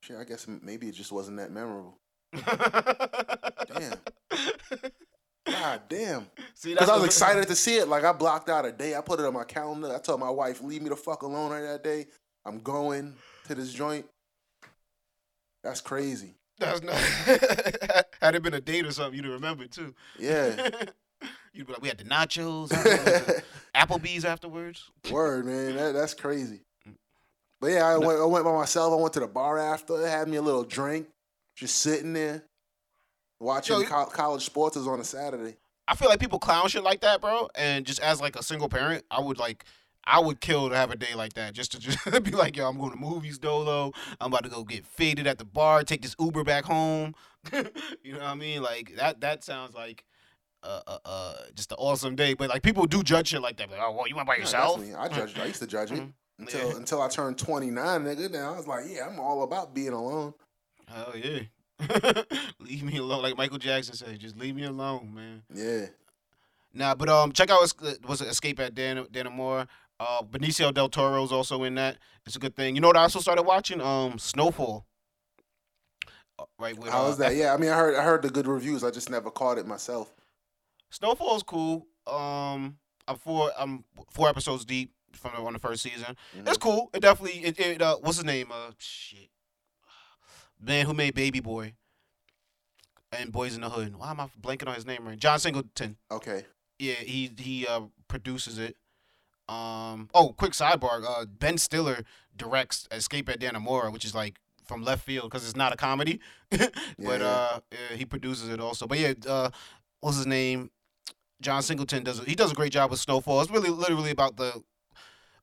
Shit, 0.00 0.16
I 0.16 0.24
guess 0.24 0.48
maybe 0.48 0.88
it 0.88 0.94
just 0.94 1.12
wasn't 1.12 1.36
that 1.36 1.50
memorable. 1.50 1.99
Damn. 2.32 3.94
God 5.46 5.82
damn. 5.88 6.26
See, 6.54 6.74
Because 6.74 6.88
I 6.88 6.96
was 6.96 7.04
excited 7.04 7.48
to 7.48 7.56
see 7.56 7.76
it. 7.76 7.88
Like 7.88 8.04
I 8.04 8.12
blocked 8.12 8.48
out 8.48 8.64
a 8.64 8.72
day. 8.72 8.94
I 8.94 9.00
put 9.00 9.20
it 9.20 9.26
on 9.26 9.34
my 9.34 9.44
calendar. 9.44 9.94
I 9.94 9.98
told 9.98 10.20
my 10.20 10.30
wife, 10.30 10.62
leave 10.62 10.82
me 10.82 10.88
the 10.88 10.96
fuck 10.96 11.22
alone 11.22 11.50
right 11.50 11.62
that 11.62 11.82
day. 11.82 12.06
I'm 12.44 12.60
going 12.60 13.14
to 13.46 13.54
this 13.54 13.72
joint. 13.72 14.06
That's 15.62 15.80
crazy. 15.80 16.34
That's 16.58 16.82
not. 16.82 16.94
Had 18.20 18.34
it 18.34 18.42
been 18.42 18.54
a 18.54 18.60
date 18.60 18.86
or 18.86 18.92
something, 18.92 19.14
you'd 19.14 19.24
have 19.24 19.34
remembered 19.34 19.72
too. 19.72 19.94
Yeah. 20.18 20.70
you'd 21.52 21.66
be 21.66 21.72
like, 21.72 21.82
we 21.82 21.88
had 21.88 21.98
the 21.98 22.04
nachos, 22.04 22.72
afterwards, 22.72 23.42
Applebee's 23.74 24.24
afterwards. 24.24 24.90
Word, 25.10 25.46
man. 25.46 25.76
That, 25.76 25.92
that's 25.92 26.14
crazy. 26.14 26.60
Mm. 26.88 26.94
But 27.60 27.68
yeah, 27.68 27.86
I 27.86 27.96
went, 27.98 28.20
I 28.20 28.24
went 28.24 28.44
by 28.44 28.52
myself. 28.52 28.92
I 28.92 28.96
went 28.96 29.14
to 29.14 29.20
the 29.20 29.26
bar 29.26 29.58
after. 29.58 30.06
Had 30.06 30.28
me 30.28 30.36
a 30.36 30.42
little 30.42 30.64
drink. 30.64 31.08
Just 31.56 31.76
sitting 31.80 32.12
there. 32.12 32.44
Watching 33.40 33.80
Yo, 33.80 33.86
col- 33.86 34.06
college 34.06 34.44
sports 34.44 34.76
is 34.76 34.86
on 34.86 35.00
a 35.00 35.04
Saturday. 35.04 35.56
I 35.88 35.94
feel 35.96 36.08
like 36.08 36.20
people 36.20 36.38
clown 36.38 36.68
shit 36.68 36.82
like 36.82 37.00
that, 37.00 37.20
bro. 37.20 37.48
And 37.54 37.86
just 37.86 38.00
as 38.00 38.20
like 38.20 38.36
a 38.36 38.42
single 38.42 38.68
parent, 38.68 39.04
I 39.10 39.20
would 39.20 39.38
like, 39.38 39.64
I 40.04 40.20
would 40.20 40.40
kill 40.40 40.68
to 40.68 40.76
have 40.76 40.90
a 40.90 40.96
day 40.96 41.14
like 41.14 41.32
that. 41.34 41.54
Just 41.54 41.72
to 41.72 41.78
just 41.78 41.98
be 42.24 42.30
like, 42.32 42.56
yo, 42.56 42.68
I'm 42.68 42.78
going 42.78 42.92
to 42.92 42.98
movies, 42.98 43.38
dolo. 43.38 43.92
I'm 44.20 44.28
about 44.28 44.44
to 44.44 44.50
go 44.50 44.62
get 44.62 44.86
faded 44.86 45.26
at 45.26 45.38
the 45.38 45.44
bar, 45.44 45.82
take 45.84 46.02
this 46.02 46.14
Uber 46.20 46.44
back 46.44 46.64
home. 46.64 47.14
you 48.02 48.12
know 48.12 48.18
what 48.18 48.22
I 48.24 48.34
mean? 48.34 48.62
Like 48.62 48.94
that. 48.96 49.20
That 49.22 49.42
sounds 49.44 49.74
like. 49.74 50.04
Uh, 50.62 50.78
uh, 50.86 50.98
uh, 51.06 51.34
just 51.54 51.72
an 51.72 51.78
awesome 51.80 52.14
day, 52.14 52.34
but 52.34 52.50
like 52.50 52.62
people 52.62 52.84
do 52.84 53.02
judge 53.02 53.28
shit 53.28 53.40
like 53.40 53.56
that. 53.56 53.70
Like, 53.70 53.80
oh, 53.82 53.92
well, 53.92 54.06
you 54.06 54.14
went 54.14 54.28
by 54.28 54.36
yourself. 54.36 54.78
I 54.94 55.08
judged. 55.08 55.38
I 55.40 55.46
used 55.46 55.60
to 55.62 55.66
judge 55.66 55.90
it 55.90 55.94
Mhm. 56.00 56.12
until 56.38 56.68
Yeah. 56.68 56.76
until 56.76 57.00
I 57.00 57.08
turned 57.08 57.38
29, 57.38 58.04
nigga. 58.04 58.30
Then 58.30 58.44
I 58.44 58.50
was 58.54 58.66
like, 58.66 58.84
yeah, 58.86 59.08
I'm 59.10 59.18
all 59.18 59.42
about 59.42 59.74
being 59.74 59.94
alone. 59.94 60.34
Hell 60.92 61.14
yeah. 61.16 61.40
leave 62.60 62.82
me 62.82 62.98
alone, 62.98 63.22
like 63.22 63.36
Michael 63.36 63.58
Jackson 63.58 63.94
said. 63.94 64.18
Just 64.18 64.36
leave 64.36 64.54
me 64.54 64.64
alone, 64.64 65.12
man. 65.14 65.42
Yeah. 65.54 65.86
Nah, 66.72 66.94
but 66.94 67.08
um, 67.08 67.32
check 67.32 67.50
out 67.50 67.60
was 68.06 68.20
Escape 68.20 68.60
at 68.60 68.74
Dan 68.74 69.04
Dannemora. 69.06 69.66
Uh, 69.98 70.22
Benicio 70.22 70.72
del 70.72 70.88
Toro's 70.88 71.32
also 71.32 71.62
in 71.64 71.74
that. 71.74 71.98
It's 72.26 72.36
a 72.36 72.38
good 72.38 72.56
thing. 72.56 72.74
You 72.74 72.80
know 72.80 72.88
what 72.88 72.96
I 72.96 73.02
also 73.02 73.20
started 73.20 73.42
watching? 73.42 73.80
Um, 73.80 74.18
Snowfall. 74.18 74.86
Uh, 76.38 76.44
Right 76.58 76.78
with 76.78 76.88
How 76.88 77.04
uh, 77.04 77.08
was 77.08 77.18
that? 77.18 77.34
Yeah, 77.34 77.52
I 77.52 77.56
mean, 77.56 77.70
I 77.70 77.76
heard 77.76 77.96
I 77.96 78.02
heard 78.02 78.22
the 78.22 78.30
good 78.30 78.46
reviews. 78.46 78.82
I 78.82 78.90
just 78.90 79.10
never 79.10 79.30
caught 79.30 79.58
it 79.58 79.66
myself. 79.66 80.12
Snowfall's 80.90 81.42
cool. 81.42 81.86
Um, 82.06 82.78
I'm 83.06 83.16
four. 83.16 83.50
I'm 83.58 83.84
four 84.10 84.28
episodes 84.28 84.64
deep 84.64 84.92
from 85.12 85.32
the, 85.36 85.42
on 85.42 85.52
the 85.52 85.58
first 85.58 85.82
season. 85.82 86.16
Mhm. 86.36 86.48
It's 86.48 86.56
cool. 86.58 86.90
It 86.94 87.00
definitely. 87.00 87.40
It, 87.44 87.58
it 87.60 87.82
uh, 87.82 87.96
what's 87.96 88.16
his 88.16 88.24
name? 88.24 88.48
Uh, 88.50 88.70
shit. 88.78 89.28
Man 90.60 90.86
who 90.86 90.94
made 90.94 91.14
Baby 91.14 91.40
Boy. 91.40 91.74
And 93.12 93.32
Boys 93.32 93.56
in 93.56 93.62
the 93.62 93.70
Hood. 93.70 93.96
Why 93.96 94.10
am 94.10 94.20
I 94.20 94.28
blanking 94.40 94.68
on 94.68 94.74
his 94.76 94.86
name 94.86 95.06
right? 95.06 95.18
John 95.18 95.38
Singleton. 95.40 95.96
Okay. 96.12 96.44
Yeah, 96.78 96.94
he 96.94 97.30
he 97.36 97.66
uh, 97.66 97.82
produces 98.06 98.58
it. 98.58 98.76
Um. 99.48 100.08
Oh, 100.14 100.32
quick 100.36 100.52
sidebar. 100.52 101.02
Uh, 101.04 101.24
Ben 101.26 101.58
Stiller 101.58 102.04
directs 102.36 102.86
Escape 102.92 103.28
at 103.28 103.40
Dannemora, 103.40 103.92
which 103.92 104.04
is 104.04 104.14
like 104.14 104.36
from 104.64 104.84
left 104.84 105.04
field 105.04 105.24
because 105.28 105.44
it's 105.44 105.56
not 105.56 105.72
a 105.72 105.76
comedy, 105.76 106.20
but 106.50 106.70
Yeah. 106.98 107.08
uh, 107.26 107.60
yeah, 107.72 107.96
he 107.96 108.04
produces 108.04 108.48
it 108.48 108.60
also. 108.60 108.86
But 108.86 108.98
yeah, 109.00 109.14
uh, 109.28 109.50
what's 110.00 110.18
his 110.18 110.26
name? 110.28 110.70
John 111.42 111.62
Singleton 111.62 112.04
does. 112.04 112.20
He 112.24 112.36
does 112.36 112.52
a 112.52 112.54
great 112.54 112.70
job 112.70 112.92
with 112.92 113.00
Snowfall. 113.00 113.40
It's 113.40 113.50
really 113.50 113.70
literally 113.70 114.10
about 114.12 114.36
the. 114.36 114.62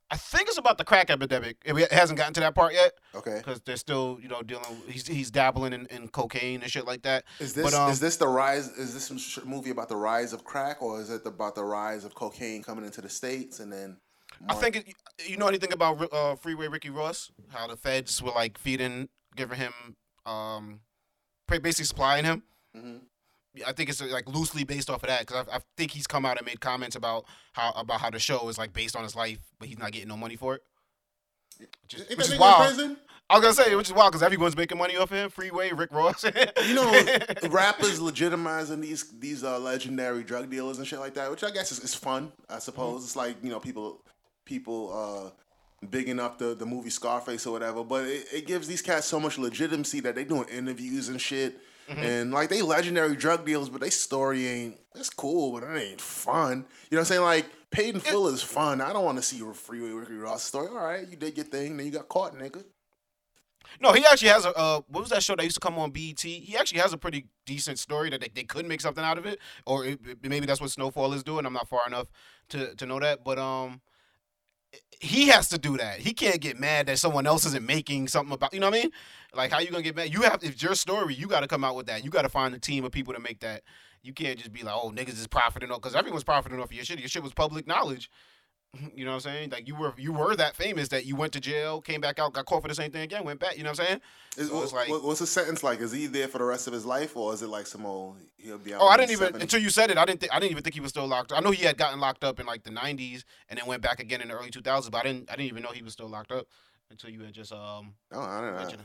I 0.10 0.16
think 0.16 0.48
it's 0.48 0.58
about 0.58 0.78
the 0.78 0.86
crack 0.86 1.10
epidemic. 1.10 1.58
It 1.66 1.92
hasn't 1.92 2.18
gotten 2.18 2.34
to 2.36 2.40
that 2.40 2.56
part 2.56 2.74
yet 2.74 2.94
Okay. 3.14 3.36
because 3.38 3.60
they're 3.62 3.76
still, 3.76 4.18
you 4.22 4.30
know, 4.30 4.42
dealing. 4.42 4.64
He's 4.88 5.06
he's 5.06 5.30
dabbling 5.30 5.74
in, 5.74 5.86
in 5.88 6.08
cocaine 6.08 6.62
and 6.62 6.72
shit 6.72 6.86
like 6.86 7.02
that. 7.02 7.26
Is 7.40 7.54
this 7.54 7.64
But, 7.66 7.74
um, 7.74 7.92
is 7.92 8.00
this 8.00 8.16
the 8.16 8.28
rise? 8.28 8.70
Is 8.70 8.94
this 8.94 9.06
some 9.06 9.18
sh- 9.18 9.40
movie 9.46 9.70
about 9.70 9.90
the 9.90 9.98
rise 9.98 10.32
of 10.32 10.46
crack, 10.46 10.82
or 10.82 11.02
is 11.02 11.10
it 11.10 11.26
about 11.26 11.56
the 11.56 11.64
rise 11.66 12.06
of 12.06 12.16
cocaine 12.16 12.64
coming 12.64 12.86
into 12.86 13.02
the 13.02 13.10
states 13.10 13.60
and 13.60 13.72
then 13.72 13.98
I 14.48 14.54
think 14.54 14.76
it, 14.78 14.94
you 15.28 15.36
know 15.36 15.48
anything 15.48 15.74
about 15.74 16.14
uh, 16.14 16.36
Freeway 16.36 16.68
Ricky 16.70 16.90
Ross? 16.90 17.32
How 17.50 17.68
the 17.68 17.76
feds 17.76 18.22
were 18.22 18.32
like 18.32 18.58
feeding, 18.58 19.10
giving 19.36 19.58
him, 19.58 19.74
um, 20.26 20.80
basically 21.48 21.86
supplying 21.86 22.24
him. 22.24 22.44
Mhm. 22.76 23.02
I 23.66 23.72
think 23.72 23.90
it's 23.90 24.02
like 24.02 24.28
loosely 24.28 24.64
based 24.64 24.90
off 24.90 25.04
of 25.04 25.10
that 25.10 25.22
because 25.22 25.48
I, 25.52 25.58
I 25.58 25.60
think 25.76 25.92
he's 25.92 26.08
come 26.08 26.26
out 26.26 26.38
and 26.38 26.46
made 26.46 26.60
comments 26.62 26.96
about 26.96 27.26
how 27.54 27.72
about 27.76 28.02
how 28.02 28.10
the 28.10 28.20
show 28.20 28.48
is 28.50 28.58
like 28.58 28.74
based 28.74 28.96
on 28.96 29.04
his 29.04 29.16
life, 29.16 29.40
but 29.60 29.68
he's 29.68 29.78
not 29.78 29.92
getting 29.92 30.10
no 30.10 30.18
money 30.18 30.36
for 30.36 30.56
it. 30.56 30.64
Which 31.60 31.94
is, 31.96 32.10
which 32.10 32.30
is 32.30 32.40
wild. 32.40 32.98
I 33.30 33.36
was 33.36 33.44
gonna 33.44 33.54
say, 33.54 33.76
which 33.76 33.88
is 33.88 33.94
wild 33.94 34.12
because 34.12 34.24
everyone's 34.24 34.56
making 34.56 34.78
money 34.78 34.96
off 34.96 35.12
of 35.12 35.18
him. 35.18 35.30
Freeway, 35.30 35.72
Rick 35.74 35.92
Ross. 35.92 36.24
You 36.24 36.76
know, 36.76 36.92
rappers 37.50 38.00
legitimizing 38.00 38.82
these 38.82 39.12
these 39.20 39.44
uh, 39.44 39.60
legendary 39.60 40.24
drug 40.24 40.50
dealers 40.50 40.78
and 40.78 40.88
shit 40.88 41.00
like 41.00 41.14
that, 41.16 41.30
which 41.30 41.44
I 41.44 41.52
guess 41.52 41.72
is, 41.72 41.80
is 41.80 41.94
fun. 41.94 42.32
I 42.50 42.60
suppose 42.60 43.04
it's 43.04 43.16
like 43.16 43.36
you 43.44 43.50
know 43.50 43.60
people 43.60 44.02
people 44.46 44.94
uh, 44.94 45.86
bigging 45.90 46.20
up 46.20 46.38
the 46.38 46.56
the 46.56 46.66
movie 46.66 46.90
Scarface 46.90 47.46
or 47.46 47.52
whatever, 47.52 47.84
but 47.84 48.06
it, 48.06 48.28
it 48.34 48.48
gives 48.48 48.68
these 48.68 48.82
cats 48.82 49.08
so 49.08 49.20
much 49.20 49.38
legitimacy 49.38 50.00
that 50.02 50.16
they 50.16 50.24
doing 50.24 50.48
interviews 50.50 51.10
and 51.10 51.20
shit. 51.20 51.60
And 51.90 52.32
like 52.32 52.50
they 52.50 52.62
legendary 52.62 53.16
drug 53.16 53.46
dealers, 53.46 53.70
but 53.70 53.82
they 53.82 53.90
story 53.90 54.46
ain't 54.48 54.78
it's 54.96 55.10
cool, 55.10 55.54
but 55.54 55.64
it 55.64 55.78
ain't 55.92 56.02
fun. 56.02 56.66
You 56.90 56.96
know 56.98 56.98
what 56.98 57.00
I'm 57.00 57.06
saying? 57.06 57.22
Like 57.22 57.46
paid 57.72 57.96
in 57.96 58.02
full 58.02 58.28
is 58.28 58.42
fun. 58.42 58.82
I 58.82 58.92
don't 58.94 59.06
want 59.06 59.18
to 59.18 59.24
see 59.24 59.38
your 59.38 59.54
freeway 59.54 59.92
Ricky 59.92 60.14
Ross 60.16 60.44
story. 60.44 60.68
All 60.68 60.76
right, 60.76 61.08
you 61.08 61.16
did 61.16 61.38
your 61.38 61.46
thing, 61.46 61.78
then 61.78 61.86
you 61.86 61.92
got 61.92 62.10
caught, 62.10 62.36
nigga. 62.36 62.64
No, 63.80 63.92
he 63.94 64.06
actually 64.06 64.30
has 64.30 64.46
a. 64.46 64.54
Uh, 64.58 64.82
what 64.88 65.02
was 65.02 65.10
that 65.12 65.22
show 65.24 65.36
that 65.36 65.44
used 65.44 65.56
to 65.58 65.60
come 65.60 65.78
on 65.78 65.92
BET? 65.92 66.20
He 66.22 66.56
actually 66.58 66.80
has 66.80 66.94
a 66.94 66.98
pretty 66.98 67.26
decent 67.46 67.78
story 67.80 68.10
that 68.10 68.22
they, 68.22 68.30
they 68.34 68.44
could 68.44 68.66
make 68.66 68.82
something 68.82 69.04
out 69.04 69.18
of 69.18 69.26
it, 69.26 69.40
or 69.66 69.86
it, 69.86 70.00
it- 70.06 70.30
maybe 70.30 70.46
that's 70.46 70.62
what 70.62 70.72
Snowfall 70.72 71.14
is 71.14 71.24
doing. 71.24 71.46
I'm 71.46 71.54
not 71.54 71.68
far 71.68 71.86
enough 71.86 72.08
to 72.50 72.74
to 72.76 72.86
know 72.86 73.00
that, 73.00 73.24
but 73.24 73.38
um, 73.38 73.82
he 75.00 75.28
has 75.28 75.50
to 75.50 75.58
do 75.58 75.78
that. 75.78 76.00
He 76.00 76.14
can't 76.14 76.42
get 76.42 76.60
mad 76.60 76.88
that 76.88 77.00
someone 77.00 77.28
else 77.28 77.46
isn't 77.46 77.66
making 77.66 78.08
something 78.08 78.34
about. 78.34 78.54
You 78.54 78.60
know 78.60 78.70
what 78.70 78.80
I 78.80 78.84
mean? 78.84 78.92
Like 79.34 79.52
how 79.52 79.60
you 79.60 79.70
gonna 79.70 79.84
get 79.84 79.96
mad? 79.96 80.14
You 80.14 80.24
have 80.24 80.44
if 80.44 80.62
your 80.62 80.76
story, 80.76 81.14
you 81.14 81.28
got 81.28 81.42
to 81.42 81.48
come 81.48 81.64
out 81.64 81.76
with 81.76 81.86
that. 81.88 82.04
You 82.04 82.10
got 82.10 82.24
to 82.24 82.30
find 82.30 82.54
a 82.56 82.60
team 82.60 82.84
of 82.84 82.92
people 82.92 83.14
to 83.14 83.20
make 83.20 83.40
that. 83.42 83.62
You 84.02 84.14
can't 84.14 84.38
just 84.38 84.54
be 84.54 84.64
like, 84.64 84.76
oh, 84.76 84.92
niggas 84.92 85.20
is 85.20 85.28
profiting 85.28 85.72
off 85.72 85.82
because 85.82 85.96
everyone's 85.96 86.24
profiting 86.24 86.60
off 86.60 86.66
of 86.66 86.74
your 86.74 86.86
shit. 86.86 87.00
Your 87.00 87.10
shit 87.10 87.24
was 87.24 87.34
public 87.34 87.68
knowledge. 87.68 88.10
You 88.96 89.06
know 89.06 89.12
what 89.12 89.26
I'm 89.26 89.32
saying? 89.32 89.50
Like 89.52 89.68
you 89.68 89.76
were 89.76 89.94
you 89.98 90.12
were 90.14 90.36
that 90.36 90.56
famous 90.56 90.88
that 90.90 91.06
you 91.06 91.16
went 91.16 91.34
to 91.34 91.40
jail, 91.40 91.82
came 91.82 92.02
back 92.02 92.20
out, 92.20 92.34
got 92.34 92.46
caught 92.46 92.62
for 92.62 92.68
the 92.68 92.76
same 92.76 92.92
thing 92.92 93.02
again, 93.04 93.24
went 93.24 93.40
back. 93.40 93.58
You 93.58 93.64
know 93.64 93.70
what 93.72 93.80
I'm 93.80 93.86
saying? 93.86 94.02
Is, 94.38 94.50
So 94.50 94.76
like- 94.76 94.90
what's 94.90 95.20
the 95.20 95.28
sentence 95.28 95.64
like? 95.64 95.80
Is 95.82 95.92
he 95.92 96.06
there 96.08 96.28
for 96.28 96.38
the 96.38 96.44
rest 96.44 96.68
of 96.68 96.74
his 96.74 96.86
life, 96.86 97.16
or 97.18 97.34
is 97.34 97.42
it 97.42 97.48
like 97.48 97.68
some 97.68 97.86
old 97.86 98.18
he'll 98.38 98.58
be 98.58 98.74
out? 98.74 98.82
Oh, 98.82 98.88
I 98.88 98.98
didn't 98.98 99.12
even 99.12 99.28
70? 99.28 99.42
until 99.44 99.62
you 99.62 99.70
said 99.70 99.90
it. 99.92 99.98
I 99.98 100.06
didn't. 100.06 100.20
Think, 100.22 100.34
I 100.34 100.40
didn't 100.40 100.52
even 100.52 100.64
think 100.64 100.74
he 100.76 100.82
was 100.82 100.90
still 100.90 101.08
locked. 101.08 101.32
up. 101.32 101.38
I 101.40 101.42
know 101.42 101.52
he 101.52 101.64
had 101.66 101.78
gotten 101.78 102.00
locked 102.00 102.24
up 102.24 102.40
in 102.40 102.46
like 102.46 102.64
the 102.64 102.70
'90s 102.72 103.24
and 103.50 103.60
then 103.60 103.66
went 103.68 103.82
back 103.82 104.00
again 104.00 104.22
in 104.22 104.28
the 104.30 104.34
early 104.36 104.52
2000s. 104.52 104.90
But 104.92 104.98
I 105.00 105.04
didn't. 105.04 105.30
I 105.32 105.36
didn't 105.36 105.48
even 105.50 105.64
know 105.64 105.70
he 105.72 105.84
was 105.84 105.94
still 105.94 106.10
locked 106.10 106.32
up 106.32 106.48
until 106.90 107.10
you 107.10 107.22
had 107.24 107.34
just 107.34 107.52
um 107.52 107.94
No, 108.12 108.20
I 108.20 108.42
didn't. 108.42 108.56
mentioned. 108.56 108.84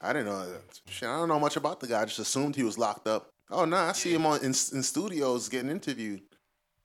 I, 0.00 0.10
I 0.10 0.12
didn't 0.12 0.26
know. 0.26 0.46
Shit, 0.88 1.08
I 1.08 1.16
don't 1.18 1.28
know 1.28 1.40
much 1.40 1.56
about 1.56 1.80
the 1.80 1.86
guy. 1.86 2.02
I 2.02 2.04
just 2.04 2.18
assumed 2.18 2.56
he 2.56 2.62
was 2.64 2.76
locked 2.78 3.06
up. 3.06 3.30
Oh 3.50 3.64
no, 3.64 3.76
I 3.76 3.92
see 3.92 4.10
Yeah. 4.10 4.16
him 4.16 4.26
on 4.26 4.38
in, 4.40 4.46
in 4.46 4.52
studios 4.82 5.48
getting 5.48 5.70
interviewed. 5.70 6.22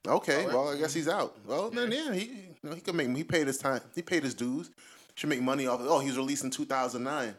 Okay, 0.07 0.45
Oh, 0.45 0.47
well 0.47 0.69
I 0.69 0.77
guess 0.77 0.93
he's 0.93 1.07
out. 1.07 1.35
Well 1.45 1.69
then 1.69 1.91
yeah, 1.91 2.13
he 2.13 2.25
you 2.25 2.55
know, 2.69 2.73
he 2.75 2.81
could 2.81 2.95
make 2.95 3.15
he 3.15 3.23
paid 3.23 3.47
his 3.47 3.57
time. 3.57 3.81
He 3.95 4.01
paid 4.01 4.23
his 4.23 4.33
dues. 4.33 4.71
Should 5.15 5.29
make 5.29 5.41
money 5.41 5.67
off. 5.67 5.81
of 5.81 5.87
Oh, 5.87 5.99
he 5.99 6.07
was 6.07 6.17
released 6.17 6.43
in 6.45 6.49
2009. 6.51 7.35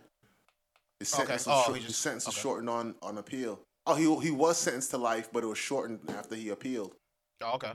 His 0.99 1.15
Okay. 1.15 1.23
sentence, 1.23 1.47
Oh, 1.49 1.51
was, 1.57 1.65
short, 1.65 1.77
he 1.79 1.83
his 1.83 1.91
just- 1.93 2.03
sentence 2.03 2.27
was 2.27 2.35
okay. 2.35 2.43
shortened 2.43 2.69
on 2.71 2.95
on 3.03 3.17
appeal. 3.19 3.61
Oh, 3.87 3.95
he 3.95 4.27
he 4.27 4.31
was 4.31 4.59
sentenced 4.59 4.91
to 4.91 4.99
life, 4.99 5.31
but 5.33 5.43
it 5.43 5.47
was 5.47 5.59
shortened 5.59 6.01
after 6.11 6.35
he 6.35 6.51
appealed. 6.51 6.95
Oh, 7.43 7.53
okay. 7.55 7.73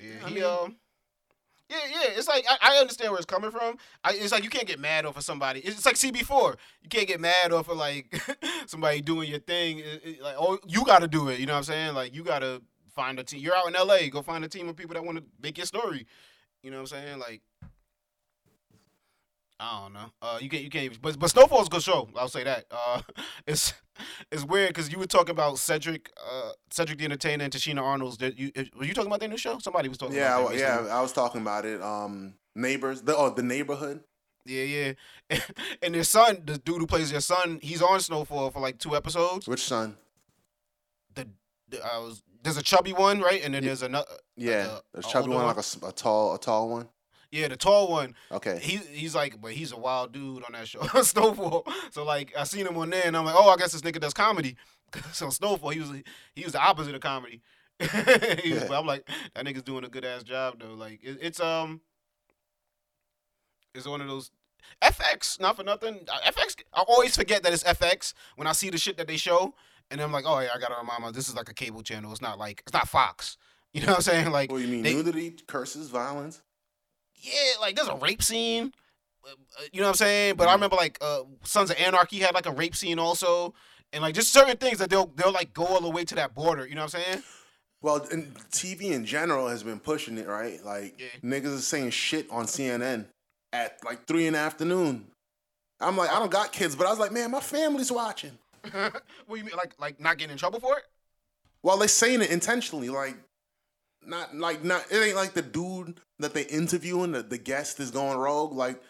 Yeah, 0.00 0.28
he 0.28 0.34
mean- 0.34 0.44
um. 0.44 0.76
Yeah, 1.68 1.78
yeah. 1.90 2.08
It's 2.18 2.28
like 2.28 2.44
I, 2.48 2.56
I 2.74 2.76
understand 2.80 3.10
where 3.12 3.18
it's 3.18 3.24
coming 3.26 3.50
from. 3.50 3.78
I, 4.04 4.12
it's 4.12 4.32
like 4.32 4.44
you 4.44 4.50
can't 4.50 4.66
get 4.66 4.78
mad 4.78 5.06
off 5.06 5.16
of 5.16 5.24
somebody. 5.24 5.60
It's 5.60 5.86
like 5.86 5.94
CB4. 5.94 6.56
You 6.82 6.88
can't 6.90 7.08
get 7.08 7.18
mad 7.20 7.50
off 7.52 7.68
of 7.70 7.78
like 7.78 8.14
somebody 8.66 9.00
doing 9.00 9.30
your 9.30 9.38
thing. 9.40 9.78
It- 9.78 10.02
it- 10.04 10.22
like 10.22 10.36
oh, 10.38 10.58
you 10.66 10.84
got 10.84 10.98
to 11.00 11.08
do 11.08 11.28
it. 11.28 11.38
You 11.40 11.46
know 11.46 11.52
what 11.54 11.58
I'm 11.58 11.64
saying? 11.64 11.94
Like 11.94 12.14
you 12.14 12.24
got 12.24 12.40
to 12.40 12.60
find 12.94 13.18
a 13.18 13.24
team. 13.24 13.40
You're 13.40 13.56
out 13.56 13.66
in 13.66 13.74
LA. 13.74 14.08
Go 14.10 14.22
find 14.22 14.44
a 14.44 14.48
team 14.48 14.68
of 14.68 14.76
people 14.76 14.94
that 14.94 15.04
want 15.04 15.18
to 15.18 15.24
make 15.40 15.56
your 15.58 15.66
story. 15.66 16.06
You 16.62 16.70
know 16.70 16.78
what 16.82 16.92
I'm 16.92 16.98
saying? 16.98 17.18
Like 17.18 17.42
I 19.60 19.80
don't 19.82 19.92
know. 19.92 20.10
Uh, 20.20 20.38
you 20.40 20.48
can't. 20.48 20.64
You 20.64 20.70
can't. 20.70 21.00
But 21.00 21.18
but 21.18 21.30
Snowfall's 21.30 21.68
a 21.68 21.70
good 21.70 21.82
show. 21.82 22.08
I'll 22.16 22.28
say 22.28 22.42
that. 22.42 22.64
Uh, 22.70 23.00
it's 23.46 23.74
it's 24.32 24.44
weird 24.44 24.70
because 24.70 24.90
you 24.90 24.98
were 24.98 25.06
talking 25.06 25.30
about 25.30 25.58
Cedric, 25.58 26.10
uh, 26.20 26.50
Cedric 26.70 26.98
the 26.98 27.04
Entertainer 27.04 27.44
and 27.44 27.52
Tichina 27.52 27.80
Arnold's. 27.80 28.16
Did 28.16 28.38
you 28.38 28.50
were 28.76 28.84
you 28.84 28.92
talking 28.92 29.06
about 29.08 29.20
their 29.20 29.28
new 29.28 29.36
show? 29.36 29.58
Somebody 29.58 29.88
was 29.88 29.98
talking. 29.98 30.16
Yeah, 30.16 30.38
about 30.40 30.52
I- 30.54 30.56
yeah. 30.56 30.86
I 30.90 31.00
was 31.00 31.12
talking 31.12 31.40
about 31.42 31.64
it. 31.64 31.80
Um, 31.80 32.34
neighbors, 32.56 33.02
the 33.02 33.16
oh 33.16 33.30
the 33.30 33.42
neighborhood. 33.44 34.02
yeah, 34.44 34.64
yeah. 35.30 35.38
and 35.82 35.94
their 35.94 36.02
son, 36.02 36.42
the 36.44 36.58
dude 36.58 36.78
who 36.80 36.86
plays 36.88 37.12
their 37.12 37.20
son, 37.20 37.60
he's 37.62 37.82
on 37.82 38.00
Snowfall 38.00 38.50
for 38.50 38.58
like 38.60 38.78
two 38.78 38.96
episodes. 38.96 39.46
Which 39.46 39.62
son? 39.62 39.96
I 41.80 41.98
was 41.98 42.22
there's 42.42 42.56
a 42.56 42.62
chubby 42.62 42.92
one, 42.92 43.20
right? 43.20 43.42
And 43.44 43.54
then 43.54 43.64
there's 43.64 43.82
another. 43.82 44.06
Yeah, 44.36 44.66
a- 44.66 44.80
there's 44.92 45.06
a 45.06 45.08
chubby 45.08 45.28
one, 45.30 45.44
one? 45.44 45.56
like 45.56 45.64
a 45.82 45.92
tall, 45.92 46.34
a 46.34 46.38
tall 46.38 46.68
one. 46.70 46.88
Yeah, 47.30 47.48
the 47.48 47.56
tall 47.56 47.90
one. 47.90 48.14
Okay. 48.30 48.58
He 48.60 48.76
he's 48.76 49.14
like, 49.14 49.40
but 49.40 49.52
he's 49.52 49.72
a 49.72 49.76
wild 49.78 50.12
dude 50.12 50.44
on 50.44 50.52
that 50.52 50.68
show, 50.68 50.80
Snowfall. 51.02 51.66
So 51.90 52.04
like, 52.04 52.32
I 52.36 52.44
seen 52.44 52.66
him 52.66 52.76
on 52.76 52.90
there, 52.90 53.02
and 53.06 53.16
I'm 53.16 53.24
like, 53.24 53.34
oh, 53.36 53.48
I 53.48 53.56
guess 53.56 53.72
this 53.72 53.80
nigga 53.82 54.00
does 54.00 54.12
comedy. 54.12 54.56
so 55.12 55.30
Snowfall, 55.30 55.70
he 55.70 55.80
was 55.80 55.90
he 56.34 56.44
was 56.44 56.52
the 56.52 56.60
opposite 56.60 56.94
of 56.94 57.00
comedy. 57.00 57.40
Yeah. 57.80 58.66
but 58.68 58.78
I'm 58.78 58.86
like, 58.86 59.08
that 59.34 59.44
nigga's 59.44 59.62
doing 59.62 59.84
a 59.84 59.88
good 59.88 60.04
ass 60.04 60.22
job 60.22 60.60
though. 60.60 60.74
Like, 60.74 61.00
it, 61.02 61.18
it's 61.22 61.40
um, 61.40 61.80
it's 63.74 63.86
one 63.86 64.00
of 64.00 64.08
those 64.08 64.30
FX. 64.82 65.40
Not 65.40 65.56
for 65.56 65.64
nothing. 65.64 66.00
uh, 66.12 66.30
FX. 66.30 66.56
I 66.72 66.82
always 66.86 67.16
forget 67.16 67.42
that 67.42 67.52
it's 67.52 67.64
FX 67.64 68.12
when 68.36 68.46
I 68.46 68.52
see 68.52 68.70
the 68.70 68.78
shit 68.78 68.96
that 68.98 69.08
they 69.08 69.16
show, 69.16 69.54
and 69.92 70.00
I'm 70.00 70.10
like, 70.10 70.24
oh 70.26 70.40
yeah, 70.40 70.48
I 70.54 70.58
gotta 70.58 70.74
remind 70.80 71.00
myself 71.02 71.14
this 71.14 71.28
is 71.28 71.36
like 71.36 71.48
a 71.50 71.54
cable 71.54 71.82
channel. 71.82 72.10
It's 72.10 72.20
not 72.22 72.38
like 72.38 72.62
it's 72.66 72.72
not 72.72 72.88
Fox. 72.88 73.36
You 73.74 73.80
know 73.80 73.86
what 73.92 73.96
I'm 73.96 74.02
saying? 74.02 74.30
Like, 74.32 74.50
What 74.52 74.58
do 74.58 74.64
you 74.64 74.70
mean? 74.70 74.82
they- 74.82 74.92
Nudity, 74.94 75.30
curses, 75.46 75.88
violence. 75.88 76.42
yeah, 77.16 77.32
like 77.60 77.74
there's 77.76 77.88
a 77.88 77.94
rape 77.96 78.22
scene. 78.22 78.72
uh, 79.24 79.30
You 79.72 79.80
know 79.80 79.86
what 79.86 79.90
I'm 79.92 79.96
saying? 79.96 80.34
But 80.36 80.48
I 80.48 80.52
remember 80.52 80.76
like 80.76 80.98
uh, 81.00 81.20
Sons 81.44 81.70
of 81.70 81.78
Anarchy 81.78 82.18
had 82.18 82.34
like 82.34 82.44
a 82.46 82.50
rape 82.52 82.76
scene 82.76 82.98
also, 82.98 83.54
and 83.94 84.02
like 84.02 84.14
just 84.14 84.30
certain 84.32 84.58
things 84.58 84.78
that 84.78 84.90
they'll 84.90 85.06
they'll 85.16 85.32
like 85.32 85.54
go 85.54 85.64
all 85.64 85.80
the 85.80 85.88
way 85.88 86.04
to 86.04 86.14
that 86.16 86.34
border. 86.34 86.66
You 86.66 86.74
know 86.74 86.82
what 86.82 86.94
I'm 86.94 87.02
saying? 87.02 87.22
Well, 87.80 88.06
and 88.12 88.34
TV 88.50 88.90
in 88.92 89.06
general 89.06 89.48
has 89.48 89.62
been 89.62 89.80
pushing 89.80 90.18
it, 90.18 90.26
right? 90.28 90.62
Like 90.64 91.00
Yeah. 91.00 91.06
niggas 91.24 91.56
are 91.56 91.60
saying 91.62 91.90
shit 91.90 92.30
on 92.30 92.44
CNN 92.44 93.06
at 93.54 93.78
like 93.86 94.06
three 94.06 94.26
in 94.26 94.34
the 94.34 94.38
afternoon. 94.38 95.06
I'm 95.80 95.96
like, 95.96 96.10
I 96.10 96.18
don't 96.18 96.30
got 96.30 96.52
kids, 96.52 96.76
but 96.76 96.86
I 96.86 96.90
was 96.90 96.98
like, 96.98 97.10
man, 97.12 97.30
my 97.30 97.40
family's 97.40 97.90
watching. 97.90 98.38
what 98.72 99.02
do 99.30 99.36
you 99.36 99.44
mean? 99.44 99.56
Like 99.56 99.74
like 99.78 100.00
not 100.00 100.18
getting 100.18 100.32
in 100.32 100.38
trouble 100.38 100.60
for 100.60 100.76
it? 100.78 100.84
Well, 101.62 101.76
they're 101.78 101.88
saying 101.88 102.22
it 102.22 102.30
intentionally, 102.30 102.88
like 102.88 103.16
not 104.04 104.34
like 104.34 104.64
not. 104.64 104.84
It 104.90 104.96
ain't 104.96 105.16
like 105.16 105.34
the 105.34 105.42
dude 105.42 106.00
that 106.18 106.34
they 106.34 106.42
interviewing, 106.44 107.12
the, 107.12 107.22
the 107.22 107.38
guest 107.38 107.80
is 107.80 107.90
going 107.90 108.18
rogue. 108.18 108.52
Like 108.52 108.80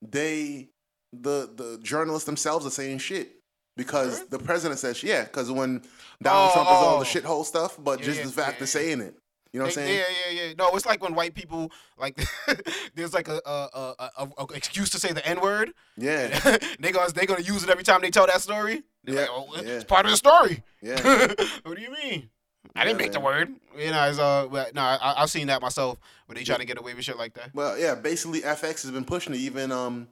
they, 0.00 0.68
the 1.12 1.50
the 1.54 1.78
journalists 1.82 2.26
themselves 2.26 2.66
are 2.66 2.70
saying 2.70 2.98
shit 2.98 3.36
because 3.76 4.26
the 4.26 4.38
president 4.38 4.78
says, 4.80 5.02
yeah, 5.02 5.24
because 5.24 5.50
when 5.50 5.82
Donald 6.22 6.50
Oh, 6.50 6.54
Trump 6.54 6.68
is 6.68 6.74
all 6.74 6.96
oh. 6.96 6.98
the 7.00 7.04
shithole 7.04 7.44
stuff, 7.44 7.76
but 7.82 8.00
Yeah, 8.00 8.06
just 8.06 8.22
the 8.22 8.30
fact 8.30 8.58
yeah, 8.58 8.62
of 8.64 8.68
saying 8.68 9.00
it, 9.00 9.16
you 9.52 9.58
know 9.58 9.64
what 9.64 9.70
I'm 9.70 9.74
saying? 9.74 9.96
Yeah, 9.98 10.04
yeah, 10.32 10.42
yeah. 10.48 10.52
No, 10.58 10.70
it's 10.74 10.86
like 10.86 11.02
when 11.02 11.14
white 11.14 11.34
people 11.34 11.70
like 11.98 12.18
there's 12.94 13.12
like 13.14 13.28
a 13.28 13.40
a, 13.44 13.68
a, 13.98 14.10
a, 14.18 14.28
a 14.38 14.44
excuse 14.54 14.90
to 14.90 14.98
say 14.98 15.12
the 15.12 15.26
n 15.26 15.40
word. 15.40 15.72
Yeah, 15.96 16.28
they 16.80 16.92
gonna 16.92 17.12
they 17.12 17.26
gonna 17.26 17.42
use 17.42 17.62
it 17.62 17.68
every 17.70 17.84
time 17.84 18.00
they 18.02 18.10
tell 18.10 18.26
that 18.26 18.40
story. 18.40 18.82
They're 19.04 19.14
Yeah, 19.14 19.20
like, 19.22 19.30
oh, 19.32 19.46
yeah. 19.56 19.60
it's 19.72 19.84
part 19.84 20.06
of 20.06 20.10
the 20.12 20.16
story. 20.16 20.62
yeah. 20.80 21.00
what 21.64 21.76
do 21.76 21.82
you 21.82 21.90
mean? 21.92 22.30
I 22.76 22.84
didn't 22.84 22.98
Yeah, 23.00 23.04
make 23.06 23.12
the 23.12 23.20
word. 23.20 23.52
You 23.76 23.90
know, 23.90 24.08
it's, 24.08 24.18
uh, 24.20 24.46
but, 24.50 24.72
no, 24.74 24.80
I, 24.82 25.20
I've 25.20 25.30
seen 25.30 25.48
that 25.48 25.60
myself, 25.60 25.98
But 26.28 26.36
they 26.36 26.44
try 26.44 26.56
to 26.56 26.64
get 26.64 26.78
away 26.78 26.94
with 26.94 27.04
shit 27.04 27.18
like 27.18 27.34
that. 27.34 27.52
Well, 27.52 27.76
yeah, 27.76 27.96
basically 27.96 28.40
FX 28.42 28.82
has 28.82 28.92
been 28.92 29.04
pushing 29.04 29.34
it. 29.34 29.38
Even 29.40 29.72
um, 29.72 30.06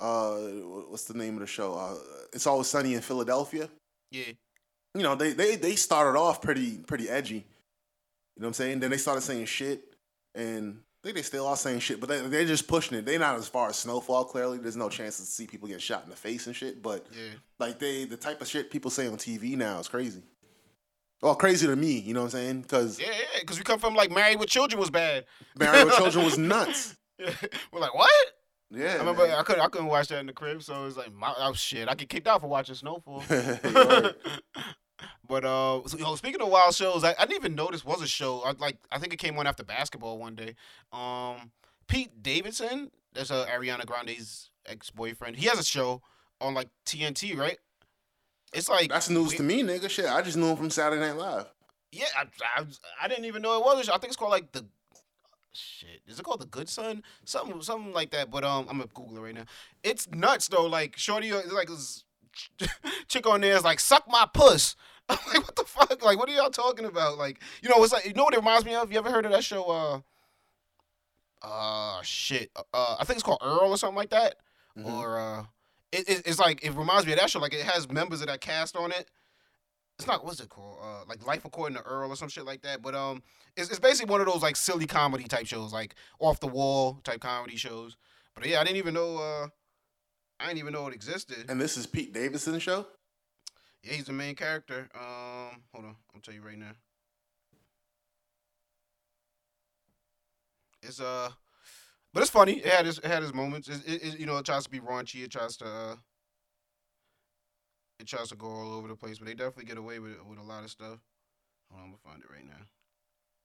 uh, 0.00 0.36
what's 0.88 1.04
the 1.04 1.14
name 1.14 1.34
of 1.34 1.40
the 1.40 1.46
show? 1.46 1.74
Uh, 1.74 1.96
it's 2.32 2.46
always 2.46 2.68
sunny 2.68 2.94
in 2.94 3.00
Philadelphia. 3.00 3.68
Yeah, 4.12 4.24
You 4.94 5.02
know, 5.02 5.14
they 5.16 5.32
they 5.32 5.56
they 5.56 5.74
started 5.76 6.18
off 6.18 6.40
pretty 6.40 6.78
pretty 6.78 7.08
edgy. 7.10 7.44
You 8.38 8.42
know 8.42 8.46
what 8.46 8.50
I'm 8.50 8.54
saying? 8.54 8.78
Then 8.78 8.92
they 8.92 8.98
started 8.98 9.22
saying 9.22 9.46
shit, 9.46 9.82
and 10.32 10.78
I 10.78 11.00
think 11.02 11.16
they 11.16 11.22
still 11.22 11.44
are 11.48 11.56
saying 11.56 11.80
shit, 11.80 11.98
but 11.98 12.08
they, 12.08 12.20
they're 12.20 12.44
just 12.44 12.68
pushing 12.68 12.96
it. 12.96 13.04
They're 13.04 13.18
not 13.18 13.36
as 13.36 13.48
far 13.48 13.68
as 13.68 13.74
Snowfall. 13.74 14.26
Clearly, 14.26 14.58
there's 14.58 14.76
no 14.76 14.88
chance 14.88 15.16
to 15.16 15.24
see 15.24 15.48
people 15.48 15.66
get 15.66 15.82
shot 15.82 16.04
in 16.04 16.10
the 16.10 16.14
face 16.14 16.46
and 16.46 16.54
shit. 16.54 16.80
But 16.80 17.04
yeah. 17.10 17.30
like 17.58 17.80
they, 17.80 18.04
the 18.04 18.16
type 18.16 18.40
of 18.40 18.46
shit 18.46 18.70
people 18.70 18.92
say 18.92 19.08
on 19.08 19.16
TV 19.16 19.56
now 19.56 19.80
is 19.80 19.88
crazy. 19.88 20.22
Well, 21.20 21.34
crazy 21.34 21.66
to 21.66 21.74
me. 21.74 21.98
You 21.98 22.14
know 22.14 22.20
what 22.20 22.26
I'm 22.26 22.30
saying? 22.30 22.62
Because 22.62 23.00
Yeah, 23.00 23.08
yeah, 23.08 23.40
because 23.40 23.58
we 23.58 23.64
come 23.64 23.80
from 23.80 23.96
like 23.96 24.12
Married 24.12 24.38
with 24.38 24.48
Children 24.48 24.78
was 24.78 24.90
bad. 24.90 25.24
Married 25.58 25.86
with 25.86 25.96
Children 25.96 26.24
was 26.24 26.38
nuts. 26.38 26.96
We're 27.18 27.80
like, 27.80 27.94
what? 27.96 28.10
Yeah, 28.70 28.94
I 28.94 28.96
remember 28.98 29.26
man. 29.26 29.36
I 29.36 29.42
couldn't 29.42 29.62
I 29.62 29.66
couldn't 29.66 29.88
watch 29.88 30.08
that 30.08 30.20
in 30.20 30.26
the 30.26 30.32
crib, 30.32 30.62
so 30.62 30.80
it 30.80 30.84
was 30.84 30.96
like, 30.96 31.12
my, 31.12 31.34
oh 31.38 31.54
shit, 31.54 31.88
I 31.88 31.94
get 31.94 32.08
kicked 32.08 32.28
out 32.28 32.40
for 32.40 32.46
watching 32.46 32.76
Snowfall. 32.76 33.24
Word. 33.30 34.14
But 35.28 35.44
uh, 35.44 35.80
so, 35.86 35.96
yo, 35.98 36.14
speaking 36.16 36.40
of 36.40 36.48
wild 36.48 36.74
shows, 36.74 37.04
I, 37.04 37.10
I 37.18 37.26
didn't 37.26 37.36
even 37.36 37.54
know 37.54 37.68
this 37.70 37.84
was 37.84 38.02
a 38.02 38.06
show. 38.08 38.40
I 38.44 38.52
like 38.58 38.78
I 38.90 38.98
think 38.98 39.12
it 39.12 39.18
came 39.18 39.38
on 39.38 39.46
after 39.46 39.62
basketball 39.64 40.18
one 40.18 40.34
day. 40.34 40.54
Um, 40.92 41.50
Pete 41.86 42.22
Davidson, 42.22 42.90
that's 43.14 43.30
uh, 43.30 43.46
Ariana 43.46 43.86
Grande's 43.86 44.50
ex 44.66 44.90
boyfriend. 44.90 45.36
He 45.36 45.46
has 45.46 45.58
a 45.58 45.64
show 45.64 46.02
on 46.40 46.54
like 46.54 46.68
TNT, 46.86 47.36
right? 47.36 47.58
It's 48.52 48.68
like 48.68 48.88
That's 48.90 49.10
news 49.10 49.30
we- 49.30 49.36
to 49.36 49.42
me, 49.42 49.62
nigga. 49.62 49.90
Shit, 49.90 50.06
I 50.06 50.22
just 50.22 50.36
knew 50.36 50.46
him 50.48 50.56
from 50.56 50.70
Saturday 50.70 51.00
Night 51.00 51.16
Live. 51.16 51.46
Yeah, 51.92 52.06
I, 52.16 52.24
I, 52.60 52.64
I 53.02 53.08
didn't 53.08 53.24
even 53.26 53.42
know 53.42 53.58
it 53.58 53.64
was 53.64 53.80
a 53.80 53.84
show. 53.84 53.92
I 53.92 53.98
think 53.98 54.08
it's 54.10 54.16
called 54.16 54.30
like 54.30 54.52
the 54.52 54.64
shit. 55.52 56.00
Is 56.06 56.18
it 56.18 56.22
called 56.22 56.40
the 56.40 56.46
Good 56.46 56.68
Son? 56.68 57.02
Something, 57.24 57.60
something 57.62 57.92
like 57.92 58.10
that. 58.10 58.30
But 58.30 58.44
um, 58.44 58.66
I'm 58.70 58.78
gonna 58.78 58.90
Google 58.94 59.18
it 59.18 59.20
right 59.20 59.34
now. 59.34 59.44
It's 59.82 60.08
nuts 60.10 60.48
though. 60.48 60.66
Like 60.66 60.96
Shorty, 60.96 61.32
uh, 61.32 61.40
like 61.52 61.68
chick 63.08 63.26
on 63.26 63.40
there 63.40 63.56
is 63.56 63.64
like 63.64 63.80
suck 63.80 64.04
my 64.08 64.26
puss. 64.32 64.76
I'm 65.08 65.18
like, 65.32 65.42
what 65.46 65.56
the 65.56 65.64
fuck? 65.64 66.04
Like, 66.04 66.18
what 66.18 66.28
are 66.28 66.32
y'all 66.32 66.50
talking 66.50 66.84
about? 66.84 67.16
Like, 67.16 67.40
you 67.62 67.68
know, 67.70 67.82
it's 67.82 67.94
like, 67.94 68.04
you 68.04 68.12
know 68.12 68.24
what 68.24 68.34
it 68.34 68.40
reminds 68.40 68.66
me 68.66 68.74
of? 68.74 68.92
You 68.92 68.98
ever 68.98 69.10
heard 69.10 69.24
of 69.24 69.32
that 69.32 69.42
show? 69.42 69.64
Uh, 69.64 70.00
uh, 71.46 72.02
shit. 72.02 72.50
Uh, 72.74 72.96
I 72.98 73.04
think 73.04 73.16
it's 73.16 73.22
called 73.22 73.40
Earl 73.42 73.70
or 73.70 73.78
something 73.78 73.96
like 73.96 74.10
that. 74.10 74.36
Mhm. 74.76 74.92
Or 74.92 75.18
uh, 75.18 75.44
it, 75.92 76.08
it, 76.08 76.22
it's 76.26 76.38
like 76.38 76.62
it 76.62 76.72
reminds 76.74 77.06
me 77.06 77.12
of 77.12 77.18
that 77.20 77.30
show. 77.30 77.38
Like, 77.38 77.54
it 77.54 77.64
has 77.64 77.90
members 77.90 78.20
of 78.20 78.26
that 78.26 78.42
cast 78.42 78.76
on 78.76 78.92
it 78.92 79.08
it's 79.98 80.06
not 80.06 80.24
what's 80.24 80.40
it 80.40 80.48
called? 80.48 80.78
Uh, 80.80 81.04
like 81.08 81.26
Life 81.26 81.44
According 81.44 81.76
to 81.76 81.82
Earl 81.82 82.10
or 82.10 82.16
some 82.16 82.28
shit 82.28 82.44
like 82.44 82.62
that. 82.62 82.82
But 82.82 82.94
um, 82.94 83.22
it's, 83.56 83.68
it's 83.68 83.80
basically 83.80 84.10
one 84.10 84.20
of 84.20 84.28
those 84.28 84.42
like 84.42 84.56
silly 84.56 84.86
comedy 84.86 85.24
type 85.24 85.46
shows, 85.46 85.72
like 85.72 85.96
off 86.20 86.38
the 86.40 86.46
wall 86.46 87.00
type 87.02 87.20
comedy 87.20 87.56
shows. 87.56 87.96
But 88.34 88.46
yeah, 88.46 88.60
I 88.60 88.64
didn't 88.64 88.76
even 88.76 88.94
know. 88.94 89.16
Uh, 89.18 89.48
I 90.40 90.46
didn't 90.46 90.58
even 90.60 90.72
know 90.72 90.86
it 90.86 90.94
existed. 90.94 91.46
And 91.48 91.60
this 91.60 91.76
is 91.76 91.86
Pete 91.86 92.12
Davidson's 92.14 92.62
show. 92.62 92.86
Yeah, 93.82 93.94
he's 93.94 94.04
the 94.04 94.12
main 94.12 94.34
character. 94.34 94.88
Um, 94.94 95.62
hold 95.72 95.86
on, 95.86 95.96
I'll 96.14 96.20
tell 96.20 96.34
you 96.34 96.42
right 96.42 96.58
now. 96.58 96.72
It's 100.82 101.00
uh, 101.00 101.30
but 102.14 102.20
it's 102.22 102.30
funny. 102.30 102.54
It 102.58 102.66
had 102.66 102.86
his 102.86 102.98
it 102.98 103.04
had 103.06 103.22
his 103.22 103.34
moments. 103.34 103.68
It, 103.68 103.82
it, 103.86 104.02
it- 104.04 104.18
you 104.20 104.26
know 104.26 104.38
it 104.38 104.46
tries 104.46 104.64
to 104.64 104.70
be 104.70 104.80
raunchy. 104.80 105.24
It 105.24 105.30
tries 105.30 105.56
to 105.58 105.66
uh, 105.66 105.94
it 107.98 108.06
tries 108.06 108.28
to 108.28 108.36
go 108.36 108.46
all 108.46 108.72
over 108.74 108.88
the 108.88 108.96
place. 108.96 109.18
But 109.18 109.26
they 109.26 109.34
definitely 109.34 109.64
get 109.64 109.78
away 109.78 109.98
with 109.98 110.12
with 110.28 110.38
a 110.38 110.42
lot 110.42 110.64
of 110.64 110.70
stuff. 110.70 110.98
Hold 111.70 111.80
on, 111.80 111.84
I'm 111.84 111.84
gonna 111.90 111.98
find 112.04 112.22
it 112.22 112.30
right 112.32 112.46
now. 112.46 112.64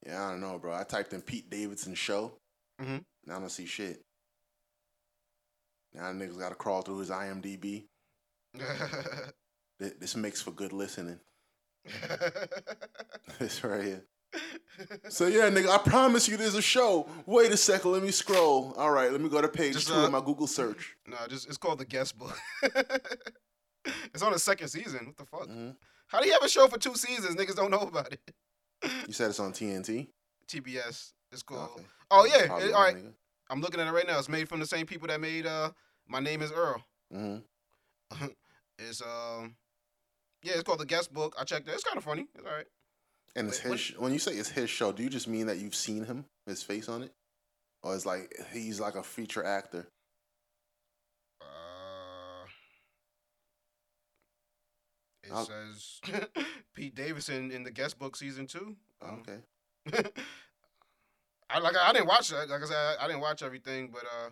Yeah, 0.06 0.26
I 0.26 0.30
don't 0.30 0.40
know, 0.40 0.58
bro. 0.58 0.74
I 0.74 0.84
typed 0.84 1.12
in 1.12 1.22
Pete 1.22 1.50
Davidson 1.50 1.94
show. 1.94 2.38
Mhm. 2.80 3.04
Now 3.26 3.36
I 3.36 3.40
don't 3.40 3.50
see 3.50 3.66
shit. 3.66 4.00
Now 5.94 6.04
niggas 6.12 6.38
got 6.38 6.48
to 6.50 6.54
crawl 6.54 6.82
through 6.82 6.98
his 6.98 7.10
IMDb. 7.10 7.86
This 9.80 10.14
makes 10.16 10.40
for 10.40 10.52
good 10.52 10.72
listening. 10.72 11.18
This 13.38 13.62
right 13.64 13.84
here. 13.84 14.04
So 15.08 15.26
yeah, 15.26 15.48
nigga, 15.50 15.68
I 15.68 15.78
promise 15.78 16.28
you 16.28 16.36
there's 16.36 16.54
a 16.54 16.62
show. 16.62 17.08
Wait 17.26 17.52
a 17.52 17.56
second, 17.56 17.92
let 17.92 18.02
me 18.02 18.10
scroll. 18.10 18.72
All 18.76 18.90
right, 18.90 19.10
let 19.12 19.20
me 19.20 19.28
go 19.28 19.40
to 19.40 19.48
page 19.48 19.74
Just, 19.74 19.88
two 19.88 19.94
uh, 19.94 20.06
of 20.06 20.12
my 20.12 20.20
Google 20.20 20.46
search. 20.46 20.96
no, 21.06 21.16
just 21.28 21.46
it's 21.48 21.56
called 21.56 21.78
the 21.78 21.84
guest 21.84 22.18
book. 22.18 22.36
it's 24.12 24.22
on 24.22 24.32
the 24.32 24.38
second 24.38 24.68
season. 24.68 25.06
What 25.06 25.16
the 25.16 25.24
fuck? 25.26 25.48
Mhm. 25.48 25.76
How 26.08 26.20
do 26.20 26.26
you 26.26 26.32
have 26.32 26.42
a 26.42 26.48
show 26.48 26.66
for 26.68 26.78
two 26.78 26.94
seasons? 26.94 27.36
Niggas 27.36 27.56
don't 27.56 27.70
know 27.70 27.80
about 27.80 28.12
it. 28.12 28.20
You 29.06 29.12
said 29.12 29.30
it's 29.30 29.40
on 29.40 29.52
TNT. 29.52 30.08
TBS. 30.48 31.12
It's 31.32 31.42
called. 31.42 31.70
Okay. 31.76 31.84
Oh 32.10 32.24
yeah. 32.24 32.56
It- 32.58 32.72
all 32.72 32.82
right. 32.82 32.96
nigga. 32.96 33.12
I'm 33.50 33.60
looking 33.60 33.80
at 33.80 33.86
it 33.86 33.92
right 33.92 34.06
now. 34.06 34.18
It's 34.18 34.28
made 34.28 34.48
from 34.48 34.60
the 34.60 34.66
same 34.66 34.86
people 34.86 35.08
that 35.08 35.20
made 35.20 35.46
uh 35.46 35.70
My 36.08 36.20
Name 36.20 36.42
is 36.42 36.52
Earl. 36.52 36.84
Mhm. 37.12 37.42
It's 38.78 39.00
um 39.02 39.54
yeah, 40.42 40.54
it's 40.54 40.62
called 40.64 40.80
the 40.80 40.86
guest 40.86 41.12
book. 41.12 41.34
I 41.38 41.44
checked 41.44 41.68
it. 41.68 41.72
It's 41.72 41.84
kind 41.84 41.96
of 41.96 42.04
funny. 42.04 42.26
It's 42.34 42.44
all 42.44 42.52
right. 42.52 42.66
And 43.36 43.48
it's 43.48 43.62
Wait, 43.64 43.70
his. 43.72 43.80
sh- 43.80 43.94
When 43.96 44.12
you 44.12 44.18
say 44.18 44.32
it's 44.32 44.48
his 44.50 44.68
show, 44.68 44.92
do 44.92 45.02
you 45.02 45.08
just 45.08 45.26
mean 45.28 45.46
that 45.46 45.58
you've 45.58 45.74
seen 45.74 46.04
him, 46.04 46.24
his 46.46 46.62
face 46.62 46.88
on 46.88 47.02
it, 47.02 47.12
or 47.82 47.94
it's 47.94 48.04
like 48.04 48.32
he's 48.52 48.80
like 48.80 48.94
a 48.96 49.02
feature 49.02 49.44
actor? 49.44 49.86
Uh, 51.40 52.46
it 55.22 55.32
I'll- 55.32 55.46
says 55.46 56.00
Pete 56.74 56.94
Davidson 56.94 57.50
in 57.50 57.62
the 57.62 57.70
guest 57.70 57.98
book 57.98 58.16
season 58.16 58.46
two. 58.46 58.76
Um, 59.02 59.22
Okay. 59.26 59.38
I 61.50 61.58
like 61.60 61.76
I 61.76 61.92
didn't 61.92 62.08
watch 62.08 62.28
that. 62.30 62.48
Like 62.48 62.62
I 62.62 62.66
said, 62.66 62.76
I, 63.00 63.04
I 63.04 63.06
didn't 63.06 63.20
watch 63.22 63.42
everything, 63.42 63.90
but 63.92 64.02
uh, 64.04 64.30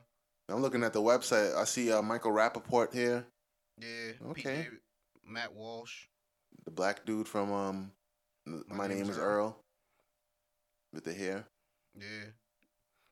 I'm 0.49 0.61
looking 0.61 0.83
at 0.85 0.93
the 0.93 1.01
website. 1.01 1.55
I 1.57 1.65
see 1.65 1.91
uh, 1.93 2.03
Michael 2.03 2.33
Rapaport 2.33 2.93
here, 2.93 3.25
yeah. 3.81 4.13
Pete 4.13 4.29
Okay. 4.31 4.55
David, 4.57 4.79
Matt 5.27 5.55
Walsh. 5.55 6.07
the 6.65 6.71
black 6.71 7.05
dude 7.07 7.29
from 7.29 7.53
um, 7.53 7.93
My, 8.69 8.87
Name, 8.87 9.09
is 9.09 9.19
Earl, 9.19 9.57
with 10.93 11.05
the 11.05 11.13
hair. 11.13 11.47
Yeah. 11.99 12.27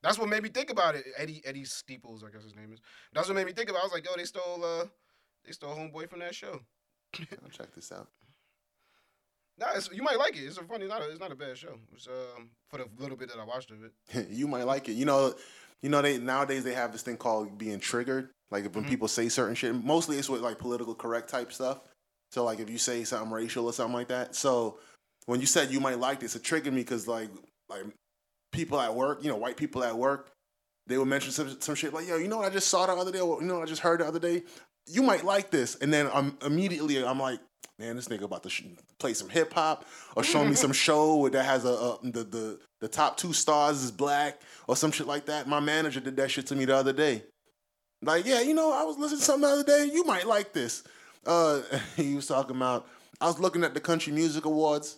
That's 0.02 0.18
what 0.18 0.28
made 0.28 0.42
me 0.42 0.48
think 0.48 0.70
about 0.70 0.94
it. 0.94 1.04
Eddie 1.16 1.42
Eddie 1.44 1.64
Steeples, 1.64 2.24
I 2.24 2.30
guess 2.30 2.42
his 2.42 2.56
name 2.56 2.72
is. 2.72 2.80
That's 3.12 3.28
what 3.28 3.34
made 3.36 3.46
me 3.46 3.52
think 3.52 3.68
about. 3.68 3.80
it. 3.80 3.82
I 3.82 3.84
was 3.84 3.92
like, 3.92 4.06
yo, 4.06 4.12
they 4.16 4.24
stole 4.24 4.64
uh, 4.64 4.86
they 5.44 5.52
stole 5.52 5.74
homeboy 5.74 6.08
from 6.08 6.20
that 6.20 6.34
show. 6.34 6.60
I'll 7.18 7.50
check 7.50 7.74
this 7.74 7.92
out. 7.92 8.08
Nah, 9.58 9.66
it's, 9.74 9.90
you 9.92 10.02
might 10.02 10.18
like 10.18 10.34
it. 10.36 10.40
It's 10.44 10.56
a 10.56 10.62
funny. 10.64 10.86
Not 10.86 11.02
a, 11.02 11.10
it's 11.10 11.20
not 11.20 11.32
a 11.32 11.36
bad 11.36 11.58
show. 11.58 11.74
It's 11.92 12.06
um 12.06 12.48
for 12.70 12.78
the 12.78 12.86
little 12.98 13.16
bit 13.16 13.28
that 13.28 13.38
I 13.38 13.44
watched 13.44 13.70
of 13.70 13.78
it. 13.84 14.28
you 14.30 14.48
might 14.48 14.62
like 14.64 14.88
it. 14.88 14.92
You 14.92 15.04
know, 15.04 15.34
you 15.82 15.88
know 15.88 16.02
they 16.02 16.18
nowadays 16.18 16.64
they 16.64 16.74
have 16.74 16.92
this 16.92 17.02
thing 17.02 17.16
called 17.16 17.56
being 17.58 17.80
triggered. 17.80 18.30
Like 18.50 18.64
when 18.74 18.84
Mhm. 18.84 18.88
people 18.88 19.08
say 19.08 19.28
certain 19.28 19.54
shit, 19.54 19.74
mostly 19.74 20.18
it's 20.18 20.28
with 20.28 20.40
like 20.40 20.58
political 20.58 20.94
correct 20.94 21.28
type 21.28 21.52
stuff. 21.52 21.80
So 22.32 22.44
like 22.44 22.60
if 22.60 22.68
you 22.68 22.78
say 22.78 23.04
something 23.04 23.30
racial 23.30 23.66
or 23.66 23.72
something 23.72 23.94
like 23.94 24.08
that. 24.08 24.34
So 24.34 24.78
when 25.26 25.40
you 25.40 25.46
said 25.46 25.70
you 25.70 25.80
might 25.80 25.98
like 25.98 26.20
this, 26.20 26.34
it 26.36 26.42
triggered 26.42 26.72
me 26.72 26.80
because 26.80 27.06
like 27.06 27.30
like 27.68 27.84
people 28.52 28.80
at 28.80 28.94
work, 28.94 29.22
you 29.22 29.30
know, 29.30 29.36
white 29.36 29.56
people 29.56 29.84
at 29.84 29.96
work, 29.96 30.32
they 30.86 30.98
would 30.98 31.08
mention 31.08 31.30
some 31.30 31.60
some 31.60 31.74
shit 31.74 31.94
like, 31.94 32.08
yo, 32.08 32.16
you 32.16 32.28
know 32.28 32.38
what 32.38 32.46
I 32.46 32.50
just 32.50 32.68
saw 32.68 32.86
the 32.86 32.92
other 32.92 33.12
day, 33.12 33.20
or, 33.20 33.40
you 33.40 33.46
know 33.46 33.54
what 33.54 33.62
I 33.62 33.66
just 33.66 33.82
heard 33.82 34.00
the 34.00 34.06
other 34.06 34.18
day. 34.18 34.42
You 34.86 35.02
might 35.02 35.24
like 35.24 35.50
this, 35.50 35.76
and 35.76 35.92
then 35.92 36.08
um, 36.12 36.36
immediately 36.44 37.04
I'm 37.04 37.20
like, 37.20 37.38
man, 37.78 37.96
this 37.96 38.08
nigga 38.08 38.22
about 38.22 38.42
to 38.44 38.50
sh- 38.50 38.64
play 38.98 39.14
some 39.14 39.28
hip 39.28 39.52
hop 39.52 39.84
or 40.16 40.22
show 40.22 40.44
me 40.44 40.54
some 40.54 40.72
show 40.86 41.28
that 41.28 41.44
has 41.44 41.64
a, 41.64 41.68
a 41.68 41.98
the 42.02 42.24
the 42.24 42.58
the 42.80 42.88
top 42.88 43.16
two 43.16 43.32
stars 43.32 43.82
is 43.82 43.90
black 43.90 44.40
or 44.66 44.76
some 44.76 44.90
shit 44.92 45.06
like 45.06 45.26
that. 45.26 45.46
My 45.48 45.60
manager 45.60 46.00
did 46.00 46.16
that 46.16 46.30
shit 46.30 46.46
to 46.48 46.56
me 46.56 46.64
the 46.64 46.76
other 46.76 46.92
day. 46.92 47.24
Like, 48.02 48.24
yeah, 48.24 48.40
you 48.40 48.54
know, 48.54 48.72
I 48.72 48.84
was 48.84 48.96
listening 48.96 49.18
to 49.20 49.24
something 49.26 49.42
the 49.48 49.54
other 49.54 49.64
day. 49.64 49.90
You 49.92 50.04
might 50.04 50.26
like 50.26 50.52
this. 50.54 50.82
Uh, 51.26 51.60
he 51.96 52.14
was 52.14 52.26
talking 52.26 52.56
about. 52.56 52.86
I 53.20 53.26
was 53.26 53.38
looking 53.38 53.62
at 53.64 53.74
the 53.74 53.80
Country 53.80 54.12
Music 54.14 54.46
Awards, 54.46 54.96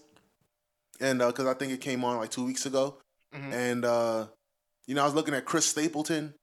and 1.01 1.19
because 1.19 1.47
I 1.47 1.55
think 1.55 1.73
it 1.73 1.81
came 1.81 2.05
on 2.05 2.17
like 2.19 2.31
two 2.31 2.45
weeks 2.45 2.67
ago, 2.67 2.99
Mhm. 3.35 3.53
and 3.53 3.85
uh, 3.85 4.27
you 4.87 4.95
know, 4.95 5.03
I 5.03 5.05
was 5.05 5.15
looking 5.15 5.35
at 5.35 5.45
Chris 5.45 5.67
Stapleton, 5.67 6.35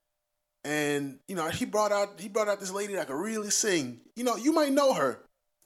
and 0.66 1.20
you 1.30 1.36
know, 1.36 1.48
he 1.50 1.64
brought 1.66 1.92
out 1.94 2.20
he 2.20 2.28
brought 2.28 2.50
out 2.50 2.60
this 2.60 2.72
lady 2.72 2.96
that 2.96 3.08
could 3.08 3.16
really 3.16 3.50
sing. 3.52 4.02
You 4.18 4.26
know, 4.26 4.36
you 4.36 4.52
might 4.52 4.74
know 4.74 4.94
her. 4.94 5.20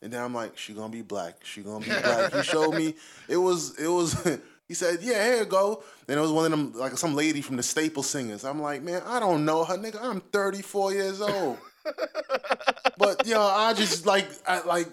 And 0.04 0.12
then 0.12 0.22
I'm 0.22 0.34
like, 0.34 0.58
she 0.58 0.74
gonna 0.74 0.90
be 0.90 1.02
black. 1.02 1.38
She 1.44 1.62
gonna 1.62 1.80
be 1.84 1.92
black. 2.02 2.34
he 2.34 2.44
showed 2.44 2.74
me. 2.76 2.96
It 3.28 3.38
was 3.38 3.78
it 3.80 3.88
was. 3.88 4.14
he 4.68 4.74
said, 4.74 5.00
yeah, 5.02 5.24
here 5.26 5.38
you 5.40 5.46
go. 5.46 5.84
And 6.08 6.18
it 6.18 6.22
was 6.22 6.32
one 6.32 6.46
of 6.46 6.52
them 6.52 6.74
like 6.74 6.98
some 6.98 7.16
lady 7.16 7.42
from 7.42 7.58
the 7.58 7.64
Staple 7.64 8.04
Singers. 8.04 8.44
I'm 8.44 8.62
like, 8.62 8.82
man, 8.84 9.02
I 9.06 9.20
don't 9.20 9.46
know 9.46 9.64
her, 9.64 9.78
nigga. 9.78 10.00
I'm 10.02 10.20
34 10.22 10.94
years 10.94 11.22
old. 11.22 11.58
but 12.98 13.26
you 13.26 13.34
know, 13.34 13.42
I 13.42 13.74
just 13.74 14.06
like 14.06 14.28
I 14.48 14.62
like. 14.62 14.88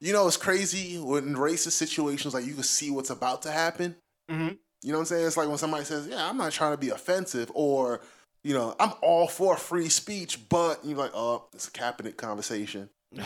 You 0.00 0.12
know, 0.12 0.28
it's 0.28 0.36
crazy 0.36 0.96
when 0.96 1.34
racist 1.34 1.72
situations 1.72 2.32
like 2.32 2.46
you 2.46 2.54
can 2.54 2.62
see 2.62 2.88
what's 2.88 3.10
about 3.10 3.42
to 3.42 3.50
happen. 3.50 3.96
Mhm. 4.30 4.56
You 4.82 4.92
know 4.92 4.98
what 4.98 5.00
I'm 5.00 5.06
saying? 5.06 5.26
It's 5.26 5.36
like 5.36 5.48
when 5.48 5.58
somebody 5.58 5.84
says, 5.84 6.06
"Yeah, 6.06 6.28
I'm 6.28 6.36
not 6.36 6.52
trying 6.52 6.72
to 6.72 6.76
be 6.76 6.90
offensive," 6.90 7.50
or 7.52 8.00
you 8.44 8.54
know, 8.54 8.76
I'm 8.78 8.92
all 9.02 9.26
for 9.26 9.56
free 9.56 9.88
speech, 9.88 10.48
but 10.48 10.84
you're 10.84 10.96
like, 10.96 11.10
"Oh, 11.14 11.46
it's 11.52 11.66
a 11.66 11.72
Kaepernick 11.72 12.16
conversation." 12.16 12.90
You 13.12 13.18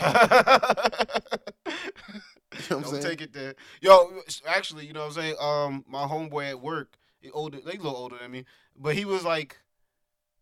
know 2.69 2.77
what 2.77 2.77
I'm 2.77 2.81
Don't 2.83 2.85
saying? 2.85 3.01
take 3.01 3.21
it 3.21 3.33
there. 3.33 3.55
Yo, 3.81 4.11
actually, 4.47 4.85
you 4.85 4.93
know 4.93 5.01
what 5.01 5.07
I'm 5.07 5.13
saying? 5.13 5.35
Um, 5.39 5.85
my 5.87 6.05
homeboy 6.05 6.49
at 6.49 6.61
work, 6.61 6.97
he 7.19 7.31
older, 7.31 7.59
they 7.59 7.73
a 7.73 7.75
little 7.77 7.95
older 7.95 8.17
than 8.21 8.31
me, 8.31 8.45
but 8.75 8.95
he 8.95 9.05
was 9.05 9.23
like, 9.23 9.57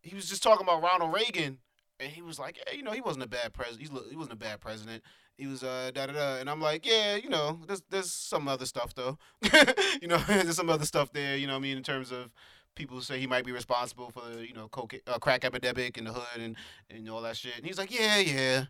he 0.02 0.16
was 0.16 0.28
just 0.30 0.44
talking 0.44 0.66
about 0.68 0.82
Ronald 0.84 1.14
Reagan, 1.14 1.60
and 2.00 2.12
he 2.12 2.22
was 2.22 2.40
like, 2.40 2.60
hey, 2.68 2.78
you 2.78 2.84
know, 2.84 2.92
he 2.92 3.02
wasn't 3.02 3.24
a 3.26 3.30
bad 3.30 3.54
president. 3.54 3.82
He's 3.82 4.10
he 4.10 4.16
wasn't 4.16 4.34
a 4.34 4.38
bad 4.38 4.60
president. 4.60 5.04
He 5.38 5.48
was 5.48 5.64
uh 5.64 5.92
da 5.94 6.08
da 6.08 6.14
da, 6.14 6.38
and 6.38 6.50
I'm 6.50 6.62
like, 6.62 6.86
yeah, 6.86 7.16
you 7.16 7.30
know, 7.30 7.60
there's 7.68 7.82
there's 7.90 8.12
some 8.12 8.48
other 8.48 8.66
stuff 8.66 8.94
though, 8.96 9.18
you 10.02 10.08
know, 10.08 10.18
there's 10.28 10.56
some 10.58 10.70
other 10.70 10.86
stuff 10.86 11.12
there. 11.14 11.38
You 11.38 11.48
know, 11.48 11.54
what 11.54 11.60
I 11.60 11.64
mean, 11.64 11.78
in 11.78 11.84
terms 11.84 12.12
of 12.12 12.32
people 12.76 13.02
say 13.02 13.20
he 13.20 13.28
might 13.28 13.46
be 13.46 13.52
responsible 13.52 14.12
for 14.12 14.22
the 14.30 14.48
you 14.48 14.54
know 14.54 14.68
coke 14.70 14.96
uh, 15.08 15.20
crack 15.20 15.46
epidemic 15.46 15.98
in 15.98 16.06
the 16.06 16.14
hood 16.14 16.42
and 16.42 16.56
and 16.90 17.10
all 17.10 17.22
that 17.22 17.38
shit. 17.38 17.58
And 17.58 17.66
he's 17.66 17.78
like, 17.78 17.98
yeah, 17.98 18.18
yeah. 18.20 18.66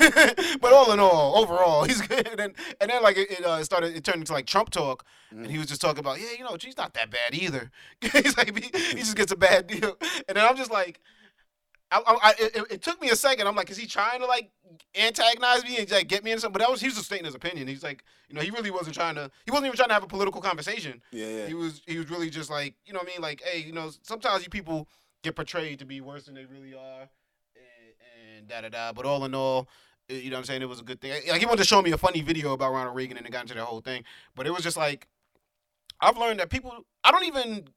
but 0.61 0.73
all 0.73 0.93
in 0.93 0.99
all, 0.99 1.37
overall, 1.37 1.85
he's 1.85 2.01
good. 2.01 2.27
And 2.27 2.39
then, 2.39 2.55
and 2.81 2.91
then 2.91 3.03
like 3.03 3.17
it, 3.17 3.31
it 3.31 3.45
uh, 3.45 3.63
started, 3.63 3.95
it 3.95 4.05
turned 4.05 4.19
into 4.19 4.33
like 4.33 4.47
Trump 4.47 4.71
talk, 4.71 5.05
and 5.31 5.51
he 5.51 5.59
was 5.59 5.67
just 5.67 5.81
talking 5.81 6.01
about, 6.01 6.21
yeah, 6.21 6.33
you 6.37 6.45
know, 6.45 6.57
she's 6.59 6.77
not 6.77 6.95
that 6.95 7.11
bad 7.11 7.35
either. 7.35 7.71
he's 8.01 8.37
like, 8.37 8.57
he, 8.57 8.71
he 8.73 8.97
just 8.97 9.17
gets 9.17 9.33
a 9.33 9.37
bad 9.37 9.67
deal, 9.67 9.97
and 10.29 10.37
then 10.37 10.45
I'm 10.45 10.57
just 10.57 10.71
like, 10.71 11.01
I, 11.91 12.03
I, 12.05 12.19
I 12.23 12.35
it, 12.39 12.67
it 12.71 12.83
took 12.83 13.01
me 13.01 13.11
a 13.11 13.17
second. 13.17 13.47
I'm 13.47 13.55
like, 13.55 13.71
is 13.71 13.77
he 13.77 13.87
trying 13.87 14.21
to 14.21 14.27
like 14.27 14.51
antagonize 14.99 15.63
me 15.63 15.79
and 15.79 15.91
like 15.91 16.09
get 16.09 16.25
me 16.25 16.33
in 16.33 16.39
something? 16.39 16.55
But 16.55 16.61
that 16.61 16.71
was 16.71 16.81
he 16.81 16.89
was 16.89 16.97
just 16.97 17.07
stating 17.07 17.25
his 17.25 17.35
opinion. 17.35 17.69
He's 17.69 17.85
like, 17.85 18.03
you 18.29 18.35
know, 18.35 18.41
he 18.41 18.51
really 18.51 18.73
wasn't 18.73 18.97
trying 18.97 19.15
to. 19.15 19.31
He 19.45 19.53
wasn't 19.53 19.67
even 19.67 19.77
trying 19.77 19.89
to 19.89 19.95
have 19.95 20.03
a 20.03 20.09
political 20.09 20.41
conversation. 20.41 21.01
Yeah, 21.13 21.29
yeah. 21.29 21.47
He 21.47 21.55
was 21.55 21.83
he 21.87 21.99
was 21.99 22.11
really 22.11 22.29
just 22.29 22.51
like, 22.51 22.75
you 22.87 22.93
know 22.93 22.99
what 22.99 23.09
I 23.09 23.13
mean? 23.13 23.23
Like, 23.23 23.41
hey, 23.45 23.61
you 23.61 23.73
know, 23.73 23.91
sometimes 24.03 24.43
you 24.43 24.51
people 24.51 24.89
get 25.23 25.37
portrayed 25.37 25.79
to 25.79 25.85
be 25.85 26.01
worse 26.01 26.25
than 26.25 26.35
they 26.35 26.45
really 26.45 26.75
are, 26.75 27.09
and, 28.37 28.49
da 28.49 28.61
da 28.61 28.69
da. 28.69 28.93
But 28.93 29.07
all 29.07 29.25
in 29.25 29.35
all, 29.35 29.69
you 30.09 30.31
know 30.31 30.37
what 30.37 30.41
I'm 30.41 30.45
saying? 30.45 30.63
It 30.63 30.69
was 30.69 30.81
a 30.81 30.85
good 30.85 31.01
thing. 31.01 31.13
Like 31.29 31.41
he 31.41 31.47
wanted 31.47 31.59
to 31.59 31.69
show 31.69 31.83
me 31.83 31.91
a 31.93 31.99
funny 31.99 32.21
video 32.21 32.53
about 32.53 32.73
Ronald 32.73 32.95
Reagan 32.95 33.17
and 33.17 33.27
it 33.27 33.33
got 33.33 33.43
into 33.43 33.55
the 33.55 33.65
whole 33.65 33.81
thing. 33.81 34.05
But 34.35 34.47
it 34.47 34.53
was 34.53 34.63
just 34.63 34.77
like 34.77 35.07
I've 36.01 36.17
learned 36.19 36.41
that 36.41 36.51
people 36.51 36.73
I 37.03 37.11
don't 37.11 37.25
even 37.25 37.69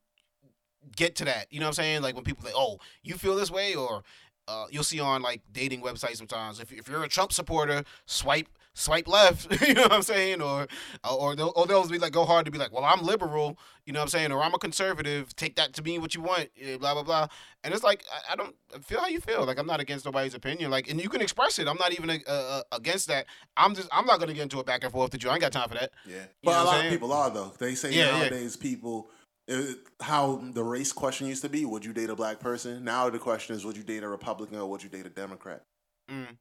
get 0.95 1.15
to 1.17 1.25
that. 1.25 1.47
You 1.51 1.59
know 1.59 1.65
what 1.65 1.79
I'm 1.79 1.83
saying? 1.83 2.01
Like 2.01 2.15
when 2.15 2.23
people 2.23 2.43
say, 2.45 2.51
"Oh, 2.55 2.79
you 3.03 3.15
feel 3.15 3.35
this 3.35 3.51
way," 3.51 3.75
or 3.75 4.03
uh, 4.47 4.65
you'll 4.71 4.83
see 4.83 4.99
on 4.99 5.21
like 5.21 5.41
dating 5.51 5.81
websites 5.81 6.17
sometimes. 6.17 6.59
If, 6.59 6.71
if 6.71 6.87
you're 6.87 7.03
a 7.03 7.09
Trump 7.09 7.31
supporter, 7.31 7.83
swipe 8.05 8.49
swipe 8.79 9.07
left. 9.07 9.61
you 9.67 9.73
know 9.73 9.83
what 9.83 9.91
I'm 9.93 10.01
saying? 10.01 10.41
Or 10.41 10.67
or 11.09 11.35
they'll, 11.35 11.53
or 11.55 11.67
they'll 11.67 11.87
be 11.87 11.99
like 11.99 12.13
go 12.13 12.25
hard 12.25 12.45
to 12.45 12.51
be 12.51 12.57
like, 12.57 12.71
well, 12.71 12.85
I'm 12.85 13.01
liberal. 13.03 13.57
You 13.85 13.93
know 13.93 13.99
what 13.99 14.03
I'm 14.05 14.09
saying? 14.09 14.31
Or 14.31 14.41
I'm 14.43 14.53
a 14.53 14.59
conservative. 14.59 15.35
Take 15.35 15.55
that 15.55 15.73
to 15.73 15.81
mean 15.83 16.01
what 16.01 16.13
you 16.15 16.21
want. 16.21 16.49
eh, 16.61 16.77
Blah 16.77 16.93
blah 16.93 17.03
blah. 17.03 17.27
And 17.63 17.73
it's 17.73 17.83
like 17.83 18.03
I, 18.11 18.33
I 18.33 18.35
don't 18.35 18.55
feel 18.85 18.99
how 18.99 19.07
you 19.07 19.19
feel. 19.19 19.45
Like 19.45 19.57
I'm 19.59 19.67
not 19.67 19.79
against 19.79 20.05
nobody's 20.05 20.33
opinion. 20.33 20.71
Like 20.71 20.89
and 20.89 21.01
you 21.01 21.09
can 21.09 21.21
express 21.21 21.59
it. 21.59 21.67
I'm 21.67 21.77
not 21.77 21.91
even 21.93 22.09
uh, 22.09 22.15
uh, 22.27 22.61
against 22.71 23.07
that. 23.07 23.25
I'm 23.57 23.75
just 23.75 23.89
I'm 23.91 24.05
not 24.05 24.19
gonna 24.19 24.33
get 24.33 24.43
into 24.43 24.59
a 24.59 24.63
back 24.63 24.83
and 24.83 24.91
forth 24.91 25.11
with 25.11 25.23
you. 25.23 25.29
I 25.29 25.33
ain't 25.33 25.41
got 25.41 25.51
time 25.51 25.67
for 25.69 25.75
that. 25.75 25.91
Yeah, 26.07 26.21
You 26.21 26.25
but 26.43 26.61
a 26.61 26.63
lot 26.63 26.85
of 26.85 26.91
people 26.91 27.11
are 27.13 27.29
though. 27.29 27.53
They 27.57 27.75
say 27.75 27.91
Yeah, 27.91 28.05
yeah. 28.05 28.19
nowadays 28.19 28.55
people, 28.55 29.09
uh, 29.51 29.61
how 30.01 30.37
the 30.53 30.63
race 30.63 30.91
question 30.93 31.27
used 31.27 31.41
to 31.41 31.49
be: 31.49 31.65
Would 31.65 31.83
you 31.83 31.91
date 31.93 32.09
a 32.09 32.15
black 32.15 32.39
person? 32.39 32.83
Now 32.83 33.09
the 33.09 33.19
question 33.19 33.55
is: 33.55 33.65
Would 33.65 33.75
you 33.77 33.83
date 33.83 34.03
a 34.03 34.07
Republican 34.07 34.57
or 34.59 34.69
would 34.69 34.83
you 34.83 34.89
date 34.89 35.05
a 35.05 35.09
Democrat? 35.09 35.63
Mm, 36.09 36.37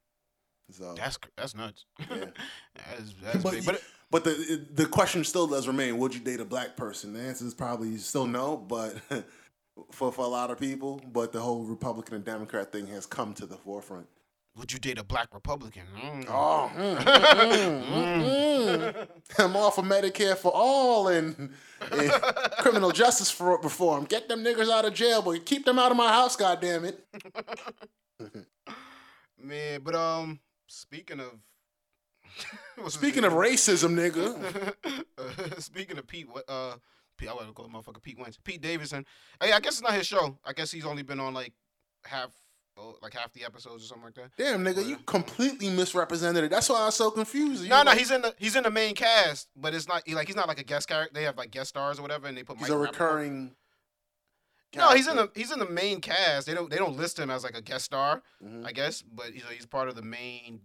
So, 0.71 0.93
that's 0.95 1.17
that's 1.37 1.55
nuts. 1.55 1.85
Yeah. 2.09 2.25
that's, 2.75 3.13
that's 3.21 3.43
but 3.43 3.51
big. 3.53 3.65
But 3.65 3.81
but 4.11 4.23
the 4.23 4.65
the 4.73 4.85
question 4.85 5.23
still 5.23 5.47
does 5.47 5.67
remain: 5.67 5.97
Would 5.97 6.13
you 6.13 6.19
date 6.21 6.39
a 6.39 6.45
black 6.45 6.75
person? 6.77 7.13
The 7.13 7.21
answer 7.21 7.45
is 7.45 7.53
probably 7.53 7.97
still 7.97 8.27
no, 8.27 8.57
but. 8.57 8.95
For, 9.93 10.11
for 10.11 10.25
a 10.25 10.27
lot 10.27 10.51
of 10.51 10.59
people, 10.59 10.99
but 11.13 11.31
the 11.31 11.39
whole 11.39 11.63
Republican 11.63 12.15
and 12.15 12.25
Democrat 12.25 12.69
thing 12.69 12.87
has 12.87 13.05
come 13.05 13.33
to 13.35 13.45
the 13.45 13.55
forefront. 13.55 14.07
would 14.57 14.73
you 14.73 14.79
date 14.79 14.97
a 14.99 15.05
black 15.05 15.33
Republican? 15.33 15.83
Mm. 15.97 16.25
Oh, 16.27 16.69
mm, 16.75 16.97
mm, 16.97 18.93
mm. 18.93 19.07
I'm 19.37 19.55
all 19.55 19.71
for 19.71 19.81
Medicare 19.83 20.35
for 20.35 20.51
all 20.53 21.07
and, 21.07 21.51
and 21.93 22.11
criminal 22.57 22.91
justice 22.91 23.31
for 23.31 23.57
reform. 23.61 24.03
Get 24.03 24.27
them 24.27 24.43
niggers 24.43 24.69
out 24.69 24.83
of 24.83 24.93
jail, 24.93 25.21
but 25.21 25.45
keep 25.45 25.63
them 25.63 25.79
out 25.79 25.91
of 25.91 25.97
my 25.97 26.09
house, 26.09 26.35
goddamn 26.35 26.83
it. 26.83 27.07
Man, 29.41 29.79
but 29.81 29.95
um, 29.95 30.39
speaking 30.69 31.19
of 31.19 31.31
Speaking 32.91 33.23
of 33.23 33.33
racism, 33.33 33.95
nigga, 33.95 34.73
Uh, 35.17 35.59
speaking 35.59 35.97
of 35.97 36.07
Pete, 36.07 36.27
what 36.31 36.43
uh, 36.47 36.75
Pete, 37.17 37.27
I 37.29 37.33
want 37.33 37.47
to 37.47 37.53
call 37.53 37.65
him 37.65 37.73
motherfucker 37.73 38.01
Pete 38.01 38.17
Wentz. 38.19 38.37
Pete 38.43 38.61
Davidson. 38.61 39.05
Hey, 39.41 39.51
I 39.51 39.59
guess 39.59 39.73
it's 39.73 39.81
not 39.81 39.93
his 39.93 40.05
show. 40.07 40.37
I 40.45 40.53
guess 40.53 40.71
he's 40.71 40.85
only 40.85 41.01
been 41.03 41.19
on 41.19 41.33
like 41.33 41.51
half, 42.05 42.29
oh, 42.77 42.95
like 43.01 43.13
half 43.13 43.33
the 43.33 43.43
episodes 43.43 43.83
or 43.83 43.87
something 43.87 44.05
like 44.05 44.13
that. 44.15 44.31
damn 44.37 44.63
nigga, 44.63 44.85
you 44.85 44.97
completely 45.05 45.69
misrepresented 45.69 46.43
it. 46.45 46.51
That's 46.51 46.69
why 46.69 46.81
I 46.81 46.85
was 46.85 46.95
so 46.95 47.09
confused. 47.11 47.63
You 47.63 47.69
No, 47.69 47.83
no, 47.83 47.89
like- 47.91 47.97
he's 47.99 48.11
in 48.11 48.21
the 48.21 48.33
he's 48.37 48.55
in 48.55 48.63
the 48.63 48.71
main 48.71 48.95
cast, 48.95 49.49
but 49.57 49.73
it's 49.73 49.87
not 49.87 50.03
he, 50.05 50.13
like 50.15 50.27
he's 50.27 50.35
not 50.37 50.47
like 50.47 50.59
a 50.59 50.63
guest 50.63 50.87
character. 50.87 51.11
They 51.13 51.23
have 51.23 51.35
like 51.37 51.51
guest 51.51 51.69
stars 51.69 51.99
or 51.99 52.03
whatever, 52.03 52.27
and 52.27 52.37
they 52.37 52.43
put 52.43 52.57
he's 52.59 52.69
Mike 52.69 52.77
a 52.77 52.93
Rapaport- 52.93 53.51
recurring. 54.73 54.89
No, 54.91 54.95
he's 54.95 55.07
in 55.07 55.15
the 55.15 55.31
he's 55.35 55.51
in 55.51 55.59
the 55.59 55.69
main 55.69 56.01
cast. 56.01 56.47
They 56.47 56.53
don't 56.53 56.69
they 56.69 56.77
don't 56.77 56.95
list 56.97 57.17
him 57.19 57.29
as 57.29 57.43
like 57.43 57.57
a 57.57 57.61
guest 57.61 57.85
star, 57.85 58.21
Mhm. 58.43 58.65
I 58.65 58.71
guess, 58.71 59.01
but 59.01 59.33
you 59.33 59.41
know 59.41 59.49
he's 59.49 59.65
part 59.65 59.89
of 59.89 59.95
the 59.95 60.01
main 60.01 60.61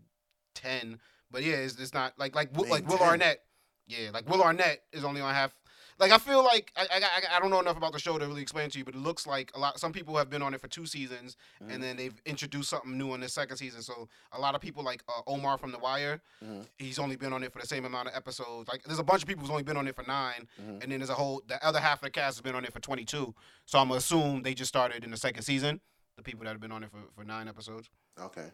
ten. 0.55 0.99
But 1.31 1.43
yeah, 1.43 1.55
it's, 1.57 1.79
it's 1.79 1.95
not 1.95 2.19
like 2.19 2.35
like 2.35 2.53
Will- 2.57 2.65
Main 2.65 2.71
like 2.73 2.89
Will 2.89 2.99
10. 2.99 3.09
Arnett. 3.09 3.45
Yeah, 3.87 4.11
like 4.13 4.29
Will 4.29 4.43
Arnett 4.43 4.83
is 4.93 5.05
only 5.05 5.21
on 5.21 5.35
half. 5.35 5.55
Like 5.99 6.11
I 6.13 6.19
feel 6.19 6.43
like 6.43 6.73
I, 6.77 6.83
I 6.93 6.97
I- 7.33 7.37
I 7.37 7.41
don't 7.41 7.51
know 7.51 7.61
enough 7.61 7.77
about 7.77 7.93
the 7.93 7.99
show 7.99 8.19
to 8.19 8.27
really 8.27 8.43
explain 8.43 8.69
to 8.71 8.79
you, 8.79 8.85
but 8.85 8.95
it 8.95 9.01
looks 9.01 9.27
like 9.27 9.53
a 9.55 9.59
lot. 9.59 9.79
Some 9.79 9.93
people 9.93 10.17
have 10.17 10.29
been 10.29 10.43
on 10.43 10.53
it 10.55 10.61
for 10.61 10.69
two 10.69 10.87
seasons, 10.87 11.37
Mhm. 11.63 11.73
and 11.75 11.83
then 11.83 11.97
they've 11.97 12.21
introduced 12.27 12.71
something 12.71 12.97
new 12.99 13.15
in 13.15 13.21
the 13.21 13.29
second 13.29 13.57
season. 13.57 13.83
So 13.83 14.09
a 14.33 14.41
lot 14.41 14.55
of 14.55 14.61
people 14.61 14.83
like 14.83 15.03
uh, 15.09 15.23
Omar 15.27 15.57
from 15.59 15.71
The 15.73 15.79
Wire, 15.79 16.21
Mhm. 16.45 16.67
he's 16.79 16.99
only 16.99 17.17
been 17.17 17.33
on 17.33 17.43
it 17.45 17.53
for 17.53 17.61
the 17.61 17.67
same 17.67 17.85
amount 17.85 18.09
of 18.09 18.15
episodes. 18.15 18.69
Like 18.69 18.83
there's 18.85 18.99
a 18.99 19.05
bunch 19.05 19.23
of 19.23 19.29
people 19.29 19.43
who's 19.43 19.51
only 19.51 19.63
been 19.63 19.77
on 19.77 19.87
it 19.87 19.95
for 19.95 20.03
9 20.05 20.49
Mhm. 20.61 20.83
and 20.83 20.93
then 20.93 20.99
there's 20.99 21.11
a 21.11 21.15
whole 21.15 21.43
the 21.47 21.65
other 21.65 21.81
half 21.81 21.99
of 21.99 22.03
the 22.05 22.11
cast 22.11 22.37
has 22.37 22.43
been 22.43 22.55
on 22.55 22.65
it 22.65 22.73
for 22.73 22.81
22. 22.81 23.35
So 23.67 23.79
I'm 23.79 23.89
gonna 23.89 23.99
assume 23.99 24.43
they 24.43 24.55
just 24.55 24.69
started 24.69 25.05
in 25.05 25.11
the 25.11 25.17
second 25.17 25.43
season. 25.43 25.81
The 26.17 26.23
people 26.23 26.45
that 26.45 26.51
have 26.51 26.61
been 26.61 26.73
on 26.73 26.85
it 26.85 26.91
for, 26.91 27.03
for 27.15 27.25
nine 27.25 27.49
episodes. 27.49 27.89
Okay. 28.19 28.51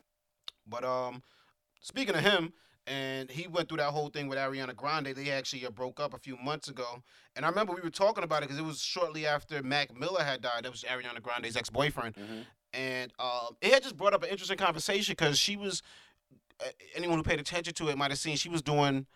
But 0.67 0.85
um, 0.85 1.23
speaking 1.81 2.15
of 2.15 2.23
him, 2.23 2.53
and 2.87 3.31
he 3.31 3.47
went 3.47 3.69
through 3.69 3.79
that 3.79 3.91
whole 3.91 4.09
thing 4.09 4.29
with 4.29 4.39
Ariana 4.39 4.75
Grande. 4.75 5.07
They 5.15 5.31
actually 5.31 5.67
uh, 5.67 5.71
broke 5.71 6.01
up 6.01 6.15
a 6.15 6.19
few 6.19 6.37
months 6.37 6.69
ago, 6.69 7.03
and 7.37 7.45
I 7.45 7.49
remember 7.49 7.73
we 7.75 7.81
were 7.81 7.91
talking 7.91 8.25
about 8.25 8.43
it 8.43 8.49
because 8.49 8.59
it 8.59 8.65
was 8.65 8.81
shortly 8.83 9.27
after 9.27 9.63
Mac 9.63 9.97
Miller 9.97 10.23
had 10.23 10.41
died. 10.41 10.65
That 10.65 10.71
was 10.73 10.83
Ariana 10.85 11.23
Grande's 11.23 11.57
ex-boyfriend, 11.57 12.15
Mhm. 12.17 12.47
and 12.73 13.13
um, 13.19 13.57
it 13.61 13.73
had 13.73 13.83
just 13.83 13.97
brought 13.97 14.15
up 14.15 14.23
an 14.23 14.31
interesting 14.31 14.59
conversation 14.59 15.13
because 15.13 15.39
she 15.39 15.57
was. 15.57 15.83
Uh, 16.63 16.69
anyone 16.95 17.17
who 17.17 17.23
paid 17.23 17.41
attention 17.41 17.73
to 17.73 17.89
it 17.89 17.97
might 17.97 18.11
have 18.11 18.19
seen 18.19 18.37
she 18.37 18.51
was 18.51 18.61
doing 18.61 19.07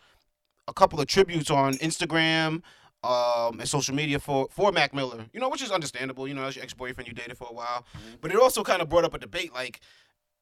a 0.67 0.73
couple 0.73 0.99
of 0.99 1.07
tributes 1.07 1.51
on 1.51 1.75
Instagram. 1.75 2.63
Um, 3.03 3.61
and 3.61 3.69
social 3.69 3.95
media 3.95 4.19
for 4.19 4.49
for 4.51 4.73
Mac 4.73 4.95
Miller, 4.95 5.27
you 5.35 5.39
know, 5.39 5.51
which 5.51 5.61
is 5.61 5.71
understandable. 5.71 6.27
You 6.27 6.33
know, 6.33 6.45
as 6.45 6.57
your 6.57 6.63
ex 6.63 6.73
boyfriend 6.73 7.07
you 7.07 7.13
dated 7.13 7.37
for 7.37 7.47
a 7.51 7.53
while, 7.53 7.85
Mhm. 7.93 8.23
but 8.23 8.31
it 8.31 8.39
also 8.39 8.65
kind 8.65 8.81
of 8.81 8.89
brought 8.89 9.05
up 9.05 9.13
a 9.13 9.19
debate 9.19 9.53
like, 9.53 9.81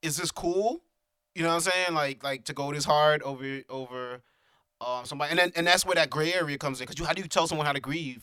is 0.01 0.17
this 0.17 0.31
cool? 0.31 0.81
You 1.35 1.43
know 1.43 1.49
what 1.49 1.55
I'm 1.55 1.61
saying? 1.61 1.95
Like 1.95 2.23
like 2.23 2.45
to 2.45 2.53
go 2.53 2.73
this 2.73 2.85
hard 2.85 3.23
over 3.23 3.63
over 3.69 4.21
um 4.81 5.05
somebody, 5.05 5.31
and 5.31 5.39
then 5.39 5.53
and 5.57 5.67
that's 5.67 5.87
where 5.87 5.95
that 5.95 6.11
gray 6.11 6.33
area 6.35 6.59
comes 6.59 6.81
in. 6.81 6.87
Cause 6.87 6.99
you 6.99 7.05
how 7.05 7.13
do 7.13 7.23
you 7.23 7.29
tell 7.29 7.47
someone 7.47 7.67
how 7.67 7.73
to 7.73 7.81
grieve? 7.81 8.23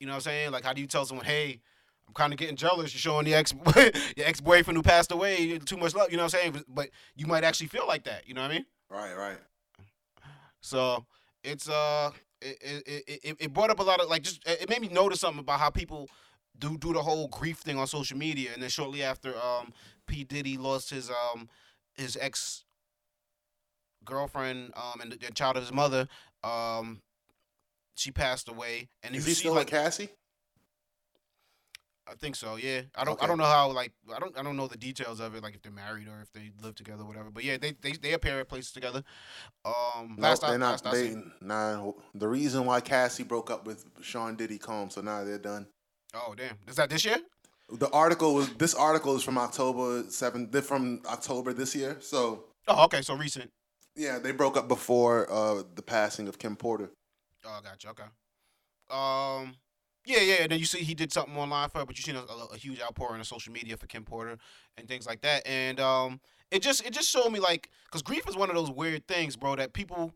You 0.00 0.06
know 0.06 0.12
what 0.12 0.16
I'm 0.16 0.20
saying? 0.22 0.52
Like 0.52 0.64
how 0.64 0.72
do 0.72 0.80
you 0.80 0.86
tell 0.86 1.04
someone, 1.04 1.26
hey, 1.26 1.60
I'm 2.06 2.14
kind 2.14 2.32
of 2.32 2.38
getting 2.38 2.56
jealous. 2.56 2.94
You're 2.94 3.00
showing 3.00 3.24
the 3.26 3.34
ex 3.34 3.52
your 4.16 4.26
ex 4.26 4.40
boyfriend 4.50 4.76
who 4.76 4.82
passed 4.82 5.12
away 5.12 5.58
too 5.58 5.76
much 5.76 5.94
love. 5.94 6.10
You 6.10 6.16
know 6.16 6.24
what 6.24 6.34
I'm 6.34 6.52
saying? 6.52 6.64
But, 6.68 6.90
you 7.16 7.26
might 7.26 7.44
actually 7.44 7.66
feel 7.66 7.86
like 7.86 8.04
that. 8.04 8.26
You 8.26 8.34
know 8.34 8.42
what 8.42 8.50
I 8.50 8.54
mean? 8.54 8.66
Right. 8.90 9.14
Right. 9.14 9.38
So 10.60 11.04
it's 11.44 11.68
uh 11.68 12.10
it 12.40 12.58
it, 12.60 12.82
it, 12.86 13.20
it- 13.24 13.36
it 13.40 13.52
brought 13.52 13.70
up 13.70 13.80
a 13.80 13.82
lot 13.82 14.00
of 14.00 14.08
like 14.08 14.22
just 14.22 14.40
it 14.46 14.68
made 14.68 14.80
me 14.80 14.88
notice 14.88 15.20
something 15.20 15.40
about 15.40 15.60
how 15.60 15.70
people 15.70 16.08
do 16.58 16.76
do 16.78 16.92
the 16.92 17.02
whole 17.02 17.28
grief 17.28 17.58
thing 17.58 17.78
on 17.78 17.86
social 17.86 18.16
media 18.16 18.50
and 18.54 18.62
then 18.62 18.70
shortly 18.70 19.02
after 19.02 19.34
um 19.38 19.72
P 20.06 20.24
Diddy 20.24 20.56
lost 20.56 20.90
his 20.90 21.10
um 21.10 21.48
his 21.98 22.16
ex 22.20 22.64
girlfriend 24.04 24.72
um 24.76 25.00
and 25.02 25.12
the, 25.12 25.16
the 25.18 25.32
child 25.32 25.56
of 25.56 25.62
his 25.62 25.72
mother 25.72 26.08
um 26.42 27.02
she 27.94 28.10
passed 28.10 28.48
away 28.48 28.88
and 29.02 29.14
Is 29.14 29.26
he 29.26 29.34
still 29.34 29.54
like 29.54 29.66
Cassie? 29.66 30.08
I 32.10 32.14
think 32.14 32.36
so 32.36 32.56
yeah 32.56 32.82
I 32.96 33.04
don't 33.04 33.22
I 33.22 33.26
don't 33.26 33.36
know 33.36 33.44
how 33.44 33.70
like 33.70 33.92
I 34.14 34.18
don't 34.18 34.38
I 34.38 34.42
don't 34.42 34.56
know 34.56 34.66
the 34.66 34.78
details 34.78 35.20
of 35.20 35.34
it 35.34 35.42
like 35.42 35.54
if 35.54 35.60
they're 35.62 35.70
married 35.72 36.08
or 36.08 36.22
if 36.22 36.32
they 36.32 36.52
live 36.62 36.74
together 36.74 37.02
or 37.02 37.06
whatever 37.06 37.30
but 37.30 37.44
yeah 37.44 37.58
they 37.58 37.72
they, 37.82 37.92
they 37.92 38.12
appear 38.14 38.40
at 38.40 38.48
places 38.48 38.72
together 38.72 39.02
um 39.66 40.14
No, 40.16 40.28
last 40.28 40.42
not. 40.42 40.60
last 40.60 40.84
They 40.84 41.16
nah. 41.42 41.92
The 42.14 42.28
reason 42.28 42.64
why 42.64 42.80
Cassie 42.80 43.24
broke 43.24 43.50
up 43.50 43.66
with 43.66 43.84
Sean 44.00 44.36
Diddy 44.36 44.56
Combs, 44.58 44.94
so 44.94 45.02
now 45.02 45.22
they're 45.24 45.38
done. 45.38 45.66
oh 46.14 46.34
damn 46.34 46.56
is 46.66 46.76
that 46.76 46.88
this 46.88 47.04
year 47.04 47.18
The 47.70 47.90
article 47.90 48.34
was 48.34 48.48
this 48.54 48.74
article 48.74 49.16
is 49.16 49.22
from 49.22 49.38
October 49.38 50.04
seventh. 50.08 50.64
From 50.64 51.02
October 51.06 51.52
this 51.52 51.74
year. 51.74 51.98
So 52.00 52.44
oh 52.66 52.84
okay 52.84 53.02
so 53.02 53.14
recent 53.14 53.50
yeah, 53.98 54.18
they 54.20 54.30
broke 54.30 54.56
up 54.56 54.68
before 54.68 55.30
uh, 55.30 55.64
the 55.74 55.82
passing 55.82 56.28
of 56.28 56.38
Kim 56.38 56.54
Porter. 56.54 56.90
Oh, 57.44 57.60
gotcha. 57.62 57.88
Okay. 57.90 58.04
Um, 58.90 59.56
yeah, 60.06 60.20
yeah. 60.20 60.42
And 60.42 60.52
then 60.52 60.60
you 60.60 60.64
see 60.64 60.78
he 60.78 60.94
did 60.94 61.12
something 61.12 61.36
online 61.36 61.68
for 61.68 61.80
her, 61.80 61.84
but 61.84 61.98
you 61.98 62.02
seen 62.02 62.14
a, 62.14 62.20
a, 62.20 62.46
a 62.54 62.56
huge 62.56 62.80
outpouring 62.80 63.18
on 63.18 63.24
social 63.24 63.52
media 63.52 63.76
for 63.76 63.86
Kim 63.86 64.04
Porter 64.04 64.38
and 64.76 64.86
things 64.86 65.06
like 65.06 65.20
that. 65.22 65.46
And 65.46 65.80
um, 65.80 66.20
it 66.52 66.62
just 66.62 66.86
it 66.86 66.92
just 66.92 67.10
showed 67.10 67.30
me 67.30 67.40
like, 67.40 67.70
cause 67.90 68.02
grief 68.02 68.28
is 68.28 68.36
one 68.36 68.48
of 68.48 68.54
those 68.54 68.70
weird 68.70 69.06
things, 69.08 69.36
bro, 69.36 69.56
that 69.56 69.72
people 69.72 70.14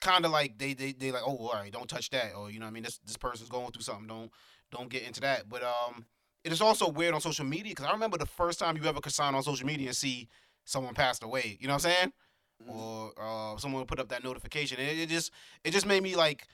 kind 0.00 0.24
of 0.24 0.32
like 0.32 0.58
they 0.58 0.74
they 0.74 0.92
they 0.92 1.12
like, 1.12 1.22
oh, 1.24 1.36
all 1.36 1.52
right, 1.54 1.72
don't 1.72 1.88
touch 1.88 2.10
that, 2.10 2.34
or 2.34 2.50
you 2.50 2.58
know, 2.58 2.66
what 2.66 2.70
I 2.70 2.72
mean, 2.72 2.82
this 2.82 2.98
this 3.06 3.16
person's 3.16 3.48
going 3.48 3.70
through 3.70 3.82
something, 3.82 4.08
don't 4.08 4.32
don't 4.72 4.90
get 4.90 5.04
into 5.04 5.20
that. 5.20 5.48
But 5.48 5.62
um, 5.62 6.06
it 6.44 6.52
is 6.52 6.60
also 6.60 6.88
weird 6.88 7.14
on 7.14 7.20
social 7.20 7.44
media 7.44 7.72
because 7.72 7.86
I 7.86 7.92
remember 7.92 8.18
the 8.18 8.26
first 8.26 8.58
time 8.58 8.76
you 8.76 8.84
ever 8.84 9.00
could 9.00 9.12
sign 9.12 9.34
on 9.34 9.42
social 9.42 9.66
media 9.66 9.88
and 9.88 9.96
see 9.96 10.28
someone 10.64 10.94
passed 10.94 11.22
away. 11.22 11.56
You 11.60 11.68
know 11.68 11.74
what 11.74 11.84
I'm 11.86 11.92
saying? 11.92 12.12
Mhm. 12.62 12.74
or 12.74 13.12
uh, 13.18 13.56
someone 13.56 13.86
put 13.86 13.98
up 14.00 14.08
that 14.10 14.22
notification. 14.22 14.78
It, 14.80 14.98
it 14.98 15.08
just 15.08 15.32
it 15.64 15.70
just 15.70 15.86
made 15.86 16.02
me 16.02 16.14
like, 16.16 16.46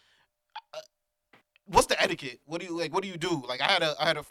uh, 0.72 0.78
what's 1.66 1.86
the 1.88 2.00
etiquette? 2.00 2.40
What 2.44 2.60
do 2.60 2.66
you 2.66 2.78
like? 2.78 2.94
What 2.94 3.02
do 3.02 3.08
you 3.08 3.16
do? 3.16 3.42
Like 3.48 3.60
I 3.60 3.66
had 3.66 3.82
a 3.82 3.94
I 4.00 4.06
had 4.06 4.16
a 4.16 4.24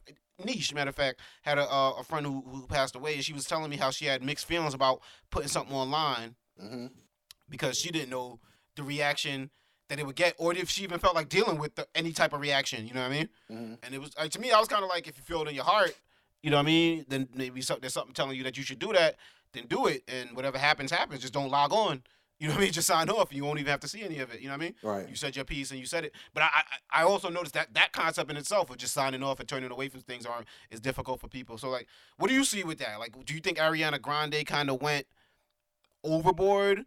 niche 0.45 0.73
matter 0.73 0.89
of 0.89 0.95
fact 0.95 1.19
had 1.41 1.57
a 1.57 1.63
uh, 1.69 1.91
a 1.99 2.03
friend 2.03 2.25
who 2.25 2.41
who 2.47 2.65
passed 2.67 2.95
away, 2.95 3.15
and 3.15 3.23
she 3.25 3.33
was 3.33 3.45
telling 3.45 3.69
me 3.69 3.75
how 3.77 3.91
she 3.91 4.05
had 4.05 4.23
mixed 4.23 4.45
feelings 4.45 4.73
about 4.73 5.01
putting 5.31 5.49
something 5.49 5.75
online 5.75 6.35
Mm-hmm. 6.63 6.85
because 7.49 7.77
she 7.77 7.91
didn't 7.91 8.09
know 8.09 8.39
the 8.77 8.83
reaction 8.83 9.49
that 9.89 9.99
it 9.99 10.05
would 10.05 10.15
get, 10.15 10.35
or 10.37 10.53
if 10.53 10.69
she 10.69 10.83
even 10.83 10.99
felt 10.99 11.15
like 11.15 11.29
dealing 11.29 11.57
with 11.57 11.75
the, 11.75 11.87
any 11.93 12.11
type 12.11 12.33
of 12.33 12.41
reaction. 12.41 12.87
You 12.87 12.93
know 12.93 13.01
what 13.01 13.11
I 13.11 13.17
mean? 13.17 13.29
Mm-hmm. 13.51 13.73
And 13.83 13.95
it 13.95 14.01
was 14.01 14.17
like 14.17 14.31
to 14.31 14.39
me, 14.39 14.51
I 14.51 14.59
was 14.59 14.67
kind 14.67 14.83
of 14.83 14.89
like, 14.89 15.07
if 15.07 15.17
you 15.17 15.23
feel 15.23 15.41
it 15.43 15.49
in 15.49 15.55
your 15.55 15.63
heart, 15.63 15.95
you 16.41 16.49
know 16.49 16.57
what 16.57 16.63
I 16.63 16.65
mean, 16.65 17.05
then 17.07 17.27
maybe 17.33 17.61
so, 17.61 17.77
there's 17.79 17.93
something 17.93 18.13
telling 18.13 18.37
you 18.37 18.43
that 18.43 18.57
you 18.57 18.63
should 18.63 18.79
do 18.79 18.93
that, 18.93 19.15
then 19.53 19.65
do 19.67 19.87
it. 19.87 20.03
And 20.07 20.35
whatever 20.35 20.57
happens, 20.57 20.91
happens. 20.91 21.21
Just 21.21 21.33
don't 21.33 21.49
log 21.49 21.73
on. 21.73 22.03
You 22.37 22.49
know 22.49 22.55
what 22.55 22.59
I 22.59 22.63
mean? 22.65 22.73
Just 22.73 22.87
sign 22.87 23.09
off. 23.09 23.29
And 23.29 23.37
you 23.37 23.45
won't 23.45 23.59
even 23.59 23.71
have 23.71 23.79
to 23.79 23.87
see 23.87 24.03
any 24.03 24.19
of 24.19 24.29
it. 24.33 24.41
You 24.41 24.47
know 24.47 24.55
what 24.55 24.61
I 24.61 24.65
mean? 24.65 24.75
Right. 24.83 25.07
You 25.07 25.15
said 25.15 25.37
your 25.37 25.45
piece 25.45 25.71
and 25.71 25.79
you 25.79 25.85
said 25.85 26.03
it. 26.03 26.11
But 26.33 26.43
I, 26.43 26.47
I, 26.91 27.01
I 27.01 27.03
also 27.05 27.29
noticed 27.29 27.53
that 27.53 27.73
that 27.75 27.93
concept 27.93 28.29
in 28.29 28.35
itself 28.35 28.69
of 28.69 28.75
just 28.75 28.93
signing 28.93 29.23
off 29.23 29.39
and 29.39 29.47
turning 29.47 29.71
away 29.71 29.87
from 29.87 30.01
things 30.01 30.25
are 30.25 30.43
is 30.69 30.81
difficult 30.81 31.21
for 31.21 31.29
people. 31.29 31.57
So 31.57 31.69
like, 31.69 31.87
what 32.17 32.27
do 32.27 32.33
you 32.33 32.43
see 32.43 32.65
with 32.65 32.77
that? 32.79 32.99
Like, 32.99 33.13
do 33.25 33.33
you 33.33 33.39
think 33.39 33.57
Ariana 33.57 34.01
Grande 34.01 34.45
kind 34.45 34.69
of 34.69 34.81
went 34.81 35.07
overboard 36.03 36.83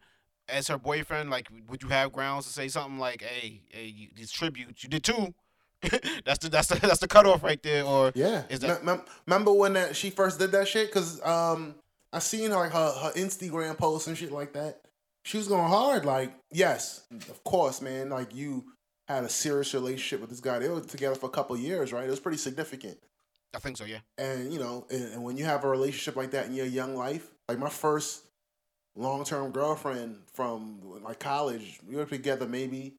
as 0.49 0.69
her 0.69 0.79
boyfriend? 0.79 1.31
Like, 1.31 1.49
would 1.69 1.83
you 1.83 1.89
have 1.89 2.13
grounds 2.13 2.47
to 2.47 2.53
say 2.53 2.69
something 2.69 2.99
like, 2.99 3.23
"Hey, 3.23 3.63
hey, 3.71 3.87
you, 3.87 4.09
these 4.15 4.31
tributes, 4.31 4.83
you 4.83 4.89
did 4.89 5.05
too." 5.05 5.35
that's 6.25 6.39
the 6.41 6.49
that's 6.49 6.69
the 6.69 6.75
that's 6.81 6.99
the 6.99 7.07
cutoff 7.09 7.43
right 7.43 7.63
there. 7.63 7.85
Or 7.85 8.11
Yeah. 8.15 8.43
Is 8.49 8.61
that- 8.61 8.85
Mem- 8.85 8.97
mem- 8.99 9.07
remember 9.27 9.53
when 9.53 9.75
that 9.75 9.95
she 9.95 10.11
first 10.11 10.39
did 10.39 10.51
that 10.53 10.67
shit? 10.67 10.91
Cause 10.91 11.25
um, 11.25 11.77
I 12.13 12.19
seen 12.19 12.51
like 12.51 12.73
her 12.73 12.91
her 12.91 13.13
Instagram 13.13 13.79
posts 13.79 14.09
and 14.09 14.19
shit 14.19 14.33
like 14.33 14.53
that. 14.55 14.81
She 15.25 15.37
was 15.37 15.47
going 15.47 15.69
hard. 15.69 16.05
Like, 16.05 16.35
yes, 16.51 17.03
of 17.13 17.45
course, 17.45 17.81
man. 17.81 18.11
Like 18.11 18.35
you 18.35 18.65
had 19.07 19.25
a 19.25 19.29
serious 19.29 19.73
relationship 19.73 20.21
with 20.21 20.31
this 20.31 20.41
guy. 20.41 20.59
They 20.59 20.69
were 20.69 20.81
together 20.81 21.15
for 21.15 21.27
a 21.27 21.31
couple 21.31 21.55
of 21.55 21.63
years, 21.63 21.93
right? 21.93 22.05
It 22.07 22.11
was 22.11 22.21
pretty 22.21 22.39
significant. 22.39 22.99
I 23.55 23.59
think 23.61 23.77
so. 23.77 23.85
Yeah. 23.85 23.99
And 24.19 24.53
you 24.53 24.59
know, 24.59 24.87
and, 24.91 25.13
and 25.15 25.23
when 25.23 25.37
you 25.37 25.45
have 25.45 25.65
a 25.65 25.69
relationship 25.69 26.17
like 26.17 26.33
that 26.33 26.47
in 26.47 26.55
your 26.55 26.67
young 26.67 26.97
life, 26.97 27.29
like 27.49 27.59
my 27.59 27.69
first 27.71 28.25
long 28.99 29.25
term 29.25 29.53
girlfriend 29.53 30.19
from 30.35 30.81
like 31.03 31.21
college, 31.21 31.81
we 31.87 31.97
were 31.97 32.05
together 32.05 32.47
maybe 32.47 32.95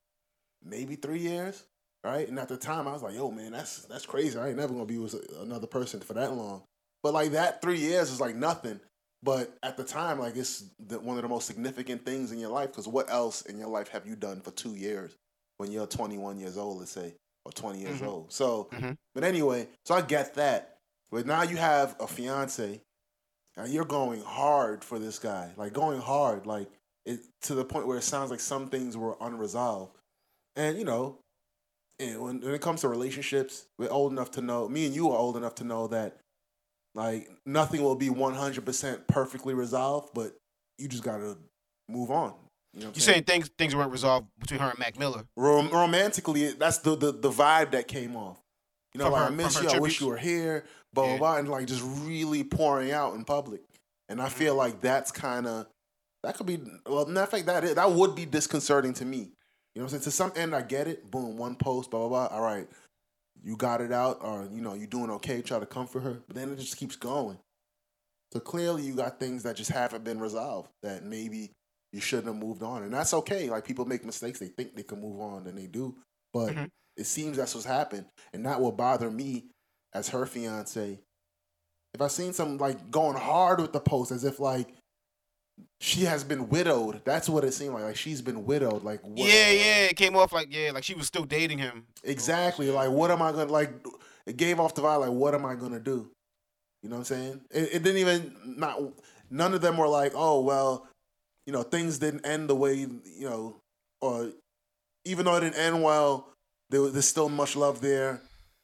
maybe 0.63 0.95
three 0.95 1.19
years, 1.19 1.63
right? 2.03 2.27
And 2.27 2.39
at 2.39 2.47
the 2.47 2.57
time, 2.57 2.87
I 2.87 2.93
was 2.93 3.03
like, 3.03 3.15
"Yo, 3.15 3.31
man, 3.31 3.51
that's 3.51 3.83
that's 3.85 4.05
crazy. 4.05 4.37
I 4.37 4.49
ain't 4.49 4.57
never 4.57 4.73
gonna 4.73 4.85
be 4.85 4.97
with 4.97 5.15
another 5.39 5.67
person 5.67 5.99
for 5.99 6.13
that 6.13 6.33
long." 6.33 6.63
But 7.03 7.13
like 7.13 7.31
that 7.31 7.61
three 7.61 7.79
years 7.79 8.11
is 8.11 8.19
like 8.21 8.35
nothing. 8.35 8.79
But 9.21 9.57
at 9.63 9.75
the 9.75 9.83
time, 9.83 10.19
like 10.19 10.35
it's 10.37 10.63
the, 10.79 10.99
one 10.99 11.17
of 11.17 11.23
the 11.23 11.29
most 11.29 11.45
significant 11.45 12.05
things 12.05 12.31
in 12.31 12.39
your 12.39 12.51
life 12.51 12.69
because 12.69 12.87
what 12.87 13.09
else 13.11 13.41
in 13.43 13.57
your 13.57 13.67
life 13.67 13.89
have 13.89 14.07
you 14.07 14.15
done 14.15 14.39
for 14.41 14.51
two 14.51 14.75
years 14.75 15.15
when 15.57 15.71
you're 15.71 15.87
21 15.87 16.39
years 16.39 16.57
old, 16.57 16.79
let's 16.79 16.91
say, 16.91 17.15
or 17.43 17.51
20 17.51 17.79
years 17.79 17.99
Mhm. 17.99 18.07
old? 18.07 18.31
So, 18.31 18.69
Mhm. 18.71 18.95
but 19.13 19.25
anyway, 19.25 19.67
so 19.85 19.95
I 19.95 20.01
get 20.01 20.35
that. 20.35 20.77
But 21.11 21.25
now 21.25 21.41
you 21.41 21.57
have 21.57 21.95
a 21.99 22.07
fiance, 22.07 22.81
you're 23.67 23.85
going 23.85 24.21
hard 24.21 24.83
for 24.83 24.99
this 24.99 25.19
guy, 25.19 25.51
like 25.57 25.73
going 25.73 25.99
hard, 25.99 26.45
like 26.45 26.69
it 27.05 27.19
to 27.43 27.55
the 27.55 27.65
point 27.65 27.87
where 27.87 27.97
it 27.97 28.03
sounds 28.03 28.31
like 28.31 28.39
some 28.39 28.67
things 28.67 28.95
were 28.95 29.17
unresolved. 29.19 29.97
And 30.55 30.77
you 30.77 30.85
know, 30.85 31.17
and 31.99 32.21
when, 32.21 32.41
when 32.41 32.53
it 32.53 32.61
comes 32.61 32.81
to 32.81 32.87
relationships, 32.87 33.65
we're 33.77 33.89
old 33.89 34.11
enough 34.11 34.31
to 34.31 34.41
know. 34.41 34.69
Me 34.69 34.85
and 34.85 34.95
you 34.95 35.09
are 35.09 35.17
old 35.17 35.35
enough 35.37 35.55
to 35.55 35.63
know 35.63 35.87
that, 35.87 36.17
like, 36.95 37.29
nothing 37.45 37.81
will 37.81 37.95
be 37.95 38.09
one 38.09 38.33
hundred 38.33 38.65
percent 38.65 39.07
perfectly 39.07 39.53
resolved, 39.53 40.09
but 40.13 40.35
you 40.77 40.87
just 40.87 41.03
gotta 41.03 41.37
move 41.87 42.11
on. 42.11 42.33
You 42.73 42.81
know, 42.81 42.87
what 42.87 42.97
I'm 42.97 43.01
saying 43.01 43.23
things 43.23 43.49
things 43.57 43.75
weren't 43.75 43.91
resolved 43.91 44.27
between 44.39 44.59
her 44.59 44.69
and 44.69 44.79
Mac 44.79 44.99
Miller? 44.99 45.23
Rom- 45.35 45.71
romantically, 45.71 46.51
that's 46.53 46.77
the, 46.77 46.95
the 46.95 47.11
the 47.11 47.31
vibe 47.31 47.71
that 47.71 47.87
came 47.87 48.15
off. 48.15 48.37
You 48.93 48.99
know, 48.99 49.09
like 49.11 49.21
her- 49.21 49.27
I 49.27 49.29
miss 49.35 49.61
you, 49.61 49.69
her 49.69 49.75
I 49.75 49.79
wish 49.79 50.01
you 50.01 50.07
were 50.07 50.17
here, 50.17 50.65
blah 50.93 51.03
blah 51.05 51.13
Yeah. 51.13 51.19
blah, 51.19 51.35
and 51.37 51.49
like 51.49 51.67
just 51.67 51.83
really 51.83 52.43
pouring 52.43 52.91
out 52.91 53.13
in 53.15 53.23
public. 53.25 53.61
And 54.07 54.21
I 54.21 54.25
Mm-hmm. 54.25 54.37
feel 54.37 54.55
like 54.55 54.81
that's 54.81 55.11
kind 55.11 55.45
of 55.47 55.67
that 56.23 56.35
could 56.35 56.47
be 56.47 56.59
well, 56.85 57.05
matter 57.05 57.23
of 57.23 57.29
fact, 57.29 57.45
that 57.45 57.63
is, 57.63 57.75
that 57.75 57.91
would 57.91 58.15
be 58.15 58.25
disconcerting 58.25 58.93
to 58.95 59.05
me. 59.05 59.17
You 59.75 59.81
know, 59.81 59.83
what 59.83 59.83
I'm 59.83 59.89
saying 59.89 60.01
to 60.03 60.11
some 60.11 60.31
end, 60.35 60.55
I 60.55 60.61
get 60.63 60.87
it. 60.87 61.09
Boom, 61.11 61.37
one 61.37 61.55
post, 61.55 61.91
blah 61.91 61.99
blah 62.07 62.27
blah. 62.27 62.35
All 62.37 62.41
right, 62.43 62.67
you 63.43 63.55
got 63.55 63.81
it 63.81 63.91
out, 63.91 64.17
or 64.21 64.49
you 64.51 64.61
know, 64.61 64.73
you 64.73 64.87
doing 64.87 65.11
okay. 65.11 65.41
Try 65.41 65.59
to 65.59 65.65
comfort 65.67 66.01
her, 66.01 66.21
but 66.27 66.35
then 66.35 66.51
it 66.51 66.57
just 66.57 66.77
keeps 66.77 66.95
going. 66.95 67.37
So 68.33 68.39
clearly, 68.39 68.83
you 68.83 68.95
got 68.95 69.19
things 69.19 69.43
that 69.43 69.55
just 69.55 69.71
haven't 69.71 70.03
been 70.03 70.19
resolved 70.19 70.69
that 70.83 71.03
maybe 71.03 71.51
you 71.93 72.01
shouldn't 72.01 72.27
have 72.27 72.35
moved 72.35 72.61
on, 72.63 72.83
and 72.83 72.93
that's 72.93 73.13
okay. 73.13 73.49
Like 73.49 73.63
people 73.65 73.85
make 73.85 74.03
mistakes; 74.03 74.39
they 74.39 74.47
think 74.47 74.75
they 74.75 74.83
can 74.83 74.99
move 74.99 75.19
on, 75.21 75.45
and 75.47 75.57
they 75.57 75.67
do. 75.67 75.95
But 76.33 76.53
Mhm. 76.55 76.69
It 76.99 77.05
seems 77.05 77.37
that's 77.37 77.55
what's 77.55 77.65
happened, 77.65 78.05
and 78.33 78.45
that 78.45 78.59
will 78.61 78.71
bother 78.71 79.09
me 79.09 79.45
as 79.93 80.09
her 80.09 80.25
fiance. 80.25 80.99
If 81.93 82.01
I 82.01 82.07
seen 82.07 82.33
some 82.33 82.57
like 82.57 82.91
going 82.91 83.17
hard 83.17 83.61
with 83.61 83.73
the 83.73 83.79
post, 83.79 84.11
as 84.11 84.23
if 84.23 84.39
like 84.39 84.67
she 85.81 86.01
has 86.01 86.23
been 86.23 86.49
widowed. 86.49 87.01
That's 87.05 87.29
what 87.29 87.43
it 87.43 87.53
seemed 87.53 87.73
like. 87.73 87.83
Like 87.83 87.95
she's 87.95 88.21
been 88.21 88.45
widowed. 88.45 88.83
Like 88.83 89.01
what, 89.03 89.17
Yeah, 89.17 89.49
yeah. 89.49 89.85
It 89.85 89.95
came 89.95 90.15
off 90.15 90.33
like 90.33 90.53
yeah, 90.53 90.71
like 90.71 90.83
she 90.83 90.93
was 90.93 91.07
still 91.07 91.25
dating 91.25 91.57
him. 91.57 91.85
Exactly. 92.03 92.69
Like, 92.69 92.91
what 92.91 93.11
am 93.11 93.21
I 93.21 93.31
gonna 93.31 93.51
like? 93.51 93.71
It 94.25 94.37
gave 94.37 94.59
off 94.59 94.75
the 94.75 94.81
vibe. 94.81 95.01
Like, 95.01 95.11
what 95.11 95.33
am 95.33 95.45
I 95.45 95.55
gonna 95.55 95.79
do? 95.79 96.11
You 96.83 96.89
know 96.89 96.97
what 96.97 97.11
I'm 97.11 97.17
saying? 97.17 97.41
It, 97.51 97.69
it 97.75 97.83
didn't 97.83 97.97
even 97.97 98.35
not. 98.45 98.79
None 99.29 99.53
of 99.53 99.61
them 99.61 99.77
were 99.77 99.87
like, 99.87 100.13
oh 100.15 100.41
well, 100.41 100.87
you 101.45 101.53
know, 101.53 101.63
things 101.63 101.97
didn't 101.97 102.25
end 102.25 102.49
the 102.49 102.55
way 102.55 102.75
you 102.75 103.01
know, 103.29 103.55
or 104.01 104.31
even 105.05 105.25
though 105.25 105.35
it 105.35 105.41
didn't 105.41 105.57
end 105.57 105.81
well, 105.81 106.29
there 106.69 106.87
there's 106.89 107.07
still 107.07 107.29
much 107.29 107.55
love 107.55 107.81
there. 107.81 108.21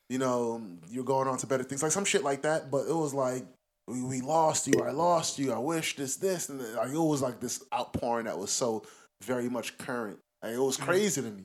You 0.09 0.19
know, 0.19 0.61
you're 0.89 1.03
going 1.03 1.27
on 1.27 1.37
to 1.39 1.47
better 1.47 1.63
things, 1.63 1.81
like 1.81 1.91
some 1.91 2.05
shit 2.05 2.23
like 2.23 2.43
that. 2.43 2.69
But 2.69 2.87
it 2.87 2.93
was 2.93 3.13
like, 3.13 3.43
we, 3.87 4.03
we 4.03 4.21
lost 4.21 4.67
you. 4.67 4.81
I 4.83 4.91
lost 4.91 5.39
you. 5.39 5.51
I 5.51 5.57
wish 5.57 5.95
this, 5.95 6.15
this, 6.17 6.49
and 6.49 6.59
like, 6.75 6.89
it 6.89 6.97
was 6.97 7.21
like 7.21 7.39
this 7.39 7.63
outpouring 7.73 8.25
that 8.25 8.37
was 8.37 8.51
so 8.51 8.83
very 9.23 9.49
much 9.49 9.77
current. 9.79 10.19
Like, 10.43 10.53
it 10.53 10.59
was 10.59 10.77
Mhm. 10.77 10.83
crazy 10.83 11.21
to 11.21 11.31
me. 11.31 11.43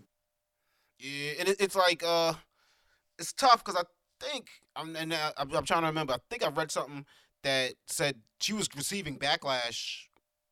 Yeah, 0.99 1.33
and 1.41 1.49
it, 1.49 1.57
it's 1.59 1.75
like 1.77 2.03
uh, 2.05 2.35
it's 3.19 3.33
tough 3.33 3.65
because 3.65 3.81
I 3.83 3.85
think 4.27 4.49
I'm 4.77 4.95
and 4.97 5.15
uh, 5.15 5.33
I'm, 5.39 5.51
I'm 5.55 5.65
trying 5.65 5.81
to 5.83 5.87
remember. 5.89 6.13
I 6.13 6.19
think 6.29 6.45
I 6.45 6.49
read 6.51 6.71
something 6.71 7.07
that 7.43 7.73
said 7.87 8.17
she 8.41 8.53
was 8.53 8.69
receiving 8.77 9.19
backlash, 9.19 10.03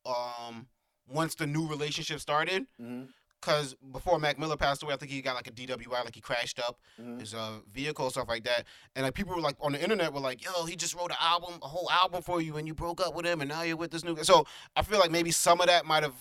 um, 0.06 0.68
once 1.06 1.34
the 1.34 1.46
new 1.46 1.66
relationship 1.66 2.20
started. 2.20 2.66
Mm-hmm. 2.80 3.04
Cause 3.40 3.76
before 3.92 4.18
Mac 4.18 4.36
Miller 4.36 4.56
passed 4.56 4.82
away, 4.82 4.94
I 4.94 4.96
think 4.96 5.12
he 5.12 5.22
got 5.22 5.36
like 5.36 5.46
a 5.46 5.52
DWI, 5.52 6.04
like 6.04 6.14
he 6.16 6.20
crashed 6.20 6.58
up 6.58 6.76
Mhm. 7.00 7.20
his 7.20 7.34
uh, 7.34 7.60
vehicle, 7.70 8.10
stuff 8.10 8.28
like 8.28 8.42
that. 8.44 8.64
And 8.96 9.04
like 9.04 9.14
people 9.14 9.32
were 9.34 9.40
like 9.40 9.54
on 9.60 9.70
the 9.72 9.80
internet 9.80 10.12
were 10.12 10.18
like, 10.20 10.42
"Yo, 10.44 10.64
he 10.66 10.74
just 10.74 10.92
wrote 10.94 11.12
an 11.12 11.16
album, 11.20 11.58
a 11.62 11.68
whole 11.68 11.88
album 11.90 12.20
for 12.22 12.40
you, 12.40 12.56
and 12.56 12.66
you 12.66 12.74
broke 12.74 13.00
up 13.00 13.14
with 13.14 13.24
him, 13.24 13.40
and 13.40 13.48
now 13.48 13.62
you're 13.62 13.76
with 13.76 13.92
this 13.92 14.02
new 14.02 14.16
guy." 14.16 14.22
So 14.22 14.44
I 14.74 14.82
feel 14.82 14.98
like 14.98 15.12
maybe 15.12 15.30
some 15.30 15.60
of 15.60 15.68
that 15.68 15.86
might 15.86 16.02
have, 16.02 16.16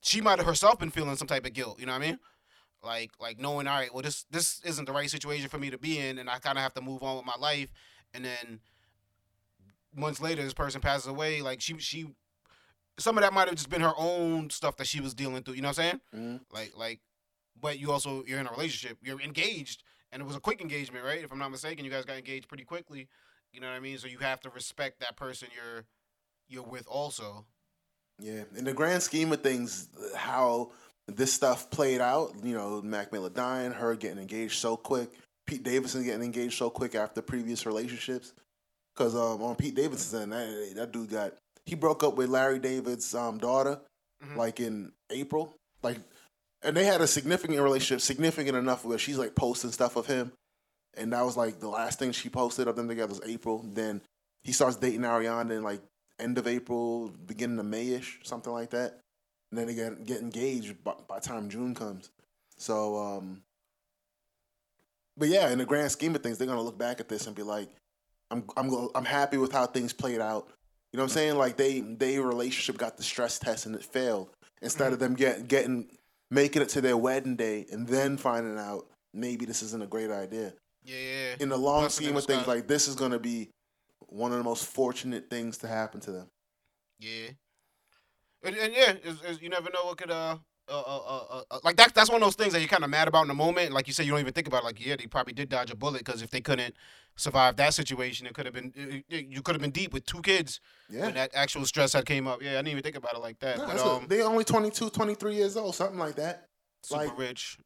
she 0.00 0.20
might 0.20 0.38
have 0.38 0.46
herself 0.46 0.80
been 0.80 0.90
feeling 0.90 1.14
some 1.14 1.28
type 1.28 1.46
of 1.46 1.52
guilt. 1.52 1.78
You 1.78 1.86
know 1.86 1.92
what 1.92 2.02
I 2.02 2.06
mean? 2.06 2.18
Like 2.82 3.12
like 3.20 3.38
knowing, 3.38 3.68
all 3.68 3.76
right, 3.78 3.94
well 3.94 4.02
this 4.02 4.24
this 4.28 4.60
isn't 4.64 4.86
the 4.86 4.92
right 4.92 5.08
situation 5.08 5.48
for 5.48 5.58
me 5.58 5.70
to 5.70 5.78
be 5.78 6.00
in, 6.00 6.18
and 6.18 6.28
I 6.28 6.40
kind 6.40 6.58
of 6.58 6.62
have 6.62 6.74
to 6.74 6.80
move 6.80 7.04
on 7.04 7.16
with 7.18 7.26
my 7.26 7.36
life. 7.38 7.72
And 8.12 8.24
then 8.24 8.60
months 9.94 10.20
later, 10.20 10.42
this 10.42 10.54
person 10.54 10.80
passes 10.80 11.06
away. 11.06 11.42
Like 11.42 11.60
she 11.60 11.78
she, 11.78 12.06
some 12.98 13.16
of 13.16 13.22
that 13.22 13.32
might 13.32 13.48
have 13.48 13.56
just 13.56 13.70
been 13.70 13.80
her 13.80 13.94
own 13.96 14.50
stuff 14.50 14.76
that 14.76 14.86
she 14.86 15.00
was 15.00 15.14
dealing 15.14 15.42
through. 15.42 15.54
You 15.54 15.62
know 15.62 15.68
what 15.68 15.78
I'm 15.78 16.00
saying? 16.12 16.40
Mhm. 16.40 16.40
Like 16.52 16.72
like, 16.76 17.00
but 17.60 17.78
you 17.78 17.92
also 17.92 18.24
you're 18.26 18.40
in 18.40 18.46
a 18.46 18.50
relationship, 18.50 18.98
you're 19.02 19.20
engaged, 19.20 19.82
and 20.12 20.22
it 20.22 20.26
was 20.26 20.36
a 20.36 20.40
quick 20.40 20.60
engagement, 20.60 21.04
right? 21.04 21.22
If 21.22 21.32
I'm 21.32 21.38
not 21.38 21.50
mistaken, 21.50 21.84
you 21.84 21.90
guys 21.90 22.04
got 22.04 22.16
engaged 22.16 22.48
pretty 22.48 22.64
quickly. 22.64 23.08
You 23.52 23.60
know 23.60 23.68
what 23.68 23.76
I 23.76 23.80
mean? 23.80 23.98
So 23.98 24.08
you 24.08 24.18
have 24.18 24.40
to 24.42 24.50
respect 24.50 25.00
that 25.00 25.16
person 25.16 25.48
you're 25.54 25.84
you're 26.48 26.62
with 26.62 26.86
also. 26.86 27.46
Yeah, 28.20 28.42
in 28.56 28.64
the 28.64 28.72
grand 28.72 29.02
scheme 29.02 29.32
of 29.32 29.42
things, 29.42 29.88
how 30.16 30.72
this 31.06 31.32
stuff 31.32 31.70
played 31.70 32.00
out, 32.00 32.34
you 32.42 32.54
know, 32.54 32.82
Mac 32.82 33.12
Miller 33.12 33.30
dying, 33.30 33.72
her 33.72 33.94
getting 33.94 34.18
engaged 34.18 34.58
so 34.58 34.76
quick, 34.76 35.10
Pete 35.46 35.62
Davidson 35.62 36.04
getting 36.04 36.24
engaged 36.24 36.58
so 36.58 36.68
quick 36.68 36.94
after 36.94 37.22
previous 37.22 37.64
relationships. 37.64 38.34
Because 38.94 39.14
um, 39.14 39.42
on 39.42 39.54
Pete 39.54 39.76
Davidson's 39.76 40.22
end, 40.22 40.32
that, 40.32 40.72
that 40.74 40.92
dude 40.92 41.10
got 41.10 41.34
he 41.68 41.74
broke 41.74 42.02
up 42.02 42.16
with 42.16 42.30
Larry 42.30 42.58
David's 42.58 43.14
um, 43.14 43.36
daughter, 43.38 43.78
Mhm. 44.24 44.36
like 44.36 44.58
in 44.58 44.92
April, 45.10 45.54
like, 45.82 45.98
and 46.62 46.76
they 46.76 46.84
had 46.84 47.00
a 47.00 47.06
significant 47.06 47.60
relationship, 47.60 48.00
significant 48.00 48.56
enough 48.56 48.84
where 48.84 48.98
she's 48.98 49.18
like 49.18 49.34
posting 49.34 49.70
stuff 49.70 49.94
of 49.96 50.06
him, 50.06 50.32
and 50.94 51.12
that 51.12 51.22
was 51.24 51.36
like 51.36 51.60
the 51.60 51.68
last 51.68 51.98
thing 51.98 52.10
she 52.12 52.28
posted 52.30 52.66
of 52.66 52.74
them 52.76 52.88
together 52.88 53.10
was 53.10 53.20
April. 53.24 53.62
Then 53.64 54.00
he 54.42 54.52
starts 54.52 54.76
dating 54.76 55.02
Ariana 55.02 55.50
in 55.52 55.62
like 55.62 55.82
end 56.18 56.38
of 56.38 56.46
April, 56.46 57.10
beginning 57.26 57.58
of 57.58 57.66
Mayish, 57.66 58.26
something 58.26 58.52
like 58.52 58.70
that. 58.70 58.98
And 59.50 59.58
then 59.58 59.66
they 59.66 59.74
get 59.74 60.04
get 60.04 60.20
engaged 60.20 60.82
by, 60.82 60.94
by 61.06 61.20
the 61.20 61.26
time 61.28 61.48
June 61.50 61.74
comes. 61.74 62.10
So, 62.56 62.96
um, 62.96 63.42
but 65.16 65.28
yeah, 65.28 65.50
in 65.50 65.58
the 65.58 65.64
grand 65.66 65.92
scheme 65.92 66.14
of 66.14 66.22
things, 66.22 66.38
they're 66.38 66.46
gonna 66.46 66.62
look 66.62 66.78
back 66.78 66.98
at 67.00 67.08
this 67.08 67.26
and 67.26 67.36
be 67.36 67.42
like, 67.42 67.68
"I'm 68.30 68.44
I'm 68.56 68.88
I'm 68.94 69.04
happy 69.04 69.36
with 69.36 69.52
how 69.52 69.66
things 69.66 69.92
played 69.92 70.20
out." 70.20 70.50
You 70.92 70.96
know 70.96 71.04
what 71.04 71.10
I'm 71.10 71.14
saying? 71.14 71.36
Like 71.36 71.56
they 71.56 71.80
they 71.80 72.18
relationship 72.18 72.78
got 72.78 72.96
the 72.96 73.02
stress 73.02 73.38
test 73.38 73.66
and 73.66 73.74
it 73.74 73.84
failed. 73.84 74.30
Instead 74.62 74.92
of 74.92 74.98
them 74.98 75.14
get 75.14 75.46
getting 75.48 75.88
making 76.30 76.62
it 76.62 76.68
to 76.70 76.80
their 76.80 76.96
wedding 76.96 77.36
day 77.36 77.66
and 77.70 77.86
then 77.86 78.16
finding 78.16 78.58
out 78.58 78.86
maybe 79.12 79.44
this 79.44 79.62
isn't 79.62 79.82
a 79.82 79.86
great 79.86 80.10
idea. 80.10 80.54
Yeah, 80.84 80.96
yeah. 80.96 81.34
In 81.40 81.48
the 81.50 81.56
long 81.56 81.84
in 81.84 81.90
scheme 81.90 82.16
of 82.16 82.24
things, 82.24 82.46
like 82.46 82.66
this 82.66 82.88
is 82.88 82.94
gonna 82.94 83.18
be 83.18 83.50
one 84.08 84.32
of 84.32 84.38
the 84.38 84.44
most 84.44 84.64
fortunate 84.64 85.28
things 85.28 85.58
to 85.58 85.68
happen 85.68 86.00
to 86.00 86.10
them. 86.10 86.26
Yeah. 86.98 87.30
And, 88.42 88.56
and 88.56 88.72
yeah, 88.72 88.94
it's, 89.02 89.20
it's, 89.22 89.42
you 89.42 89.48
never 89.48 89.70
know 89.70 89.84
what 89.84 89.98
could 89.98 90.10
uh 90.10 90.38
uh, 90.70 90.80
uh, 90.80 91.24
uh, 91.30 91.42
uh, 91.50 91.58
like 91.64 91.76
that's 91.76 91.92
that's 91.92 92.10
one 92.10 92.22
of 92.22 92.26
those 92.26 92.34
things 92.36 92.52
that 92.52 92.60
you're 92.60 92.68
kind 92.68 92.84
of 92.84 92.90
mad 92.90 93.08
about 93.08 93.22
in 93.22 93.28
the 93.28 93.34
moment. 93.34 93.72
Like 93.72 93.86
you 93.86 93.92
said, 93.92 94.04
you 94.06 94.12
don't 94.12 94.20
even 94.20 94.32
think 94.32 94.46
about 94.46 94.62
it. 94.62 94.66
like 94.66 94.84
yeah, 94.84 94.96
they 94.96 95.06
probably 95.06 95.32
did 95.32 95.48
dodge 95.48 95.70
a 95.70 95.76
bullet 95.76 96.04
because 96.04 96.22
if 96.22 96.30
they 96.30 96.40
couldn't 96.40 96.74
survive 97.16 97.56
that 97.56 97.74
situation, 97.74 98.26
it 98.26 98.34
could 98.34 98.46
have 98.46 98.54
been 98.54 98.72
it- 98.76 99.04
it- 99.08 99.26
you 99.26 99.42
could 99.42 99.54
have 99.54 99.62
been 99.62 99.70
deep 99.70 99.92
with 99.92 100.04
two 100.06 100.20
kids 100.22 100.60
Yeah. 100.88 101.06
when 101.06 101.14
that 101.14 101.30
actual 101.34 101.64
stress 101.66 101.92
had 101.92 102.04
came 102.06 102.26
up. 102.28 102.40
Yeah, 102.42 102.50
I 102.52 102.54
didn't 102.56 102.68
even 102.68 102.82
think 102.82 102.96
about 102.96 103.14
it 103.14 103.20
like 103.20 103.38
that. 103.40 103.58
Nah, 103.58 103.66
but 103.66 103.78
um, 103.80 104.06
they 104.08 104.22
only 104.22 104.44
22, 104.44 104.90
23 104.90 105.34
years 105.34 105.56
old, 105.56 105.74
something 105.74 105.98
like 105.98 106.14
that. 106.16 106.44
super 106.84 107.04
like- 107.06 107.18
rich 107.18 107.58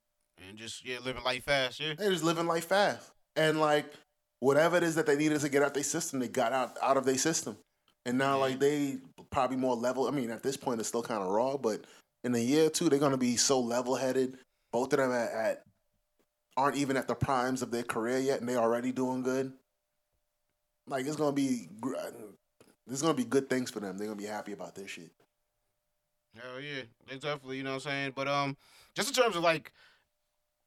and 0.49 0.57
just 0.57 0.85
yeah, 0.85 0.99
living 1.05 1.23
life 1.23 1.45
fast. 1.45 1.79
Yeah, 1.81 1.95
They're 1.99 2.11
just 2.13 2.25
living 2.25 2.47
life 2.47 2.67
fast. 2.67 3.11
And 3.37 3.61
like 3.61 3.93
whatever 4.41 4.77
it 4.77 4.83
is 4.83 4.95
that 4.97 5.07
they 5.07 5.17
needed 5.17 5.41
to 5.41 5.49
get 5.49 5.63
out 5.63 5.75
their 5.75 5.83
system, 5.85 6.19
they 6.21 6.29
got 6.29 6.53
out 6.53 6.77
out 6.83 6.97
of 6.97 7.05
their 7.05 7.19
system. 7.19 7.57
And 8.05 8.19
now 8.19 8.35
Yeah. 8.37 8.41
like 8.41 8.59
they 8.59 8.99
probably 9.31 9.57
more 9.57 9.77
level. 9.77 10.09
I 10.09 10.11
mean, 10.11 10.31
at 10.31 10.43
this 10.43 10.57
point 10.57 10.81
it's 10.81 10.89
still 10.89 11.03
kind 11.03 11.23
of 11.23 11.29
raw, 11.29 11.57
but 11.57 11.85
in 12.25 12.35
a 12.35 12.39
year 12.39 12.67
or 12.67 12.71
two 12.71 12.89
they're 12.89 12.99
gonna 12.99 13.17
be 13.17 13.37
so 13.37 13.61
level 13.61 13.97
headed. 13.97 14.39
Both 14.73 14.93
of 14.93 14.99
them 14.99 15.13
at, 15.13 15.33
at 15.33 15.65
aren't 16.57 16.77
even 16.77 16.97
at 16.97 17.09
the 17.09 17.15
primes 17.15 17.63
of 17.63 17.71
their 17.71 17.83
career 17.83 18.19
yet, 18.19 18.41
and 18.41 18.49
they're 18.49 18.59
already 18.59 18.93
doing 18.93 19.23
good. 19.23 19.53
Like 20.87 21.07
it's 21.07 21.17
gonna 21.17 21.33
be, 21.33 21.69
gr- 21.81 21.95
there's 22.87 23.03
gonna 23.03 23.15
be 23.15 23.25
good 23.25 23.49
things 23.49 23.71
for 23.71 23.81
them. 23.81 23.97
They're 23.97 24.09
gonna 24.09 24.19
be 24.19 24.27
happy 24.27 24.53
about 24.53 24.75
this 24.75 24.91
shit. 24.91 25.11
hell 26.35 26.61
yeah, 26.61 26.83
they 27.09 27.15
definitely 27.17 27.59
you 27.59 27.63
know 27.63 27.71
what 27.71 27.87
I'm 27.87 27.91
saying. 27.93 28.13
But 28.15 28.29
um, 28.29 28.57
just 28.95 29.09
in 29.09 29.23
terms 29.23 29.37
of 29.37 29.43
like. 29.43 29.73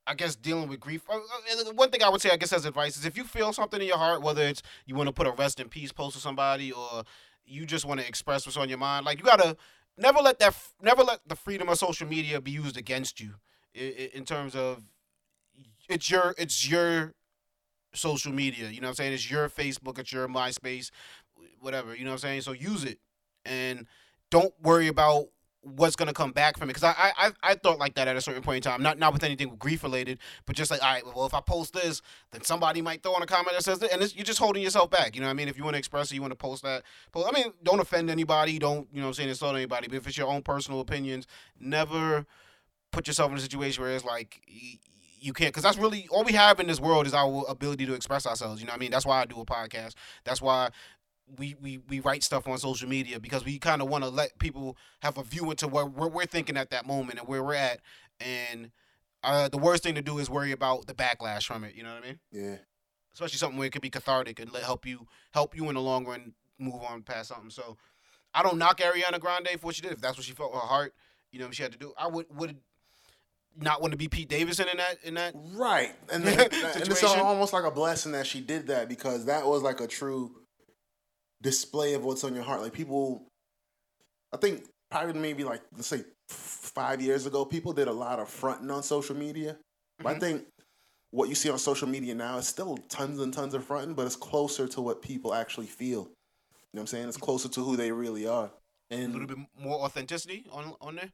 I 0.08 0.14
guess 0.14 0.36
dealing 0.36 0.70
with 0.70 0.80
grief. 0.80 1.02
uh, 1.10 1.16
uh, 1.16 1.74
One 1.74 1.90
thing 1.90 2.04
I 2.04 2.10
would 2.10 2.22
say, 2.22 2.30
I 2.30 2.38
guess, 2.38 2.54
as 2.54 2.64
advice 2.66 2.96
is 2.96 3.06
if 3.06 3.18
you 3.18 3.24
feel 3.24 3.52
something 3.54 3.82
in 3.82 3.88
your 3.88 3.98
heart, 3.98 4.22
whether 4.22 4.44
it's 4.44 4.62
you 4.86 4.94
want 4.94 5.08
to 5.08 5.12
put 5.12 5.26
a 5.26 5.32
rest 5.32 5.60
in 5.60 5.68
peace 5.68 5.92
post 5.92 6.16
to 6.16 6.22
somebody 6.22 6.72
or 6.72 7.06
you 7.44 7.66
just 7.66 7.86
want 7.86 8.00
to 8.00 8.08
express 8.08 8.46
what's 8.46 8.56
on 8.56 8.70
your 8.70 8.78
mind, 8.78 9.04
like 9.08 9.18
you 9.18 9.26
gotta 9.26 9.58
never 9.98 10.20
let 10.20 10.40
that, 10.40 10.56
never 10.82 11.04
let 11.04 11.20
the 11.28 11.36
freedom 11.36 11.70
of 11.70 11.78
social 11.78 12.08
media 12.08 12.42
be 12.42 12.52
used 12.52 12.78
against 12.78 13.20
you. 13.20 13.36
i- 13.76 13.80
i- 13.80 14.12
In 14.14 14.26
terms 14.26 14.56
of 14.56 14.84
it's 15.90 16.10
your, 16.10 16.34
it's 16.38 16.70
your 16.70 17.14
social 17.94 18.32
media. 18.32 18.70
You 18.70 18.82
know 18.82 18.88
what 18.88 18.92
I'm 18.92 18.96
saying? 18.96 19.14
It's 19.14 19.30
your 19.30 19.50
Facebook, 19.50 20.00
it's 20.00 20.12
your 20.12 20.28
MySpace, 20.28 20.92
whatever. 21.60 21.96
You 21.96 22.04
know 22.06 22.12
what 22.12 22.16
I'm 22.16 22.20
saying? 22.30 22.42
So 22.42 22.52
use 22.52 22.84
it 22.84 23.00
and 23.46 23.88
don't 24.32 24.54
worry 24.62 24.88
about 24.88 25.28
what's 25.66 25.96
gonna 25.96 26.14
come 26.14 26.32
back 26.32 26.58
from 26.58 26.70
it. 26.70 26.74
Because 26.76 26.84
I, 26.84 27.12
I 27.18 27.32
I 27.44 27.56
thought 27.56 27.80
like 27.80 27.96
that 27.96 28.08
at 28.08 28.16
a 28.16 28.22
certain 28.22 28.42
point 28.44 28.58
in 28.66 28.72
time. 28.72 28.82
Not 28.84 29.00
not 29.00 29.14
with 29.14 29.24
anything 29.24 29.56
grief 29.58 29.84
related, 29.84 30.20
but 30.46 30.56
just 30.56 30.72
like 30.72 30.84
all 30.84 30.94
right, 30.94 31.04
well 31.16 31.26
if 31.26 31.34
I 31.34 31.42
post 31.42 31.74
this, 31.74 32.02
then 32.32 32.44
somebody 32.44 32.82
might 32.82 33.04
throw 33.04 33.16
in 33.18 33.24
a 33.24 33.26
comment 33.26 33.56
that 33.58 33.64
says 33.64 33.80
that, 33.80 33.92
and 33.92 34.16
you're 34.16 34.24
just 34.26 34.40
holding 34.40 34.64
yourself 34.64 34.90
back. 34.90 35.16
You 35.16 35.22
know 35.22 35.28
what 35.28 35.32
I 35.32 35.36
mean? 35.36 35.48
If 35.48 35.58
you 35.58 35.64
want 35.64 35.76
to 35.76 35.80
express 35.80 36.12
it, 36.12 36.16
you 36.16 36.22
want 36.22 36.32
to 36.32 36.38
post 36.38 36.64
that. 36.64 36.84
But 37.12 37.26
I 37.28 37.32
mean, 37.32 37.54
don't 37.64 37.80
offend 37.80 38.10
anybody. 38.10 38.60
Don't 38.60 38.88
you 38.94 39.02
know 39.02 39.08
I'm 39.08 39.14
saying? 39.14 39.30
Insult 39.30 39.56
anybody. 39.56 39.88
But 39.88 39.98
if 39.98 40.08
it's 40.08 40.18
your 40.18 40.28
own 40.28 40.44
personal 40.44 40.80
opinions, 40.80 41.28
never 41.60 42.26
put 42.92 43.08
yourself 43.08 43.32
in 43.32 43.38
a 43.38 43.42
situation 43.42 43.84
where 43.84 43.94
it's 43.94 44.06
like. 44.06 44.42
you 45.20 45.34
can't 45.34 45.52
because 45.52 45.64
that's 45.64 45.78
really 45.78 46.08
all 46.12 46.24
we 46.24 46.34
have 46.34 46.60
in 46.60 46.68
this 46.68 46.80
world 46.80 47.08
is 47.08 47.14
our 47.14 47.46
ability 47.50 47.84
to 47.86 47.94
express 47.96 48.28
ourselves 48.28 48.62
you 48.62 48.68
know 48.68 48.74
what 48.74 48.78
i 48.78 48.80
mean 48.80 48.92
that's 48.92 49.08
why 49.08 49.22
i 49.22 49.26
do 49.26 49.40
a 49.40 49.46
podcast 49.46 49.96
that's 50.24 50.40
why 50.40 50.70
we 51.38 51.56
we, 51.62 51.80
we 51.90 52.00
write 52.00 52.24
stuff 52.24 52.48
on 52.48 52.58
social 52.58 52.88
media 52.88 53.20
because 53.20 53.44
we 53.44 53.58
kind 53.60 53.82
of 53.82 53.90
want 53.90 54.04
to 54.04 54.10
let 54.10 54.38
people 54.40 54.78
have 55.02 55.18
a 55.18 55.24
view 55.24 55.50
into 55.52 55.68
where, 55.68 55.86
where 55.86 56.10
we're 56.10 56.26
thinking 56.26 56.58
at 56.58 56.70
that 56.70 56.86
moment 56.86 57.20
and 57.20 57.28
where 57.28 57.44
we're 57.44 57.56
at. 57.56 57.80
And 58.20 58.72
uh, 59.26 59.50
the 59.50 59.58
worst 59.58 59.84
thing 59.84 59.96
to 59.96 60.02
do 60.02 60.20
is 60.20 60.30
worry 60.30 60.52
about 60.52 60.86
the 60.88 60.94
backlash 60.94 61.46
from 61.46 61.64
it 61.64 61.76
you 61.76 61.84
know 61.84 61.94
what 61.94 62.04
i 62.04 62.08
mean? 62.08 62.20
Yeah. 62.32 62.58
especially 63.14 63.38
something 63.38 63.58
where 63.58 63.68
it 63.68 63.72
could 63.72 63.82
be 63.82 63.90
cathartic 63.90 64.40
and 64.40 64.54
let, 64.54 64.64
help 64.64 64.86
you 64.86 65.08
help 65.32 65.56
you 65.56 65.68
in 65.68 65.76
the 65.76 65.82
long 65.82 66.06
run 66.06 66.34
move 66.60 66.82
on 66.84 67.02
past 67.02 67.30
something. 67.30 67.50
So 67.50 67.76
i 68.34 68.44
don't 68.44 68.58
knock 68.58 68.80
ariana 68.80 69.20
grande 69.20 69.50
for 69.60 69.68
what 69.68 69.76
she 69.76 69.82
did 69.82 69.92
if 69.92 70.00
that's 70.00 70.18
what 70.18 70.26
she 70.26 70.34
felt 70.34 70.54
her 70.54 70.60
heart 70.60 70.94
you 71.32 71.40
know 71.40 71.48
what 71.48 71.56
she 71.56 71.64
had 71.64 71.72
to 71.72 71.78
do. 71.78 71.92
I 71.98 72.08
would 72.08 72.28
would 72.36 72.56
not 73.60 73.82
want 73.82 73.92
to 73.92 73.98
be 73.98 74.08
pete 74.08 74.30
davidson 74.30 74.68
in 74.70 74.78
that 74.78 74.98
in 75.04 75.14
that 75.16 75.34
Right, 75.54 75.94
and, 76.12 76.24
then, 76.26 76.40
and 76.40 76.82
it's 76.88 77.04
almost 77.04 77.52
like 77.52 77.64
a 77.64 77.72
blessing 77.72 78.12
that 78.12 78.28
she 78.28 78.42
did 78.42 78.68
that 78.68 78.88
because 78.90 79.26
that 79.26 79.46
was 79.46 79.64
like 79.64 79.80
a 79.80 79.88
true 79.88 80.32
display 81.42 81.94
of 81.94 82.04
what's 82.04 82.24
on 82.24 82.36
your 82.36 82.44
heart. 82.44 82.62
Like 82.62 82.74
people, 82.74 83.28
I 84.34 84.38
think 84.38 84.66
probably 84.90 85.20
maybe 85.20 85.44
like 85.44 85.62
let's 85.76 85.88
say 85.88 86.04
five 86.30 87.02
years 87.02 87.26
ago, 87.26 87.46
people 87.46 87.74
did 87.74 87.88
a 87.88 87.94
lot 87.94 88.20
of 88.20 88.30
fronting 88.30 88.72
on 88.72 88.84
social 88.84 89.16
media. 89.16 89.58
But 90.04 90.16
I 90.16 90.16
Mhm. 90.16 90.20
think 90.20 90.46
what 91.12 91.30
you 91.30 91.36
see 91.36 91.50
on 91.50 91.60
social 91.60 91.88
media 91.88 92.16
now 92.16 92.38
is 92.38 92.48
still 92.48 92.78
tons 92.90 93.20
and 93.22 93.34
tons 93.34 93.54
of 93.54 93.64
fronting, 93.66 93.96
but 93.96 94.06
it's 94.06 94.16
closer 94.16 94.68
to 94.70 94.82
what 94.82 95.02
people 95.02 95.34
actually 95.34 95.68
feel. 95.68 96.02
You 96.02 96.04
know 96.04 96.10
what 96.74 96.82
I'm 96.82 96.88
saying? 96.88 97.08
It's 97.10 97.18
closer 97.18 97.50
to 97.50 97.64
who 97.64 97.76
they 97.78 97.92
really 97.92 98.28
are. 98.28 98.52
And 98.92 99.10
a 99.10 99.18
little 99.18 99.28
bit 99.28 99.38
more 99.60 99.80
authenticity 99.84 100.46
on 100.52 100.76
on 100.82 100.96
there 100.96 101.12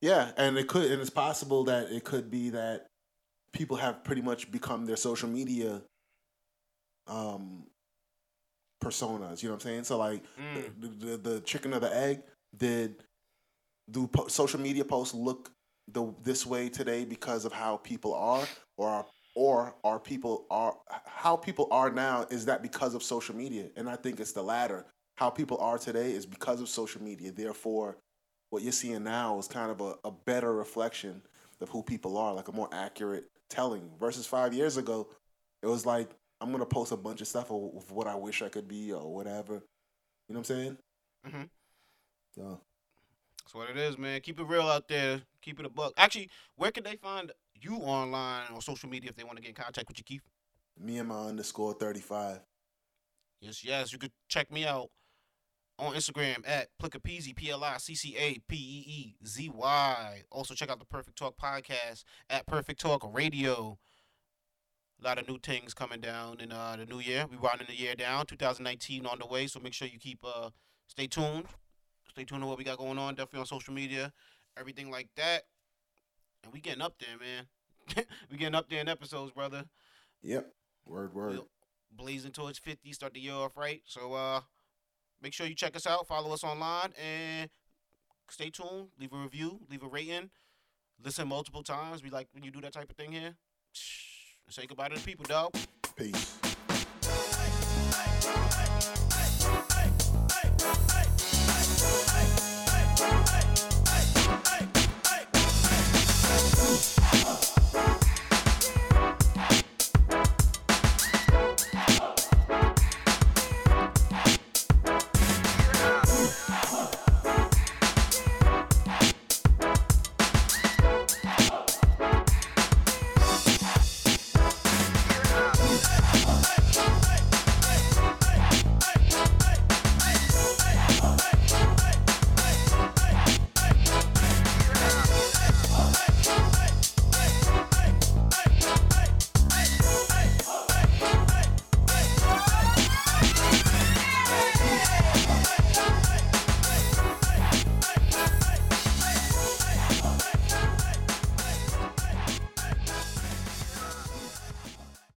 yeah, 0.00 0.32
and 0.36 0.56
it 0.58 0.68
could, 0.68 0.90
and 0.90 1.00
it's 1.00 1.10
possible 1.10 1.64
that 1.64 1.90
it 1.90 2.04
could 2.04 2.30
be 2.30 2.50
that 2.50 2.86
people 3.52 3.76
have 3.76 4.04
pretty 4.04 4.22
much 4.22 4.50
become 4.50 4.86
their 4.86 4.96
social 4.96 5.28
media 5.28 5.82
um 7.06 7.64
personas. 8.80 9.42
You 9.42 9.48
know 9.48 9.54
what 9.54 9.64
I'm 9.64 9.68
saying? 9.70 9.84
So 9.84 9.98
like 9.98 10.22
Mm. 10.38 10.80
the, 10.80 11.06
the 11.06 11.16
the 11.16 11.40
chicken 11.40 11.74
or 11.74 11.80
the 11.80 11.94
egg. 11.94 12.22
Did 12.56 13.04
do 13.90 14.06
po- 14.08 14.28
social 14.28 14.60
media 14.60 14.84
posts 14.84 15.14
look 15.14 15.52
the 15.92 16.12
this 16.22 16.46
way 16.46 16.68
today 16.68 17.04
because 17.04 17.44
of 17.44 17.52
how 17.52 17.76
people 17.78 18.14
are, 18.14 18.46
or 18.76 18.88
are, 18.88 19.06
or 19.34 19.74
are 19.84 19.98
people 20.00 20.46
are 20.50 20.76
how 21.06 21.36
people 21.36 21.68
are 21.70 21.90
now? 21.90 22.26
Is 22.30 22.46
that 22.46 22.62
because 22.62 22.94
of 22.94 23.02
social 23.02 23.36
media? 23.36 23.66
And 23.76 23.88
I 23.88 23.96
think 23.96 24.20
it's 24.20 24.32
the 24.32 24.42
latter. 24.42 24.84
How 25.16 25.30
people 25.30 25.58
are 25.58 25.78
today 25.78 26.12
is 26.12 26.26
because 26.26 26.60
of 26.60 26.68
social 26.68 27.02
media. 27.02 27.30
Therefore, 27.30 27.98
what 28.50 28.62
you're 28.62 28.72
seeing 28.72 29.04
now 29.04 29.38
is 29.38 29.46
kind 29.46 29.70
of 29.70 29.80
a, 29.80 29.94
a 30.04 30.10
better 30.10 30.52
reflection 30.52 31.22
of 31.60 31.68
who 31.68 31.82
people 31.82 32.16
are, 32.16 32.32
like 32.34 32.48
a 32.48 32.52
more 32.52 32.68
accurate 32.72 33.26
telling. 33.48 33.90
Versus 34.00 34.26
five 34.26 34.54
years 34.54 34.76
ago, 34.76 35.08
it 35.62 35.66
was 35.66 35.84
like 35.84 36.10
I'm 36.40 36.50
gonna 36.52 36.66
post 36.66 36.92
a 36.92 36.96
bunch 36.96 37.20
of 37.20 37.28
stuff 37.28 37.50
of, 37.50 37.74
of 37.76 37.90
what 37.90 38.06
I 38.06 38.14
wish 38.14 38.42
I 38.42 38.48
could 38.48 38.66
be 38.68 38.92
or 38.92 39.12
whatever. 39.14 39.54
You 39.54 40.34
know 40.34 40.38
what 40.38 40.38
I'm 40.38 40.44
saying? 40.44 40.78
Mhm. 41.26 41.50
So 42.34 42.60
That's 43.42 43.54
what 43.54 43.70
it 43.70 43.76
is, 43.76 43.98
man. 43.98 44.20
Keep 44.20 44.40
it 44.40 44.44
real 44.44 44.62
out 44.62 44.86
there. 44.88 45.22
Keep 45.42 45.60
it 45.60 45.66
a 45.66 45.68
buck. 45.70 45.92
Actually, 45.96 46.30
where 46.56 46.70
can 46.70 46.84
they 46.84 46.96
find 46.96 47.32
you 47.54 47.76
online 47.76 48.46
on 48.52 48.60
social 48.60 48.88
media 48.88 49.10
if 49.10 49.16
they 49.16 49.24
want 49.24 49.36
to 49.36 49.42
get 49.42 49.48
in 49.50 49.54
contact 49.54 49.88
with 49.88 49.98
you, 49.98 50.04
Keith? 50.04 50.22
me 50.78 50.98
and 50.98 51.08
my 51.08 51.26
underscore 51.26 51.74
thirty 51.74 52.00
five. 52.00 52.40
Yes, 53.40 53.62
yes. 53.64 53.92
You 53.92 53.98
could 53.98 54.12
check 54.28 54.50
me 54.50 54.64
out 54.64 54.90
on 55.78 55.94
Instagram 55.94 56.46
at 56.46 56.68
Pliccapeezy, 56.80 57.34
P 57.34 57.50
L 57.50 57.62
I 57.64 57.76
C 57.78 57.94
C 57.94 58.16
A 58.16 58.38
P 58.48 58.56
E 58.56 58.90
E 58.90 59.16
Z 59.26 59.50
Y. 59.50 60.22
Also, 60.30 60.54
check 60.54 60.70
out 60.70 60.78
the 60.78 60.86
Perfect 60.86 61.18
Talk 61.18 61.36
podcast 61.36 62.04
at 62.30 62.46
Perfect 62.46 62.80
Talk 62.80 63.02
Radio. 63.12 63.78
A 65.00 65.04
lot 65.06 65.18
of 65.18 65.26
new 65.28 65.38
things 65.38 65.72
coming 65.72 66.00
down 66.00 66.40
in 66.40 66.52
uh, 66.52 66.76
the 66.78 66.84
new 66.84 66.98
year. 67.00 67.26
We 67.30 67.36
rounding 67.38 67.66
the 67.68 67.74
year 67.74 67.94
down, 67.94 68.26
2019 68.26 69.06
on 69.06 69.18
the 69.18 69.26
way. 69.26 69.46
So 69.46 69.58
make 69.58 69.72
sure 69.72 69.88
you 69.88 69.98
keep 69.98 70.20
uh, 70.24 70.50
stay 70.88 71.06
tuned. 71.06 71.46
Stay 72.10 72.24
tuned 72.24 72.42
to 72.42 72.46
what 72.46 72.58
we 72.58 72.64
got 72.64 72.76
going 72.78 72.98
on. 72.98 73.14
Definitely 73.14 73.40
on 73.40 73.46
social 73.46 73.72
media, 73.72 74.12
everything 74.58 74.90
like 74.90 75.08
that. 75.16 75.44
And 76.44 76.52
we 76.52 76.60
getting 76.60 76.82
up 76.82 76.96
there, 76.98 77.16
man. 77.18 78.04
we 78.30 78.36
getting 78.36 78.54
up 78.54 78.68
there 78.68 78.80
in 78.80 78.88
episodes, 78.88 79.32
brother 79.32 79.64
Yep. 80.22 80.52
Word 80.86 81.14
word. 81.14 81.34
Yep. 81.34 81.44
blazing 81.92 82.32
towards 82.32 82.58
50 82.58 82.92
start 82.92 83.14
the 83.14 83.20
year 83.20 83.32
off 83.34 83.56
right 83.56 83.82
so 83.84 84.12
uh 84.12 84.40
make 85.22 85.32
sure 85.32 85.46
you 85.46 85.54
check 85.54 85.74
us 85.76 85.86
out 85.86 86.06
follow 86.06 86.32
us 86.32 86.44
online 86.44 86.92
and 87.02 87.50
stay 88.28 88.50
tuned 88.50 88.88
leave 88.98 89.12
a 89.12 89.16
review 89.16 89.60
leave 89.70 89.82
a 89.82 89.88
rating 89.88 90.30
listen 91.02 91.26
multiple 91.28 91.62
times 91.62 92.02
we 92.02 92.10
like 92.10 92.28
when 92.32 92.44
you 92.44 92.50
do 92.50 92.60
that 92.60 92.72
type 92.72 92.88
of 92.90 92.96
thing 92.96 93.12
here 93.12 93.34
say 94.50 94.66
goodbye 94.66 94.88
to 94.88 94.96
the 94.96 95.00
people 95.00 95.24
dog 95.26 95.52
Peace. 95.96 96.49